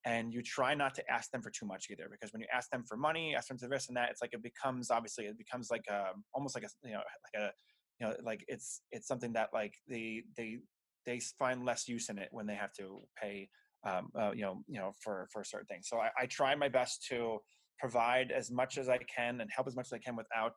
and 0.04 0.34
you 0.34 0.42
try 0.42 0.74
not 0.74 0.96
to 0.96 1.02
ask 1.08 1.30
them 1.30 1.40
for 1.40 1.50
too 1.50 1.64
much 1.64 1.86
either 1.92 2.08
because 2.10 2.32
when 2.32 2.40
you 2.42 2.48
ask 2.52 2.68
them 2.70 2.84
for 2.86 2.96
money 2.96 3.34
ask 3.34 3.48
them 3.48 3.56
to 3.56 3.68
this 3.68 3.88
and 3.88 3.96
that 3.96 4.10
it's 4.10 4.20
like 4.20 4.34
it 4.34 4.42
becomes 4.42 4.90
obviously 4.90 5.24
it 5.24 5.38
becomes 5.38 5.70
like 5.70 5.84
a 5.88 6.10
um, 6.10 6.24
almost 6.34 6.54
like 6.54 6.64
a 6.64 6.68
you 6.86 6.92
know 6.92 6.98
like 6.98 7.42
a 7.42 7.50
you 7.98 8.06
know 8.06 8.14
like 8.22 8.44
it's 8.48 8.82
it's 8.90 9.08
something 9.08 9.32
that 9.32 9.48
like 9.54 9.74
they 9.88 10.22
they 10.36 10.58
they 11.06 11.20
find 11.38 11.64
less 11.64 11.88
use 11.88 12.08
in 12.08 12.18
it 12.18 12.28
when 12.30 12.46
they 12.46 12.54
have 12.54 12.72
to 12.72 13.00
pay 13.20 13.48
um, 13.86 14.08
uh, 14.18 14.32
you 14.34 14.42
know 14.42 14.62
you 14.66 14.78
know 14.78 14.92
for 15.02 15.28
for 15.32 15.44
certain 15.44 15.66
things 15.66 15.86
so 15.88 15.98
I, 15.98 16.10
I, 16.18 16.26
try 16.26 16.54
my 16.54 16.68
best 16.68 17.06
to 17.10 17.38
provide 17.78 18.30
as 18.30 18.50
much 18.50 18.78
as 18.78 18.88
i 18.88 18.98
can 19.14 19.40
and 19.40 19.50
help 19.54 19.66
as 19.66 19.76
much 19.76 19.88
as 19.88 19.92
i 19.92 19.98
can 19.98 20.16
without 20.16 20.56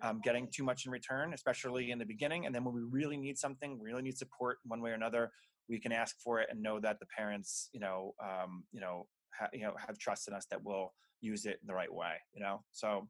um, 0.00 0.20
getting 0.24 0.48
too 0.50 0.64
much 0.64 0.86
in 0.86 0.92
return 0.92 1.34
especially 1.34 1.90
in 1.90 1.98
the 1.98 2.06
beginning 2.06 2.46
and 2.46 2.54
then 2.54 2.64
when 2.64 2.74
we 2.74 2.80
really 2.88 3.18
need 3.18 3.36
something 3.36 3.78
really 3.82 4.00
need 4.00 4.16
support 4.16 4.58
one 4.64 4.80
way 4.80 4.90
or 4.90 4.94
another 4.94 5.30
we 5.68 5.80
can 5.80 5.92
ask 5.92 6.16
for 6.22 6.40
it 6.40 6.48
and 6.50 6.62
know 6.62 6.80
that 6.80 6.98
the 7.00 7.06
parents, 7.16 7.68
you 7.72 7.80
know, 7.80 8.14
um, 8.22 8.64
you 8.72 8.80
know, 8.80 9.06
ha- 9.38 9.48
you 9.52 9.62
know, 9.62 9.74
have 9.86 9.98
trust 9.98 10.28
in 10.28 10.34
us 10.34 10.46
that 10.50 10.62
we'll 10.62 10.92
use 11.20 11.46
it 11.46 11.58
in 11.62 11.66
the 11.66 11.74
right 11.74 11.92
way. 11.92 12.14
You 12.34 12.42
know, 12.42 12.62
so 12.72 13.08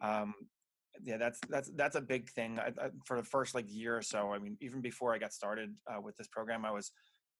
um, 0.00 0.34
yeah, 1.02 1.16
that's 1.16 1.40
that's 1.48 1.70
that's 1.76 1.96
a 1.96 2.00
big 2.00 2.28
thing 2.30 2.58
I, 2.58 2.68
I, 2.68 2.90
for 3.04 3.16
the 3.16 3.24
first 3.24 3.54
like 3.54 3.66
year 3.68 3.96
or 3.96 4.02
so. 4.02 4.32
I 4.32 4.38
mean, 4.38 4.56
even 4.60 4.80
before 4.80 5.14
I 5.14 5.18
got 5.18 5.32
started 5.32 5.74
uh, 5.90 6.00
with 6.00 6.16
this 6.16 6.28
program, 6.28 6.64
I 6.64 6.70
was 6.70 6.92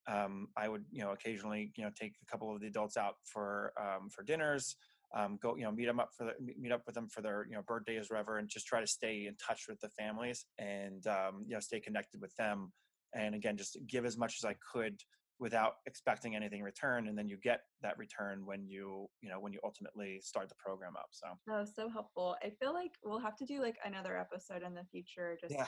um, 0.08 0.48
I 0.56 0.68
would 0.68 0.84
you 0.90 1.02
know 1.02 1.12
occasionally 1.12 1.72
you 1.76 1.84
know 1.84 1.90
take 1.98 2.14
a 2.22 2.30
couple 2.30 2.54
of 2.54 2.60
the 2.60 2.66
adults 2.68 2.96
out 2.96 3.16
for 3.24 3.72
um, 3.80 4.08
for 4.10 4.22
dinners. 4.22 4.76
Um, 5.14 5.38
go 5.42 5.56
you 5.56 5.64
know 5.64 5.70
meet 5.70 5.84
them 5.84 6.00
up 6.00 6.10
for 6.16 6.24
the, 6.24 6.32
meet 6.58 6.72
up 6.72 6.82
with 6.86 6.94
them 6.94 7.08
for 7.08 7.20
their 7.20 7.46
you 7.46 7.54
know 7.54 7.62
birthdays 7.66 8.10
or 8.10 8.14
whatever 8.14 8.38
and 8.38 8.48
just 8.48 8.66
try 8.66 8.80
to 8.80 8.86
stay 8.86 9.26
in 9.26 9.36
touch 9.36 9.66
with 9.68 9.78
the 9.80 9.90
families 9.90 10.46
and 10.58 11.06
um, 11.06 11.44
you 11.46 11.52
know 11.52 11.60
stay 11.60 11.80
connected 11.80 12.20
with 12.22 12.34
them 12.36 12.72
and 13.14 13.34
again 13.34 13.58
just 13.58 13.76
give 13.86 14.06
as 14.06 14.16
much 14.16 14.36
as 14.42 14.44
i 14.48 14.56
could 14.72 14.98
without 15.42 15.74
expecting 15.86 16.36
anything 16.36 16.60
in 16.60 16.64
return 16.64 17.08
and 17.08 17.18
then 17.18 17.28
you 17.28 17.36
get 17.42 17.62
that 17.82 17.98
return 17.98 18.46
when 18.46 18.64
you 18.64 19.08
you 19.20 19.28
know 19.28 19.40
when 19.40 19.52
you 19.52 19.58
ultimately 19.64 20.20
start 20.22 20.48
the 20.48 20.54
program 20.54 20.94
up 20.96 21.08
so. 21.10 21.26
Oh 21.50 21.64
so 21.64 21.88
helpful. 21.88 22.36
I 22.42 22.50
feel 22.60 22.72
like 22.72 22.92
we'll 23.04 23.18
have 23.18 23.36
to 23.38 23.44
do 23.44 23.60
like 23.60 23.76
another 23.84 24.16
episode 24.16 24.62
in 24.62 24.72
the 24.72 24.84
future 24.92 25.36
just 25.40 25.52
yeah 25.52 25.66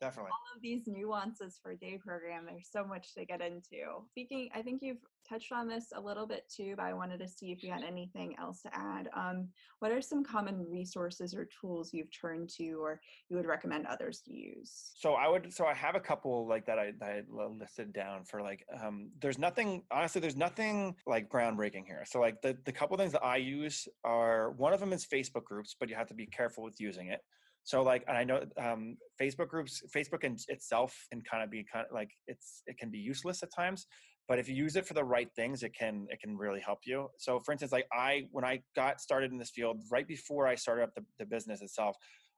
definitely 0.00 0.30
all 0.32 0.56
of 0.56 0.62
these 0.62 0.82
nuances 0.86 1.58
for 1.62 1.74
day 1.74 1.98
program. 2.04 2.46
There's 2.46 2.68
so 2.70 2.84
much 2.84 3.14
to 3.14 3.24
get 3.24 3.40
into. 3.40 4.02
Speaking, 4.10 4.48
I 4.54 4.62
think 4.62 4.80
you've 4.82 4.98
touched 5.28 5.52
on 5.52 5.68
this 5.68 5.92
a 5.94 6.00
little 6.00 6.26
bit 6.26 6.44
too, 6.54 6.74
but 6.76 6.84
I 6.84 6.92
wanted 6.92 7.18
to 7.18 7.28
see 7.28 7.52
if 7.52 7.62
you 7.62 7.70
had 7.70 7.84
anything 7.84 8.34
else 8.38 8.62
to 8.62 8.70
add. 8.74 9.08
Um, 9.14 9.48
what 9.78 9.92
are 9.92 10.00
some 10.00 10.24
common 10.24 10.66
resources 10.68 11.34
or 11.34 11.48
tools 11.60 11.90
you've 11.92 12.10
turned 12.10 12.48
to 12.56 12.82
or 12.82 13.00
you 13.28 13.36
would 13.36 13.46
recommend 13.46 13.86
others 13.86 14.22
to 14.26 14.32
use? 14.32 14.92
So 14.96 15.14
I 15.14 15.28
would, 15.28 15.52
so 15.52 15.66
I 15.66 15.74
have 15.74 15.94
a 15.94 16.00
couple 16.00 16.46
like 16.48 16.66
that 16.66 16.78
I, 16.78 16.92
that 16.98 17.08
I 17.08 17.22
listed 17.58 17.92
down 17.92 18.24
for 18.24 18.42
like, 18.42 18.64
um, 18.82 19.10
there's 19.20 19.38
nothing, 19.38 19.82
honestly, 19.90 20.20
there's 20.20 20.36
nothing 20.36 20.96
like 21.06 21.28
groundbreaking 21.28 21.86
here. 21.86 22.04
So 22.06 22.20
like 22.20 22.40
the, 22.42 22.56
the 22.64 22.72
couple 22.72 22.96
things 22.96 23.12
that 23.12 23.24
I 23.24 23.36
use 23.36 23.86
are, 24.04 24.52
one 24.52 24.72
of 24.72 24.80
them 24.80 24.92
is 24.92 25.06
Facebook 25.06 25.44
groups, 25.44 25.76
but 25.78 25.88
you 25.88 25.94
have 25.94 26.08
to 26.08 26.14
be 26.14 26.26
careful 26.26 26.64
with 26.64 26.80
using 26.80 27.08
it. 27.08 27.20
So 27.64 27.82
like, 27.82 28.04
and 28.08 28.16
I 28.16 28.24
know 28.24 28.44
um, 28.58 28.96
Facebook 29.20 29.48
groups, 29.48 29.82
Facebook 29.94 30.24
in 30.24 30.36
itself 30.48 30.96
can 31.12 31.22
kind 31.22 31.42
of 31.42 31.50
be 31.50 31.64
kind 31.70 31.86
of 31.88 31.94
like 31.94 32.10
it's 32.26 32.62
it 32.66 32.78
can 32.78 32.90
be 32.90 32.98
useless 32.98 33.42
at 33.42 33.54
times. 33.54 33.86
But 34.28 34.38
if 34.38 34.48
you 34.48 34.54
use 34.54 34.76
it 34.76 34.86
for 34.86 34.94
the 34.94 35.04
right 35.04 35.28
things, 35.34 35.62
it 35.62 35.74
can 35.76 36.06
it 36.10 36.20
can 36.20 36.36
really 36.36 36.60
help 36.60 36.80
you. 36.84 37.08
So 37.18 37.40
for 37.40 37.52
instance, 37.52 37.72
like 37.72 37.86
I 37.92 38.28
when 38.30 38.44
I 38.44 38.60
got 38.76 39.00
started 39.00 39.32
in 39.32 39.38
this 39.38 39.50
field, 39.50 39.82
right 39.90 40.06
before 40.06 40.46
I 40.46 40.54
started 40.54 40.84
up 40.84 40.94
the, 40.94 41.04
the 41.18 41.26
business 41.26 41.62
itself, 41.62 41.96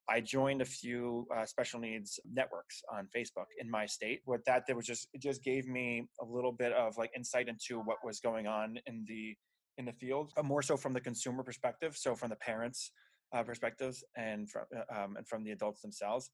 I 0.08 0.20
joined 0.20 0.62
a 0.62 0.64
few 0.64 1.26
uh, 1.34 1.46
special 1.46 1.80
needs 1.80 2.18
networks 2.30 2.82
on 2.92 3.08
Facebook 3.14 3.46
in 3.60 3.70
my 3.70 3.86
state. 3.86 4.20
With 4.26 4.44
that 4.46 4.66
did 4.66 4.74
was 4.74 4.86
just 4.86 5.08
it 5.12 5.20
just 5.20 5.44
gave 5.44 5.68
me 5.68 6.08
a 6.20 6.24
little 6.24 6.52
bit 6.52 6.72
of 6.72 6.96
like 6.96 7.10
insight 7.14 7.48
into 7.48 7.78
what 7.80 7.98
was 8.04 8.20
going 8.20 8.46
on 8.46 8.78
in 8.86 9.04
the 9.06 9.34
in 9.78 9.84
the 9.84 9.92
field, 9.92 10.32
more 10.42 10.62
so 10.62 10.76
from 10.76 10.92
the 10.92 11.00
consumer 11.00 11.42
perspective, 11.42 11.96
so 11.96 12.14
from 12.14 12.28
the 12.28 12.36
parents 12.36 12.90
uh, 13.32 13.42
perspectives 13.42 14.04
and 14.16 14.50
from 14.50 14.64
uh, 14.76 15.02
um, 15.02 15.16
and 15.16 15.26
from 15.26 15.44
the 15.44 15.50
adults 15.50 15.80
themselves. 15.80 16.30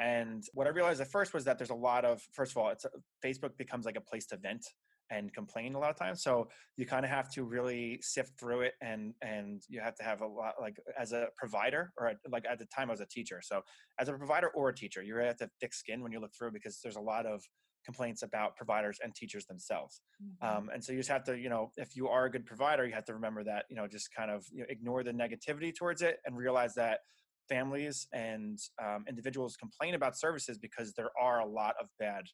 And 0.00 0.42
what 0.54 0.66
I 0.66 0.70
realized 0.70 1.00
at 1.00 1.10
first 1.10 1.34
was 1.34 1.44
that 1.44 1.58
there's 1.58 1.70
a 1.70 1.74
lot 1.74 2.04
of 2.04 2.22
first 2.32 2.52
of 2.52 2.56
all, 2.56 2.70
it's 2.70 2.84
a, 2.84 2.90
Facebook 3.24 3.56
becomes 3.58 3.84
like 3.84 3.96
a 3.96 4.00
place 4.00 4.26
to 4.26 4.36
vent 4.36 4.64
and 5.10 5.32
complain 5.34 5.74
a 5.74 5.78
lot 5.78 5.90
of 5.90 5.96
times. 5.96 6.22
So 6.22 6.48
you 6.76 6.86
kind 6.86 7.04
of 7.04 7.10
have 7.10 7.30
to 7.32 7.44
really 7.44 7.98
sift 8.00 8.38
through 8.40 8.62
it, 8.62 8.74
and 8.80 9.12
and 9.20 9.62
you 9.68 9.80
have 9.80 9.94
to 9.96 10.02
have 10.02 10.22
a 10.22 10.26
lot 10.26 10.54
like 10.60 10.76
as 10.98 11.12
a 11.12 11.26
provider 11.36 11.92
or 11.98 12.12
like 12.30 12.44
at 12.50 12.58
the 12.58 12.66
time 12.66 12.88
I 12.88 12.92
was 12.92 13.00
a 13.00 13.06
teacher. 13.06 13.40
So 13.42 13.60
as 14.00 14.08
a 14.08 14.14
provider 14.14 14.48
or 14.48 14.70
a 14.70 14.74
teacher, 14.74 15.02
you 15.02 15.14
really 15.14 15.28
have 15.28 15.36
to 15.38 15.44
have 15.44 15.50
thick 15.60 15.74
skin 15.74 16.02
when 16.02 16.12
you 16.12 16.20
look 16.20 16.32
through 16.36 16.52
because 16.52 16.80
there's 16.82 16.96
a 16.96 17.00
lot 17.00 17.26
of 17.26 17.42
complaints 17.84 18.22
about 18.22 18.56
providers 18.56 18.98
and 19.02 19.14
teachers 19.14 19.44
themselves. 19.46 20.00
Mm-hmm. 20.22 20.56
Um, 20.58 20.70
and 20.72 20.82
so 20.82 20.92
you 20.92 20.98
just 20.98 21.10
have 21.10 21.24
to, 21.24 21.38
you 21.38 21.48
know, 21.48 21.70
if 21.76 21.96
you 21.96 22.08
are 22.08 22.26
a 22.26 22.30
good 22.30 22.46
provider, 22.46 22.86
you 22.86 22.92
have 22.92 23.04
to 23.06 23.14
remember 23.14 23.44
that, 23.44 23.64
you 23.68 23.76
know, 23.76 23.86
just 23.86 24.14
kind 24.14 24.30
of 24.30 24.44
you 24.52 24.60
know, 24.60 24.66
ignore 24.68 25.02
the 25.02 25.12
negativity 25.12 25.74
towards 25.74 26.02
it 26.02 26.18
and 26.24 26.36
realize 26.36 26.74
that 26.74 27.00
families 27.48 28.06
and 28.12 28.58
um, 28.82 29.04
individuals 29.08 29.56
complain 29.56 29.94
about 29.94 30.18
services 30.18 30.58
because 30.58 30.92
there 30.94 31.10
are 31.20 31.40
a 31.40 31.46
lot 31.46 31.74
of 31.80 31.88
bad 31.98 32.24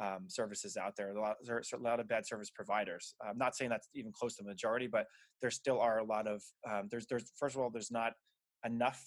um, 0.00 0.24
services 0.26 0.76
out 0.76 0.94
there. 0.96 1.10
A 1.10 1.20
lot, 1.20 1.36
there's 1.44 1.70
a 1.72 1.78
lot 1.78 2.00
of 2.00 2.08
bad 2.08 2.26
service 2.26 2.50
providers. 2.50 3.14
I'm 3.24 3.38
not 3.38 3.54
saying 3.54 3.70
that's 3.70 3.88
even 3.94 4.12
close 4.12 4.36
to 4.36 4.42
the 4.42 4.48
majority, 4.48 4.86
but 4.86 5.06
there 5.40 5.50
still 5.50 5.80
are 5.80 5.98
a 5.98 6.04
lot 6.04 6.26
of. 6.26 6.42
Um, 6.68 6.88
there's, 6.90 7.06
there's 7.06 7.30
first 7.38 7.54
of 7.54 7.62
all, 7.62 7.70
there's 7.70 7.92
not 7.92 8.12
enough 8.64 9.04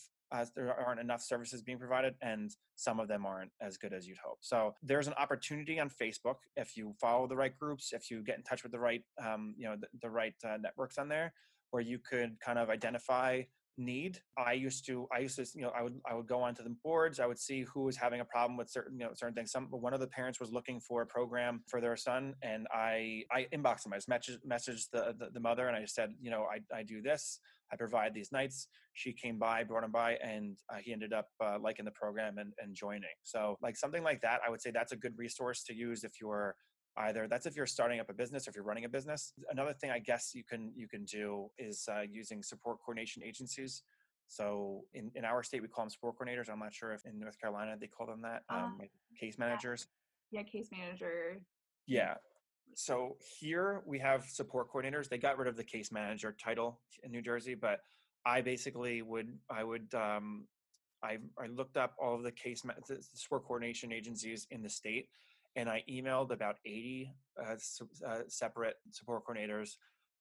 there 0.55 0.73
aren't 0.73 0.99
enough 0.99 1.21
services 1.21 1.61
being 1.61 1.77
provided 1.77 2.15
and 2.21 2.55
some 2.75 2.99
of 2.99 3.07
them 3.07 3.25
aren't 3.25 3.51
as 3.61 3.77
good 3.77 3.93
as 3.93 4.07
you'd 4.07 4.17
hope. 4.17 4.39
So 4.41 4.73
there's 4.83 5.07
an 5.07 5.13
opportunity 5.13 5.79
on 5.79 5.89
facebook 5.89 6.35
if 6.55 6.75
you 6.77 6.93
follow 6.99 7.27
the 7.27 7.35
right 7.35 7.57
groups 7.57 7.93
if 7.93 8.11
you 8.11 8.23
get 8.23 8.37
in 8.37 8.43
touch 8.43 8.63
with 8.63 8.71
the 8.71 8.79
right 8.79 9.03
um, 9.23 9.55
you 9.57 9.67
know 9.67 9.75
the, 9.79 9.87
the 10.01 10.09
right 10.09 10.35
uh, 10.45 10.57
networks 10.57 10.97
on 10.97 11.07
there 11.07 11.33
where 11.71 11.81
you 11.81 11.99
could 11.99 12.39
kind 12.39 12.59
of 12.59 12.69
identify 12.69 13.41
need. 13.77 14.19
I 14.37 14.53
used 14.53 14.85
to 14.87 15.07
i 15.15 15.19
used 15.19 15.35
to 15.37 15.45
you 15.55 15.61
know 15.61 15.71
i 15.77 15.81
would 15.83 15.99
i 16.09 16.13
would 16.13 16.27
go 16.27 16.41
onto 16.41 16.63
the 16.63 16.75
boards 16.83 17.19
i 17.19 17.25
would 17.25 17.39
see 17.39 17.61
who 17.61 17.83
was 17.83 17.95
having 17.95 18.21
a 18.21 18.25
problem 18.25 18.57
with 18.57 18.69
certain 18.69 18.99
you 18.99 19.05
know 19.05 19.11
certain 19.13 19.35
things. 19.35 19.51
Some 19.51 19.67
one 19.69 19.93
of 19.93 19.99
the 19.99 20.07
parents 20.07 20.39
was 20.39 20.51
looking 20.51 20.79
for 20.79 21.01
a 21.01 21.05
program 21.05 21.61
for 21.67 21.79
their 21.81 21.95
son 21.95 22.33
and 22.41 22.67
i 22.73 23.23
i 23.31 23.47
inboxed 23.53 23.85
him. 23.85 23.93
I 23.93 23.97
just 23.97 24.09
messaged, 24.09 24.39
messaged 24.49 24.85
the, 24.91 25.15
the, 25.17 25.29
the 25.33 25.39
mother 25.39 25.67
and 25.67 25.75
i 25.75 25.85
said 25.85 26.13
you 26.21 26.31
know 26.31 26.43
i, 26.43 26.59
I 26.75 26.83
do 26.83 27.01
this. 27.01 27.39
I 27.71 27.75
provide 27.75 28.13
these 28.13 28.31
nights. 28.31 28.69
She 28.93 29.11
came 29.11 29.37
by 29.37 29.63
brought 29.63 29.83
him 29.83 29.91
by 29.91 30.15
and 30.15 30.57
uh, 30.71 30.77
he 30.81 30.93
ended 30.93 31.13
up 31.13 31.27
uh, 31.43 31.57
liking 31.61 31.85
the 31.85 31.91
program 31.91 32.37
and, 32.37 32.53
and 32.63 32.73
joining. 32.73 33.17
So 33.23 33.57
like 33.61 33.75
something 33.75 34.03
like 34.03 34.21
that 34.21 34.39
i 34.45 34.49
would 34.49 34.61
say 34.61 34.71
that's 34.71 34.91
a 34.91 34.97
good 34.97 35.13
resource 35.17 35.63
to 35.63 35.73
use 35.73 36.03
if 36.03 36.13
you're 36.21 36.55
either 36.97 37.27
that's 37.27 37.45
if 37.45 37.55
you're 37.55 37.65
starting 37.65 37.99
up 37.99 38.09
a 38.09 38.13
business 38.13 38.47
or 38.47 38.49
if 38.49 38.55
you're 38.55 38.65
running 38.65 38.85
a 38.85 38.89
business. 38.89 39.33
Another 39.49 39.73
thing 39.73 39.91
i 39.91 39.99
guess 39.99 40.31
you 40.33 40.43
can 40.43 40.71
you 40.75 40.87
can 40.87 41.05
do 41.05 41.49
is 41.57 41.87
uh, 41.91 42.01
using 42.01 42.43
support 42.43 42.77
coordination 42.83 43.23
agencies. 43.23 43.83
So 44.27 44.81
in, 44.93 45.11
in 45.15 45.23
our 45.23 45.43
state 45.43 45.61
we 45.61 45.67
call 45.67 45.85
them 45.85 45.89
support 45.89 46.15
coordinators. 46.17 46.49
I'm 46.49 46.59
not 46.59 46.73
sure 46.73 46.91
if 46.93 47.05
in 47.05 47.19
north 47.19 47.39
carolina 47.39 47.75
they 47.79 47.87
call 47.87 48.07
them 48.07 48.21
that 48.21 48.43
um, 48.49 48.63
um, 48.63 48.79
case 49.19 49.37
managers. 49.37 49.87
Yeah, 50.31 50.41
yeah 50.41 50.45
case 50.45 50.69
manager. 50.71 51.41
Yeah. 51.85 52.15
So 52.73 53.15
here 53.39 53.81
we 53.85 53.97
have 53.99 54.25
support 54.25 54.71
coordinators. 54.71 55.07
They 55.09 55.17
got 55.17 55.37
rid 55.37 55.47
of 55.47 55.55
the 55.55 55.63
case 55.63 55.91
manager 55.91 56.35
title 56.43 56.79
in 57.03 57.11
new 57.11 57.21
jersey 57.21 57.55
but 57.55 57.81
i 58.25 58.41
basically 58.41 59.01
would 59.01 59.29
i 59.49 59.63
would 59.63 59.87
um, 59.93 60.45
I, 61.03 61.17
I 61.39 61.47
looked 61.47 61.77
up 61.77 61.93
all 62.01 62.15
of 62.15 62.23
the 62.23 62.31
case 62.31 62.63
the 62.87 62.97
support 63.13 63.45
coordination 63.45 63.91
agencies 63.91 64.47
in 64.51 64.63
the 64.63 64.69
state 64.69 65.09
and 65.57 65.67
I 65.67 65.83
emailed 65.89 66.31
about 66.31 66.57
80 66.65 67.11
uh, 67.43 67.55
uh, 68.07 68.19
separate 68.27 68.75
support 68.91 69.23
coordinators 69.27 69.71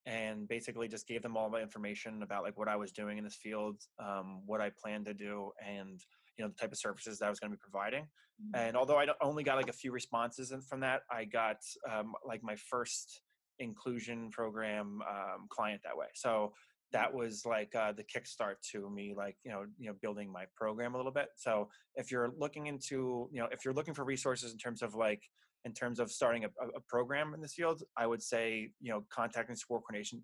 and 0.07 0.49
basically 0.49 0.89
just 0.89 1.07
gave 1.07 1.23
them 1.23 1.37
all 1.37 1.51
my 1.51 1.61
information 1.61 2.23
about 2.23 2.43
like 2.43 2.59
what 2.59 2.69
I 2.69 2.77
was 2.77 2.91
doing 2.91 3.19
in 3.19 3.25
this 3.25 3.35
field, 3.35 3.77
um, 3.99 4.41
what 4.47 4.61
I 4.61 4.71
planned 4.71 5.05
to 5.07 5.15
do, 5.15 5.51
and 5.65 6.01
you 6.39 6.45
know 6.45 6.49
the 6.49 6.55
type 6.55 6.73
of 6.73 6.79
services 6.79 7.19
that 7.19 7.27
I 7.27 7.31
was 7.31 7.39
going 7.39 7.51
to 7.51 7.57
be 7.57 7.61
providing. 7.61 8.05
Mm-hmm. 8.05 8.67
And 8.67 8.77
although 8.77 8.99
I 8.99 9.07
only 9.21 9.45
got 9.45 9.57
like 9.57 9.69
a 9.69 9.75
few 9.75 9.93
responses 9.93 10.53
from 10.69 10.81
that, 10.81 11.03
I 11.11 11.25
got 11.25 11.59
um, 11.91 12.15
like 12.27 12.43
my 12.43 12.57
first 12.57 13.21
inclusion 13.59 14.31
program 14.31 15.01
um, 15.09 15.47
client 15.51 15.81
that 15.85 15.97
way. 15.97 16.07
So 16.15 16.53
that 16.93 17.13
was 17.13 17.45
like 17.45 17.75
uh, 17.75 17.93
the 17.93 18.05
kickstart 18.05 18.55
to 18.73 18.89
me 18.91 19.15
like 19.17 19.37
you 19.45 19.51
know 19.51 19.65
you 19.79 19.89
know 19.89 19.95
building 20.01 20.31
my 20.31 20.45
program 20.57 20.95
a 20.95 20.97
little 20.97 21.13
bit. 21.13 21.29
So 21.37 21.69
if 21.97 22.11
you're 22.11 22.31
looking 22.39 22.67
into 22.67 23.29
you 23.33 23.41
know 23.41 23.49
if 23.51 23.65
you're 23.65 23.75
looking 23.75 23.95
for 23.95 24.05
resources 24.05 24.53
in 24.53 24.59
terms 24.59 24.83
of 24.83 24.95
like 24.95 25.23
in 25.67 25.73
terms 25.73 25.99
of 25.99 26.11
starting 26.11 26.45
a, 26.45 26.49
a 26.77 26.81
program 26.89 27.35
in 27.35 27.41
this 27.41 27.55
field 27.55 27.83
i 27.99 28.07
would 28.07 28.23
say 28.23 28.71
you 28.81 28.91
know 28.91 29.05
contacting 29.11 29.57
support 29.57 29.83
coordination 29.83 30.23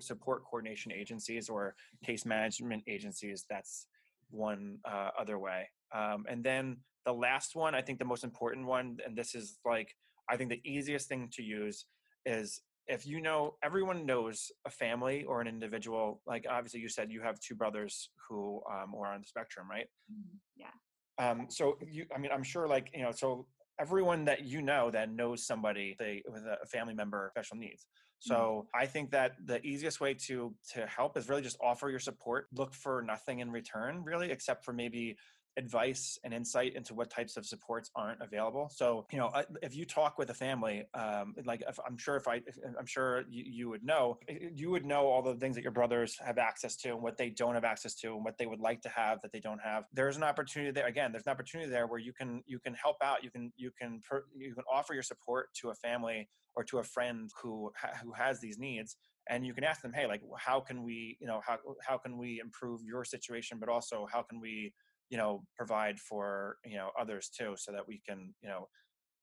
support 0.00 0.44
coordination 0.44 0.92
agencies 0.92 1.48
or 1.48 1.74
case 2.04 2.24
management 2.24 2.82
agencies 2.88 3.44
that's 3.50 3.88
one 4.30 4.78
uh, 4.84 5.10
other 5.18 5.38
way. 5.38 5.68
Um, 5.94 6.24
and 6.28 6.42
then 6.42 6.78
the 7.04 7.12
last 7.12 7.54
one 7.54 7.72
i 7.74 7.80
think 7.80 8.00
the 8.00 8.04
most 8.04 8.24
important 8.24 8.66
one 8.66 8.98
and 9.06 9.16
this 9.16 9.36
is 9.36 9.60
like 9.64 9.94
i 10.28 10.36
think 10.36 10.50
the 10.50 10.60
easiest 10.64 11.08
thing 11.08 11.28
to 11.32 11.40
use 11.40 11.86
is 12.24 12.60
if 12.88 13.06
you 13.06 13.20
know 13.20 13.54
everyone 13.62 14.06
knows 14.06 14.50
a 14.66 14.70
family 14.70 15.24
or 15.24 15.40
an 15.40 15.46
individual 15.46 16.20
like 16.26 16.46
obviously 16.48 16.80
you 16.80 16.88
said 16.88 17.10
you 17.10 17.20
have 17.20 17.38
two 17.40 17.54
brothers 17.54 18.10
who 18.28 18.60
um, 18.70 18.94
are 18.94 19.12
on 19.12 19.20
the 19.20 19.26
spectrum 19.26 19.66
right 19.70 19.86
mm-hmm. 20.12 20.36
yeah 20.56 21.30
um, 21.30 21.46
so 21.48 21.76
you 21.86 22.04
i 22.14 22.18
mean 22.18 22.30
i'm 22.32 22.42
sure 22.42 22.68
like 22.68 22.90
you 22.94 23.02
know 23.02 23.12
so 23.12 23.46
everyone 23.80 24.24
that 24.24 24.44
you 24.44 24.62
know 24.62 24.90
that 24.90 25.10
knows 25.10 25.46
somebody 25.46 25.94
they, 25.98 26.22
with 26.28 26.42
a 26.44 26.64
family 26.66 26.94
member 26.94 27.30
special 27.34 27.56
needs 27.56 27.82
mm-hmm. 27.84 28.28
so 28.28 28.36
mm-hmm. 28.36 28.82
i 28.82 28.86
think 28.86 29.10
that 29.10 29.32
the 29.44 29.64
easiest 29.66 30.00
way 30.00 30.14
to 30.14 30.54
to 30.72 30.86
help 30.86 31.16
is 31.16 31.28
really 31.28 31.42
just 31.42 31.58
offer 31.60 31.90
your 31.90 31.98
support 32.00 32.46
look 32.54 32.72
for 32.72 33.02
nothing 33.02 33.40
in 33.40 33.50
return 33.50 34.02
really 34.04 34.30
except 34.30 34.64
for 34.64 34.72
maybe 34.72 35.16
advice 35.56 36.18
and 36.24 36.34
insight 36.34 36.74
into 36.74 36.94
what 36.94 37.10
types 37.10 37.36
of 37.36 37.46
supports 37.46 37.90
aren't 37.96 38.20
available. 38.20 38.70
So, 38.72 39.06
you 39.10 39.18
know, 39.18 39.30
if 39.62 39.74
you 39.74 39.84
talk 39.84 40.18
with 40.18 40.30
a 40.30 40.34
family, 40.34 40.84
um, 40.94 41.34
like 41.44 41.62
if, 41.66 41.78
I'm 41.86 41.96
sure 41.96 42.16
if 42.16 42.28
I, 42.28 42.36
if, 42.46 42.58
I'm 42.78 42.86
sure 42.86 43.24
you, 43.28 43.44
you, 43.46 43.68
would 43.68 43.84
know, 43.84 44.18
you 44.54 44.70
would 44.70 44.84
know 44.84 45.06
all 45.06 45.22
the 45.22 45.34
things 45.34 45.56
that 45.56 45.62
your 45.62 45.72
brothers 45.72 46.18
have 46.24 46.38
access 46.38 46.76
to 46.76 46.90
and 46.90 47.02
what 47.02 47.16
they 47.16 47.30
don't 47.30 47.54
have 47.54 47.64
access 47.64 47.94
to 47.96 48.14
and 48.14 48.24
what 48.24 48.36
they 48.38 48.46
would 48.46 48.60
like 48.60 48.82
to 48.82 48.88
have 48.90 49.20
that 49.22 49.32
they 49.32 49.40
don't 49.40 49.60
have. 49.60 49.84
There's 49.92 50.16
an 50.16 50.22
opportunity 50.22 50.72
there. 50.72 50.86
Again, 50.86 51.12
there's 51.12 51.26
an 51.26 51.32
opportunity 51.32 51.70
there 51.70 51.86
where 51.86 52.00
you 52.00 52.12
can, 52.12 52.42
you 52.46 52.58
can 52.58 52.74
help 52.74 52.96
out. 53.02 53.24
You 53.24 53.30
can, 53.30 53.52
you 53.56 53.70
can, 53.80 54.02
you 54.36 54.54
can 54.54 54.64
offer 54.70 54.94
your 54.94 55.02
support 55.02 55.54
to 55.60 55.70
a 55.70 55.74
family 55.74 56.28
or 56.54 56.64
to 56.64 56.78
a 56.78 56.84
friend 56.84 57.30
who, 57.42 57.72
who 58.02 58.12
has 58.12 58.40
these 58.40 58.58
needs 58.58 58.96
and 59.28 59.44
you 59.44 59.52
can 59.52 59.64
ask 59.64 59.82
them 59.82 59.92
hey 59.92 60.06
like 60.06 60.22
how 60.38 60.60
can 60.60 60.82
we 60.82 61.16
you 61.20 61.26
know 61.26 61.40
how, 61.44 61.58
how 61.86 61.98
can 61.98 62.16
we 62.16 62.40
improve 62.40 62.80
your 62.84 63.04
situation 63.04 63.58
but 63.58 63.68
also 63.68 64.06
how 64.10 64.22
can 64.22 64.40
we 64.40 64.72
you 65.10 65.16
know 65.16 65.42
provide 65.56 65.98
for 65.98 66.56
you 66.64 66.76
know 66.76 66.90
others 66.98 67.30
too 67.36 67.54
so 67.56 67.72
that 67.72 67.86
we 67.86 68.00
can 68.08 68.34
you 68.42 68.48
know 68.48 68.68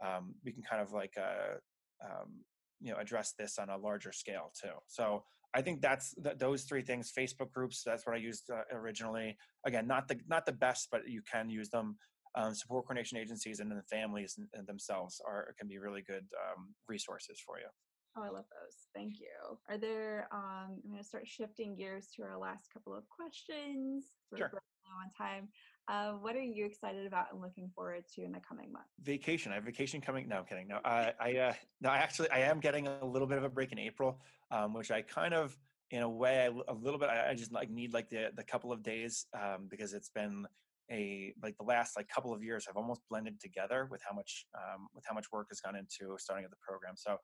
um, 0.05 0.33
we 0.43 0.51
can 0.51 0.63
kind 0.63 0.81
of 0.81 0.91
like 0.91 1.13
uh, 1.17 1.55
um, 2.03 2.43
you 2.81 2.91
know 2.91 2.99
address 2.99 3.33
this 3.37 3.57
on 3.59 3.69
a 3.69 3.77
larger 3.77 4.11
scale 4.11 4.51
too 4.59 4.73
so 4.87 5.23
i 5.53 5.61
think 5.61 5.81
that's 5.81 6.13
th- 6.23 6.37
those 6.37 6.63
three 6.63 6.81
things 6.81 7.11
facebook 7.17 7.51
groups 7.51 7.81
that's 7.85 8.05
what 8.05 8.15
i 8.15 8.19
used 8.19 8.49
uh, 8.51 8.75
originally 8.75 9.37
again 9.65 9.87
not 9.87 10.07
the 10.07 10.17
not 10.27 10.45
the 10.45 10.51
best 10.51 10.87
but 10.91 11.01
you 11.07 11.21
can 11.31 11.49
use 11.49 11.69
them 11.69 11.97
um, 12.35 12.53
support 12.55 12.85
coordination 12.85 13.17
agencies 13.17 13.59
and 13.59 13.69
then 13.69 13.77
the 13.77 13.95
families 13.95 14.35
and, 14.37 14.47
and 14.53 14.67
themselves 14.67 15.21
are 15.27 15.53
can 15.57 15.67
be 15.67 15.77
really 15.77 16.01
good 16.01 16.25
um, 16.49 16.73
resources 16.87 17.41
for 17.45 17.59
you 17.59 17.67
Oh, 18.15 18.21
I 18.21 18.29
love 18.29 18.45
those. 18.45 18.77
Thank 18.93 19.19
you. 19.19 19.57
Are 19.67 19.77
there, 19.77 20.27
um, 20.31 20.77
I'm 20.83 20.91
going 20.91 21.01
to 21.01 21.07
start 21.07 21.27
shifting 21.27 21.75
gears 21.75 22.09
to 22.15 22.21
our 22.21 22.37
last 22.37 22.71
couple 22.71 22.93
of 22.93 23.09
questions. 23.09 24.05
Sure. 24.37 24.51
On 24.53 25.09
time. 25.17 25.47
Uh, 25.89 26.13
what 26.13 26.35
are 26.35 26.41
you 26.41 26.65
excited 26.65 27.05
about 27.05 27.27
and 27.33 27.41
looking 27.41 27.69
forward 27.75 28.03
to 28.15 28.23
in 28.23 28.31
the 28.31 28.39
coming 28.39 28.71
months? 28.71 28.89
Vacation. 29.01 29.51
I 29.51 29.55
have 29.55 29.65
vacation 29.65 29.99
coming. 29.99 30.27
No, 30.29 30.37
I'm 30.37 30.45
kidding. 30.45 30.67
No, 30.67 30.79
I, 30.85 31.11
I, 31.19 31.37
uh, 31.37 31.53
no, 31.81 31.89
I 31.89 31.97
actually, 31.97 32.29
I 32.29 32.39
am 32.39 32.59
getting 32.59 32.87
a 32.87 33.05
little 33.05 33.27
bit 33.27 33.37
of 33.37 33.43
a 33.43 33.49
break 33.49 33.71
in 33.73 33.79
April, 33.79 34.21
um, 34.51 34.73
which 34.73 34.91
I 34.91 35.01
kind 35.01 35.33
of, 35.33 35.57
in 35.91 36.01
a 36.01 36.09
way, 36.09 36.47
I, 36.47 36.71
a 36.71 36.73
little 36.73 36.99
bit. 36.99 37.09
I, 37.09 37.31
I, 37.31 37.33
just 37.35 37.51
like 37.51 37.69
need 37.69 37.93
like 37.93 38.09
the 38.09 38.31
the 38.35 38.43
couple 38.43 38.71
of 38.71 38.81
days 38.81 39.27
um, 39.39 39.67
because 39.69 39.93
it's 39.93 40.09
been 40.09 40.47
a 40.91 41.33
like 41.41 41.55
the 41.57 41.63
last 41.63 41.95
like 41.95 42.07
couple 42.07 42.33
of 42.33 42.43
years 42.43 42.65
have 42.65 42.77
almost 42.77 43.01
blended 43.09 43.39
together 43.39 43.87
with 43.91 44.01
how 44.07 44.15
much 44.15 44.45
um, 44.55 44.87
with 44.95 45.03
how 45.07 45.13
much 45.13 45.25
work 45.31 45.47
has 45.49 45.59
gone 45.59 45.75
into 45.75 46.15
starting 46.17 46.45
at 46.45 46.49
the 46.49 46.57
program. 46.61 46.95
So 46.95 47.17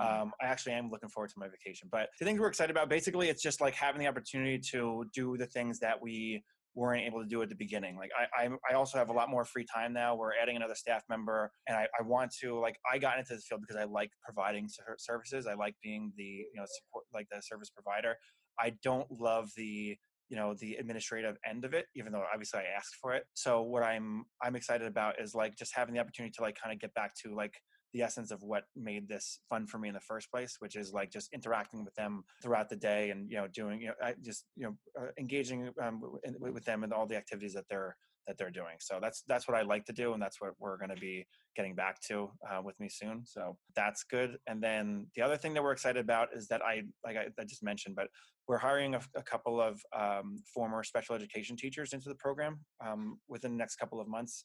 ah. 0.00 0.22
um, 0.22 0.32
I 0.40 0.46
actually 0.46 0.72
am 0.72 0.90
looking 0.90 1.08
forward 1.08 1.30
to 1.30 1.38
my 1.38 1.48
vacation. 1.48 1.88
But 1.92 2.08
the 2.18 2.24
things 2.24 2.40
we're 2.40 2.48
excited 2.48 2.70
about, 2.70 2.88
basically, 2.88 3.28
it's 3.28 3.42
just 3.42 3.60
like 3.60 3.74
having 3.74 4.00
the 4.00 4.08
opportunity 4.08 4.58
to 4.72 5.04
do 5.14 5.36
the 5.36 5.46
things 5.46 5.78
that 5.80 6.00
we 6.00 6.42
weren't 6.76 7.04
able 7.04 7.20
to 7.20 7.26
do 7.26 7.42
at 7.42 7.48
the 7.48 7.56
beginning. 7.56 7.96
Like 7.96 8.10
I, 8.16 8.44
I, 8.44 8.50
I 8.70 8.74
also 8.74 8.98
have 8.98 9.08
a 9.08 9.12
lot 9.12 9.30
more 9.30 9.44
free 9.44 9.64
time 9.64 9.92
now. 9.92 10.14
We're 10.14 10.32
adding 10.40 10.56
another 10.56 10.76
staff 10.76 11.02
member, 11.08 11.50
and 11.66 11.76
I, 11.76 11.88
I 11.98 12.02
want 12.04 12.32
to 12.42 12.60
like 12.60 12.76
I 12.90 12.98
got 12.98 13.18
into 13.18 13.34
this 13.34 13.46
field 13.48 13.62
because 13.62 13.76
I 13.76 13.84
like 13.84 14.10
providing 14.22 14.68
services. 14.98 15.46
I 15.46 15.54
like 15.54 15.74
being 15.82 16.12
the 16.16 16.22
you 16.22 16.54
know 16.54 16.66
support 16.66 17.04
like 17.12 17.26
the 17.32 17.40
service 17.42 17.70
provider. 17.70 18.14
I 18.60 18.74
don't 18.82 19.10
love 19.10 19.50
the 19.56 19.96
you 20.28 20.36
know 20.36 20.54
the 20.60 20.74
administrative 20.74 21.36
end 21.48 21.64
of 21.64 21.72
it 21.72 21.86
even 21.94 22.10
though 22.10 22.24
obviously 22.32 22.58
i 22.58 22.64
asked 22.76 22.96
for 23.00 23.14
it 23.14 23.22
so 23.34 23.62
what 23.62 23.84
i'm 23.84 24.24
i'm 24.42 24.56
excited 24.56 24.86
about 24.86 25.20
is 25.20 25.36
like 25.36 25.54
just 25.56 25.72
having 25.72 25.94
the 25.94 26.00
opportunity 26.00 26.32
to 26.36 26.42
like 26.42 26.56
kind 26.60 26.74
of 26.74 26.80
get 26.80 26.92
back 26.94 27.12
to 27.14 27.32
like 27.32 27.54
the 27.96 28.02
essence 28.02 28.30
of 28.30 28.42
what 28.42 28.64
made 28.76 29.08
this 29.08 29.40
fun 29.48 29.66
for 29.66 29.78
me 29.78 29.88
in 29.88 29.94
the 29.94 30.00
first 30.00 30.30
place 30.30 30.56
which 30.60 30.76
is 30.76 30.92
like 30.92 31.10
just 31.10 31.32
interacting 31.32 31.82
with 31.84 31.94
them 31.94 32.22
throughout 32.42 32.68
the 32.68 32.76
day 32.76 33.10
and 33.10 33.30
you 33.30 33.36
know 33.36 33.46
doing 33.48 33.80
you 33.80 33.88
know 33.88 33.94
I 34.02 34.14
just 34.22 34.44
you 34.54 34.64
know 34.64 34.76
uh, 35.00 35.08
engaging 35.18 35.70
um, 35.82 36.02
with 36.38 36.64
them 36.64 36.84
and 36.84 36.92
all 36.92 37.06
the 37.06 37.16
activities 37.16 37.54
that 37.54 37.64
they're 37.70 37.96
that 38.26 38.36
they're 38.38 38.50
doing. 38.50 38.76
So 38.80 38.98
that's 39.00 39.22
that's 39.28 39.46
what 39.46 39.56
I 39.56 39.62
like 39.62 39.84
to 39.86 39.92
do, 39.92 40.12
and 40.12 40.22
that's 40.22 40.40
what 40.40 40.52
we're 40.58 40.76
going 40.76 40.90
to 40.90 41.00
be 41.00 41.26
getting 41.54 41.74
back 41.74 42.00
to 42.08 42.30
uh, 42.50 42.60
with 42.62 42.78
me 42.80 42.88
soon. 42.88 43.22
So 43.24 43.56
that's 43.74 44.04
good. 44.04 44.36
And 44.46 44.62
then 44.62 45.06
the 45.14 45.22
other 45.22 45.36
thing 45.36 45.54
that 45.54 45.62
we're 45.62 45.72
excited 45.72 46.00
about 46.00 46.28
is 46.34 46.48
that 46.48 46.62
I 46.62 46.82
like 47.04 47.16
I, 47.16 47.26
I 47.40 47.44
just 47.44 47.62
mentioned, 47.62 47.94
but 47.94 48.08
we're 48.48 48.58
hiring 48.58 48.94
a, 48.94 49.00
a 49.16 49.22
couple 49.22 49.60
of 49.60 49.80
um, 49.96 50.36
former 50.52 50.82
special 50.82 51.14
education 51.14 51.56
teachers 51.56 51.92
into 51.92 52.08
the 52.08 52.14
program 52.16 52.60
um, 52.84 53.18
within 53.28 53.52
the 53.52 53.58
next 53.58 53.76
couple 53.76 54.00
of 54.00 54.08
months. 54.08 54.44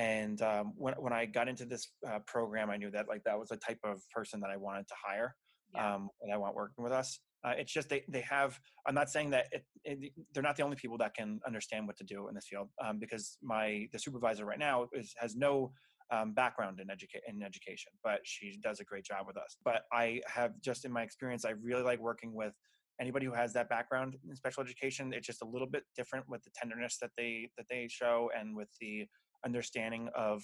And 0.00 0.40
um, 0.40 0.72
when 0.76 0.94
when 0.94 1.12
I 1.12 1.26
got 1.26 1.46
into 1.46 1.66
this 1.66 1.84
uh, 2.08 2.20
program, 2.26 2.70
I 2.70 2.78
knew 2.78 2.90
that 2.90 3.06
like 3.06 3.22
that 3.24 3.38
was 3.38 3.50
the 3.50 3.58
type 3.58 3.80
of 3.84 4.00
person 4.16 4.40
that 4.40 4.50
I 4.50 4.56
wanted 4.56 4.88
to 4.88 4.94
hire, 5.06 5.34
yeah. 5.74 5.94
Um, 5.94 6.08
and 6.22 6.32
I 6.32 6.38
want 6.38 6.54
working 6.54 6.82
with 6.82 6.92
us. 6.92 7.20
Uh, 7.44 7.52
it's 7.58 7.72
just 7.72 7.90
they, 7.90 8.02
they 8.08 8.22
have. 8.22 8.58
I'm 8.86 8.94
not 8.94 9.10
saying 9.10 9.28
that 9.30 9.46
it, 9.52 9.64
it, 9.84 10.12
they're 10.32 10.42
not 10.42 10.56
the 10.56 10.62
only 10.62 10.76
people 10.76 10.96
that 10.98 11.12
can 11.14 11.40
understand 11.46 11.86
what 11.86 11.98
to 11.98 12.04
do 12.04 12.28
in 12.28 12.34
this 12.34 12.46
field, 12.48 12.68
um, 12.82 12.98
because 12.98 13.36
my 13.42 13.88
the 13.92 13.98
supervisor 13.98 14.46
right 14.46 14.58
now 14.58 14.88
is, 14.94 15.12
has 15.18 15.36
no 15.36 15.72
um, 16.10 16.32
background 16.32 16.80
in, 16.80 16.88
educa- 16.88 17.24
in 17.28 17.42
education, 17.42 17.92
but 18.02 18.20
she 18.24 18.58
does 18.62 18.80
a 18.80 18.84
great 18.84 19.04
job 19.04 19.26
with 19.26 19.36
us. 19.36 19.58
But 19.64 19.82
I 19.92 20.22
have 20.26 20.52
just 20.62 20.86
in 20.86 20.92
my 20.92 21.02
experience, 21.02 21.44
I 21.44 21.50
really 21.62 21.82
like 21.82 22.00
working 22.00 22.32
with 22.34 22.54
anybody 23.00 23.26
who 23.26 23.32
has 23.32 23.52
that 23.52 23.68
background 23.68 24.16
in 24.28 24.34
special 24.36 24.62
education. 24.62 25.12
It's 25.12 25.26
just 25.26 25.42
a 25.42 25.46
little 25.46 25.68
bit 25.68 25.84
different 25.94 26.26
with 26.26 26.42
the 26.44 26.50
tenderness 26.54 26.96
that 27.02 27.10
they 27.18 27.50
that 27.58 27.66
they 27.68 27.86
show 27.90 28.30
and 28.38 28.56
with 28.56 28.68
the 28.80 29.06
understanding 29.44 30.08
of 30.14 30.42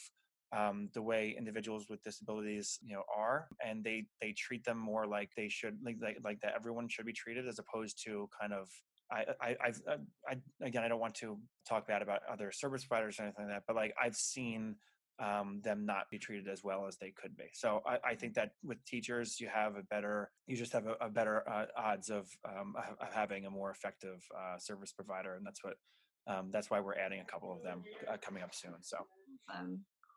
um, 0.57 0.89
the 0.95 1.03
way 1.03 1.35
individuals 1.37 1.87
with 1.89 2.03
disabilities 2.03 2.79
you 2.83 2.95
know 2.95 3.03
are 3.15 3.49
and 3.65 3.83
they 3.83 4.07
they 4.21 4.33
treat 4.33 4.65
them 4.65 4.79
more 4.79 5.07
like 5.07 5.31
they 5.37 5.49
should 5.49 5.77
like 5.85 5.97
like, 6.01 6.19
like 6.23 6.41
that 6.41 6.55
everyone 6.55 6.89
should 6.89 7.05
be 7.05 7.13
treated 7.13 7.49
as 7.49 7.59
opposed 7.59 8.01
to 8.05 8.29
kind 8.41 8.53
of 8.53 8.69
I, 9.11 9.25
I, 9.41 9.57
I've, 9.65 9.81
uh, 9.89 9.97
I, 10.29 10.37
again, 10.67 10.83
I 10.83 10.89
don't 10.89 11.01
want 11.01 11.15
to 11.17 11.39
talk 11.69 11.87
bad 11.87 12.03
about 12.03 12.21
other 12.31 12.51
service 12.51 12.85
providers 12.85 13.19
or 13.19 13.23
anything 13.23 13.47
like 13.47 13.55
that, 13.55 13.63
but 13.67 13.77
like 13.77 13.95
I've 14.03 14.17
seen 14.17 14.77
um, 15.19 15.61
them 15.65 15.87
not 15.87 16.11
be 16.11 16.19
treated 16.19 16.49
as 16.49 16.63
well 16.63 16.87
as 16.87 16.97
they 16.99 17.11
could 17.11 17.37
be. 17.37 17.45
So 17.55 17.83
I, 17.87 18.11
I, 18.11 18.15
think 18.15 18.35
that 18.35 18.51
with 18.63 18.85
teachers, 18.85 19.41
you 19.41 19.49
have 19.49 19.77
a 19.77 19.83
better, 19.83 20.31
you 20.47 20.57
just 20.57 20.73
have 20.73 20.87
a, 20.87 20.97
a 21.01 21.09
better 21.09 21.49
uh, 21.49 21.67
odds 21.77 22.11
of, 22.11 22.29
um, 22.45 22.75
of, 23.01 23.13
having 23.15 23.47
a 23.47 23.51
more 23.51 23.71
effective 23.71 24.23
uh, 24.37 24.59
service 24.59 24.93
provider, 24.93 25.35
and 25.35 25.47
that's 25.47 25.65
what, 25.65 25.75
um, 26.27 26.51
that's 26.53 26.71
why 26.71 26.81
we're 26.81 26.97
adding 26.97 27.21
a 27.21 27.25
couple 27.25 27.53
of 27.53 27.63
them 27.63 27.83
uh, 28.11 28.17
coming 28.21 28.43
up 28.43 28.55
soon. 28.55 28.75
So. 28.83 28.99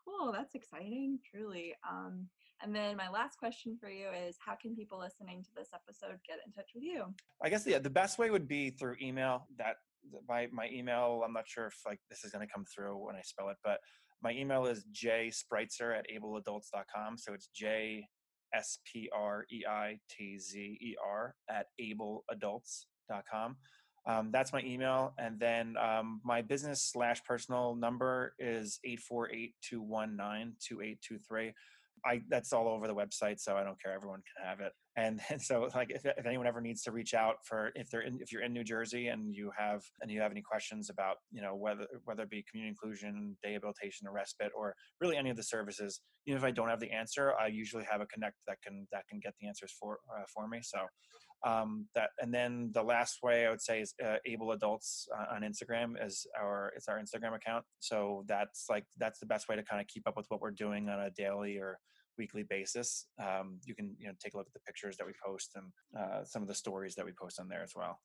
Cool. 0.04 0.32
That's 0.32 0.54
exciting, 0.54 1.18
truly. 1.30 1.74
Um, 1.88 2.26
and 2.62 2.74
then 2.74 2.96
my 2.96 3.08
last 3.08 3.38
question 3.38 3.76
for 3.80 3.88
you 3.88 4.08
is 4.26 4.36
how 4.44 4.54
can 4.54 4.74
people 4.74 4.98
listening 4.98 5.42
to 5.42 5.50
this 5.56 5.68
episode 5.74 6.18
get 6.26 6.38
in 6.44 6.52
touch 6.52 6.70
with 6.74 6.84
you? 6.84 7.04
I 7.42 7.48
guess 7.48 7.66
yeah, 7.66 7.78
the 7.78 7.90
best 7.90 8.18
way 8.18 8.30
would 8.30 8.48
be 8.48 8.70
through 8.70 8.96
email. 9.00 9.46
That 9.56 9.76
by 10.28 10.48
my 10.52 10.68
email, 10.70 11.22
I'm 11.24 11.32
not 11.32 11.48
sure 11.48 11.66
if 11.66 11.76
like 11.86 12.00
this 12.10 12.24
is 12.24 12.32
going 12.32 12.46
to 12.46 12.52
come 12.52 12.64
through 12.64 12.96
when 13.04 13.16
I 13.16 13.22
spell 13.22 13.48
it, 13.48 13.56
but 13.64 13.78
my 14.22 14.32
email 14.32 14.66
is 14.66 14.84
jspreitzer 14.92 15.96
at 15.96 16.06
ableadults.com. 16.14 17.16
So 17.16 17.32
it's 17.32 17.48
J 17.54 18.04
S 18.54 18.78
P 18.90 19.08
R 19.14 19.46
E 19.50 19.64
I 19.68 19.98
T 20.10 20.38
Z 20.38 20.58
E 20.58 20.96
R 21.06 21.34
at 21.48 21.66
ableadults.com. 21.80 23.56
Um, 24.06 24.30
that's 24.32 24.52
my 24.52 24.62
email. 24.62 25.12
And 25.18 25.38
then 25.38 25.76
um, 25.76 26.20
my 26.24 26.42
business 26.42 26.82
slash 26.82 27.22
personal 27.24 27.74
number 27.74 28.34
is 28.38 28.78
848 28.84 29.54
219 29.62 30.56
2823. 30.60 31.52
I 32.04 32.22
that's 32.28 32.52
all 32.52 32.68
over 32.68 32.86
the 32.86 32.94
website, 32.94 33.40
so 33.40 33.56
I 33.56 33.64
don't 33.64 33.80
care. 33.80 33.92
Everyone 33.92 34.20
can 34.20 34.48
have 34.48 34.60
it. 34.60 34.72
And, 34.96 35.20
and 35.30 35.40
so, 35.42 35.68
like, 35.74 35.90
if, 35.90 36.04
if 36.04 36.26
anyone 36.26 36.46
ever 36.46 36.60
needs 36.60 36.82
to 36.84 36.92
reach 36.92 37.14
out 37.14 37.36
for 37.44 37.72
if 37.74 37.90
they're 37.90 38.02
in, 38.02 38.18
if 38.20 38.32
you're 38.32 38.42
in 38.42 38.52
New 38.52 38.64
Jersey 38.64 39.08
and 39.08 39.34
you 39.34 39.50
have 39.56 39.82
and 40.00 40.10
you 40.10 40.20
have 40.20 40.30
any 40.30 40.42
questions 40.42 40.90
about 40.90 41.16
you 41.30 41.42
know 41.42 41.54
whether 41.54 41.86
whether 42.04 42.22
it 42.24 42.30
be 42.30 42.44
community 42.50 42.70
inclusion, 42.70 43.36
day 43.42 43.58
or 43.62 44.12
respite, 44.12 44.52
or 44.56 44.74
really 45.00 45.16
any 45.16 45.30
of 45.30 45.36
the 45.36 45.42
services, 45.42 46.00
even 46.26 46.38
if 46.38 46.44
I 46.44 46.50
don't 46.50 46.68
have 46.68 46.80
the 46.80 46.90
answer, 46.90 47.34
I 47.38 47.48
usually 47.48 47.84
have 47.90 48.00
a 48.00 48.06
connect 48.06 48.36
that 48.46 48.58
can 48.62 48.86
that 48.92 49.06
can 49.08 49.20
get 49.20 49.34
the 49.40 49.48
answers 49.48 49.74
for 49.78 49.98
uh, 50.16 50.24
for 50.32 50.48
me. 50.48 50.60
So 50.62 50.78
um, 51.46 51.86
that 51.94 52.10
and 52.20 52.32
then 52.32 52.70
the 52.72 52.82
last 52.82 53.18
way 53.22 53.46
I 53.46 53.50
would 53.50 53.62
say 53.62 53.80
is 53.80 53.94
uh, 54.04 54.16
Able 54.26 54.52
Adults 54.52 55.08
uh, 55.16 55.34
on 55.34 55.42
Instagram 55.42 55.94
is 56.04 56.26
our 56.38 56.72
it's 56.76 56.88
our 56.88 57.00
Instagram 57.00 57.34
account. 57.34 57.64
So 57.78 58.24
that's 58.26 58.66
like 58.68 58.84
that's 58.98 59.20
the 59.20 59.26
best 59.26 59.48
way 59.48 59.56
to 59.56 59.62
kind 59.62 59.80
of 59.80 59.86
keep 59.86 60.06
up 60.06 60.16
with 60.16 60.26
what 60.28 60.40
we're 60.40 60.50
doing 60.50 60.88
on 60.88 61.00
a 61.00 61.10
daily 61.10 61.58
or 61.58 61.78
weekly 62.18 62.42
basis. 62.42 63.06
Um, 63.18 63.58
you 63.64 63.74
can 63.74 63.96
you 63.98 64.08
know 64.08 64.14
take 64.22 64.34
a 64.34 64.36
look 64.36 64.46
at 64.46 64.52
the 64.52 64.60
pictures 64.60 64.96
that 64.98 65.06
we 65.06 65.12
post 65.24 65.56
and 65.56 65.72
uh, 65.98 66.24
some 66.24 66.42
of 66.42 66.48
the 66.48 66.54
stories 66.54 66.94
that 66.96 67.06
we 67.06 67.12
post 67.12 67.40
on 67.40 67.48
there 67.48 67.62
as 67.62 67.72
well. 67.74 67.98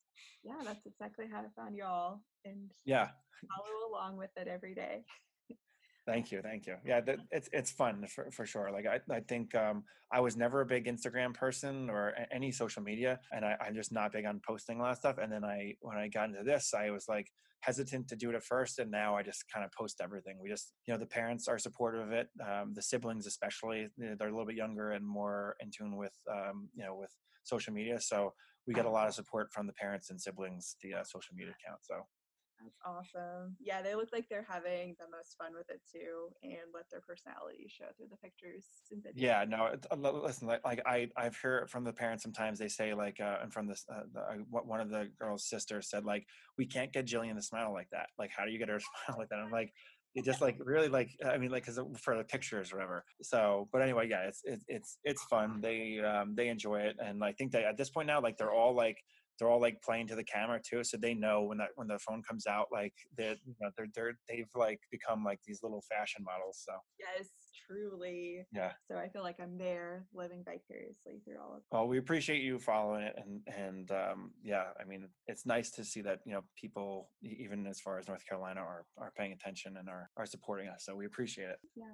Yeah, 0.43 0.61
that's 0.63 0.85
exactly 0.85 1.25
how 1.31 1.39
I 1.39 1.61
found 1.61 1.75
y'all, 1.75 2.21
and 2.45 2.71
yeah, 2.85 3.09
follow 3.49 3.89
along 3.89 4.17
with 4.17 4.31
it 4.37 4.47
every 4.47 4.73
day. 4.73 5.03
Thank 6.05 6.31
you, 6.31 6.41
thank 6.43 6.67
you. 6.67 6.75
Yeah, 6.85 7.01
that, 7.01 7.17
it's 7.31 7.49
it's 7.51 7.71
fun 7.71 8.05
for, 8.07 8.29
for 8.29 8.45
sure. 8.45 8.69
Like 8.71 8.85
I, 8.85 8.99
I 9.11 9.21
think 9.21 9.55
um, 9.55 9.83
I 10.11 10.19
was 10.19 10.37
never 10.37 10.61
a 10.61 10.65
big 10.65 10.85
Instagram 10.85 11.33
person 11.33 11.89
or 11.89 12.13
any 12.31 12.51
social 12.51 12.83
media, 12.83 13.19
and 13.31 13.43
I, 13.43 13.55
I'm 13.59 13.73
just 13.73 13.91
not 13.91 14.11
big 14.11 14.25
on 14.25 14.39
posting 14.47 14.79
a 14.79 14.83
lot 14.83 14.91
of 14.91 14.97
stuff. 14.97 15.17
And 15.17 15.31
then 15.31 15.43
I, 15.43 15.73
when 15.81 15.97
I 15.97 16.07
got 16.07 16.29
into 16.29 16.43
this, 16.43 16.73
I 16.75 16.91
was 16.91 17.05
like 17.09 17.31
hesitant 17.61 18.07
to 18.09 18.15
do 18.15 18.29
it 18.29 18.35
at 18.35 18.43
first, 18.43 18.77
and 18.77 18.91
now 18.91 19.15
I 19.15 19.23
just 19.23 19.45
kind 19.51 19.65
of 19.65 19.71
post 19.71 19.99
everything. 19.99 20.37
We 20.39 20.47
just, 20.47 20.73
you 20.85 20.93
know, 20.93 20.99
the 20.99 21.07
parents 21.07 21.47
are 21.47 21.57
supportive 21.57 22.01
of 22.01 22.11
it, 22.11 22.27
um, 22.39 22.73
the 22.75 22.83
siblings 22.83 23.25
especially. 23.25 23.87
They're 23.97 24.27
a 24.27 24.31
little 24.31 24.45
bit 24.45 24.55
younger 24.55 24.91
and 24.91 25.03
more 25.03 25.55
in 25.59 25.71
tune 25.75 25.97
with, 25.97 26.13
um, 26.31 26.69
you 26.75 26.83
know, 26.83 26.95
with 26.95 27.11
social 27.45 27.73
media. 27.73 27.99
So 27.99 28.33
we 28.67 28.75
get 28.75 28.85
a 28.85 28.89
lot 28.91 29.07
of 29.07 29.15
support 29.15 29.47
from 29.51 29.65
the 29.65 29.73
parents 29.73 30.11
and 30.11 30.21
siblings 30.21 30.75
via 30.83 31.03
social 31.03 31.33
media 31.35 31.53
account. 31.59 31.79
So 31.81 31.95
that's 32.61 32.77
awesome. 32.85 33.55
Yeah, 33.59 33.81
they 33.81 33.95
look 33.95 34.09
like 34.13 34.27
they're 34.29 34.45
having 34.47 34.95
the 34.99 35.05
most 35.09 35.35
fun 35.37 35.53
with 35.53 35.69
it 35.69 35.81
too, 35.91 36.29
and 36.43 36.71
let 36.73 36.89
their 36.89 37.01
personality 37.01 37.67
show 37.69 37.85
through 37.97 38.07
the 38.09 38.17
pictures. 38.17 38.65
Yeah, 39.13 39.45
no, 39.47 39.75
uh, 39.91 39.95
listen, 40.11 40.47
like, 40.47 40.81
I, 40.85 41.09
I've 41.17 41.37
heard 41.37 41.69
from 41.69 41.83
the 41.83 41.93
parents 41.93 42.23
sometimes 42.23 42.59
they 42.59 42.67
say 42.67 42.93
like, 42.93 43.19
uh, 43.19 43.37
and 43.41 43.53
from 43.53 43.67
this, 43.67 43.85
uh, 43.91 44.01
the, 44.13 44.21
one 44.49 44.79
of 44.79 44.89
the 44.89 45.09
girls' 45.19 45.49
sisters 45.49 45.89
said 45.89 46.05
like, 46.05 46.25
we 46.57 46.65
can't 46.65 46.93
get 46.93 47.05
Jillian 47.05 47.35
to 47.35 47.41
smile 47.41 47.73
like 47.73 47.89
that. 47.91 48.07
Like, 48.17 48.31
how 48.35 48.45
do 48.45 48.51
you 48.51 48.59
get 48.59 48.69
her 48.69 48.79
to 48.79 48.85
smile 49.05 49.17
like 49.19 49.29
that? 49.29 49.39
I'm 49.39 49.51
like, 49.51 49.73
it 50.15 50.23
just 50.23 50.41
like 50.41 50.57
really 50.59 50.87
like 50.87 51.09
I 51.25 51.37
mean 51.37 51.51
like 51.51 51.65
because 51.65 51.79
for 52.01 52.17
the 52.17 52.23
pictures 52.23 52.71
or 52.71 52.77
whatever. 52.77 53.03
So, 53.21 53.67
but 53.71 53.81
anyway, 53.81 54.07
yeah, 54.09 54.21
it's 54.21 54.41
it's 54.45 54.65
it's 54.67 54.97
it's 55.03 55.23
fun. 55.25 55.59
They 55.61 55.99
um 55.99 56.35
they 56.35 56.47
enjoy 56.47 56.79
it, 56.79 56.95
and 57.03 57.23
I 57.23 57.33
think 57.33 57.51
that 57.51 57.65
at 57.65 57.77
this 57.77 57.89
point 57.89 58.07
now, 58.07 58.21
like 58.21 58.37
they're 58.37 58.53
all 58.53 58.73
like 58.73 58.97
they're 59.37 59.49
all 59.49 59.59
like 59.59 59.81
playing 59.81 60.07
to 60.07 60.15
the 60.15 60.23
camera 60.23 60.61
too, 60.65 60.83
so 60.83 60.97
they 60.97 61.13
know 61.13 61.43
when 61.43 61.57
that 61.57 61.69
when 61.75 61.87
the 61.87 61.99
phone 61.99 62.23
comes 62.23 62.47
out, 62.47 62.67
like 62.71 62.93
that 63.17 63.37
you 63.45 63.55
know 63.59 63.69
they're 63.77 63.87
they're 63.93 64.13
they've 64.29 64.49
like 64.55 64.79
become 64.89 65.23
like 65.23 65.39
these 65.45 65.61
little 65.61 65.83
fashion 65.89 66.23
models. 66.23 66.63
So 66.65 66.73
yes, 66.97 67.27
truly. 67.67 68.45
Yeah. 68.53 68.71
So 68.89 68.97
I 68.97 69.09
feel 69.09 69.23
like 69.23 69.37
I'm 69.41 69.57
there, 69.57 70.05
living 70.13 70.43
vicariously 70.43 71.21
through 71.23 71.39
all 71.41 71.53
of. 71.53 71.57
It. 71.59 71.63
Well, 71.71 71.87
we 71.87 71.97
appreciate 71.97 72.41
you 72.41 72.59
following 72.59 73.03
it, 73.03 73.15
and 73.17 73.41
and 73.47 73.91
um, 73.91 74.31
yeah, 74.43 74.65
I 74.79 74.85
mean 74.85 75.07
it's 75.27 75.45
nice 75.45 75.71
to 75.71 75.83
see 75.83 76.01
that 76.01 76.19
you 76.25 76.33
know 76.33 76.41
people 76.59 77.09
even 77.21 77.65
as 77.67 77.79
far 77.79 77.97
as 77.97 78.07
North 78.07 78.25
Carolina 78.27 78.61
are 78.61 78.85
are 78.97 79.11
paying 79.17 79.33
attention 79.33 79.77
and 79.77 79.89
are 79.89 80.09
are 80.17 80.25
supporting 80.25 80.67
us. 80.67 80.85
So 80.85 80.95
we 80.95 81.05
appreciate 81.05 81.49
it. 81.49 81.57
Yeah. 81.75 81.85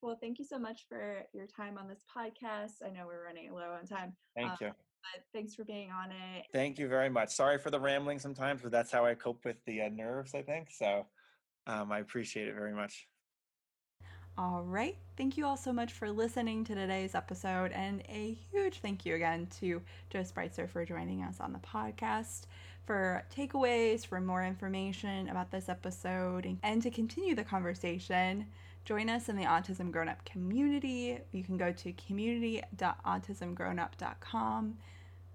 Well, 0.00 0.16
thank 0.20 0.38
you 0.38 0.44
so 0.44 0.58
much 0.58 0.86
for 0.88 1.24
your 1.34 1.46
time 1.46 1.76
on 1.76 1.88
this 1.88 2.04
podcast. 2.16 2.86
I 2.86 2.90
know 2.90 3.06
we're 3.06 3.24
running 3.24 3.52
low 3.52 3.72
on 3.78 3.86
time. 3.86 4.14
Thank 4.36 4.50
um, 4.50 4.56
you 4.60 4.70
but 5.14 5.22
thanks 5.32 5.54
for 5.54 5.64
being 5.64 5.90
on 5.90 6.10
it. 6.10 6.44
Thank 6.52 6.78
you 6.78 6.88
very 6.88 7.08
much. 7.08 7.30
Sorry 7.30 7.56
for 7.56 7.70
the 7.70 7.78
rambling 7.78 8.18
sometimes, 8.18 8.62
but 8.62 8.72
that's 8.72 8.90
how 8.90 9.06
I 9.06 9.14
cope 9.14 9.44
with 9.44 9.56
the 9.64 9.82
uh, 9.82 9.88
nerves, 9.90 10.34
I 10.34 10.42
think. 10.42 10.70
So 10.70 11.06
Um, 11.68 11.92
I 11.92 11.98
appreciate 11.98 12.48
it 12.48 12.54
very 12.54 12.74
much. 12.74 13.06
All 14.38 14.62
right. 14.62 14.96
Thank 15.16 15.36
you 15.36 15.44
all 15.44 15.56
so 15.56 15.72
much 15.72 15.92
for 15.92 16.12
listening 16.12 16.62
to 16.66 16.76
today's 16.76 17.16
episode. 17.16 17.72
And 17.72 18.04
a 18.08 18.38
huge 18.52 18.78
thank 18.78 19.04
you 19.04 19.16
again 19.16 19.48
to 19.58 19.82
Joe 20.10 20.20
Spreitzer 20.20 20.70
for 20.70 20.84
joining 20.84 21.24
us 21.24 21.40
on 21.40 21.52
the 21.52 21.58
podcast. 21.58 22.42
For 22.86 23.24
takeaways, 23.36 24.06
for 24.06 24.20
more 24.20 24.44
information 24.44 25.28
about 25.28 25.50
this 25.50 25.68
episode, 25.68 26.56
and 26.62 26.80
to 26.82 26.90
continue 26.90 27.34
the 27.34 27.42
conversation, 27.42 28.46
join 28.84 29.10
us 29.10 29.28
in 29.28 29.34
the 29.34 29.42
Autism 29.42 29.90
Grown 29.90 30.08
Up 30.08 30.24
community. 30.24 31.18
You 31.32 31.42
can 31.42 31.56
go 31.56 31.72
to 31.72 31.92
community.autismgrownup.com. 31.94 34.78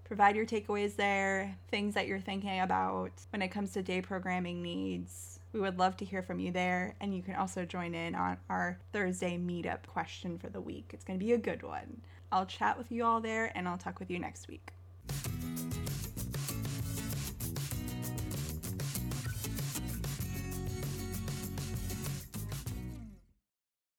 Provide 0.04 0.34
your 0.34 0.46
takeaways 0.46 0.96
there, 0.96 1.58
things 1.70 1.92
that 1.92 2.06
you're 2.06 2.20
thinking 2.20 2.60
about 2.60 3.12
when 3.28 3.42
it 3.42 3.48
comes 3.48 3.74
to 3.74 3.82
day 3.82 4.00
programming 4.00 4.62
needs 4.62 5.40
we 5.54 5.60
would 5.60 5.78
love 5.78 5.96
to 5.98 6.04
hear 6.04 6.20
from 6.20 6.40
you 6.40 6.50
there. 6.50 6.96
And 7.00 7.14
you 7.14 7.22
can 7.22 7.36
also 7.36 7.64
join 7.64 7.94
in 7.94 8.14
on 8.14 8.36
our 8.50 8.78
Thursday 8.92 9.38
meetup 9.38 9.86
question 9.86 10.36
for 10.36 10.50
the 10.50 10.60
week. 10.60 10.90
It's 10.92 11.04
going 11.04 11.18
to 11.18 11.24
be 11.24 11.32
a 11.32 11.38
good 11.38 11.62
one. 11.62 12.02
I'll 12.32 12.46
chat 12.46 12.76
with 12.76 12.90
you 12.90 13.04
all 13.04 13.20
there 13.20 13.52
and 13.54 13.68
I'll 13.68 13.78
talk 13.78 14.00
with 14.00 14.10
you 14.10 14.18
next 14.18 14.48
week. 14.48 14.72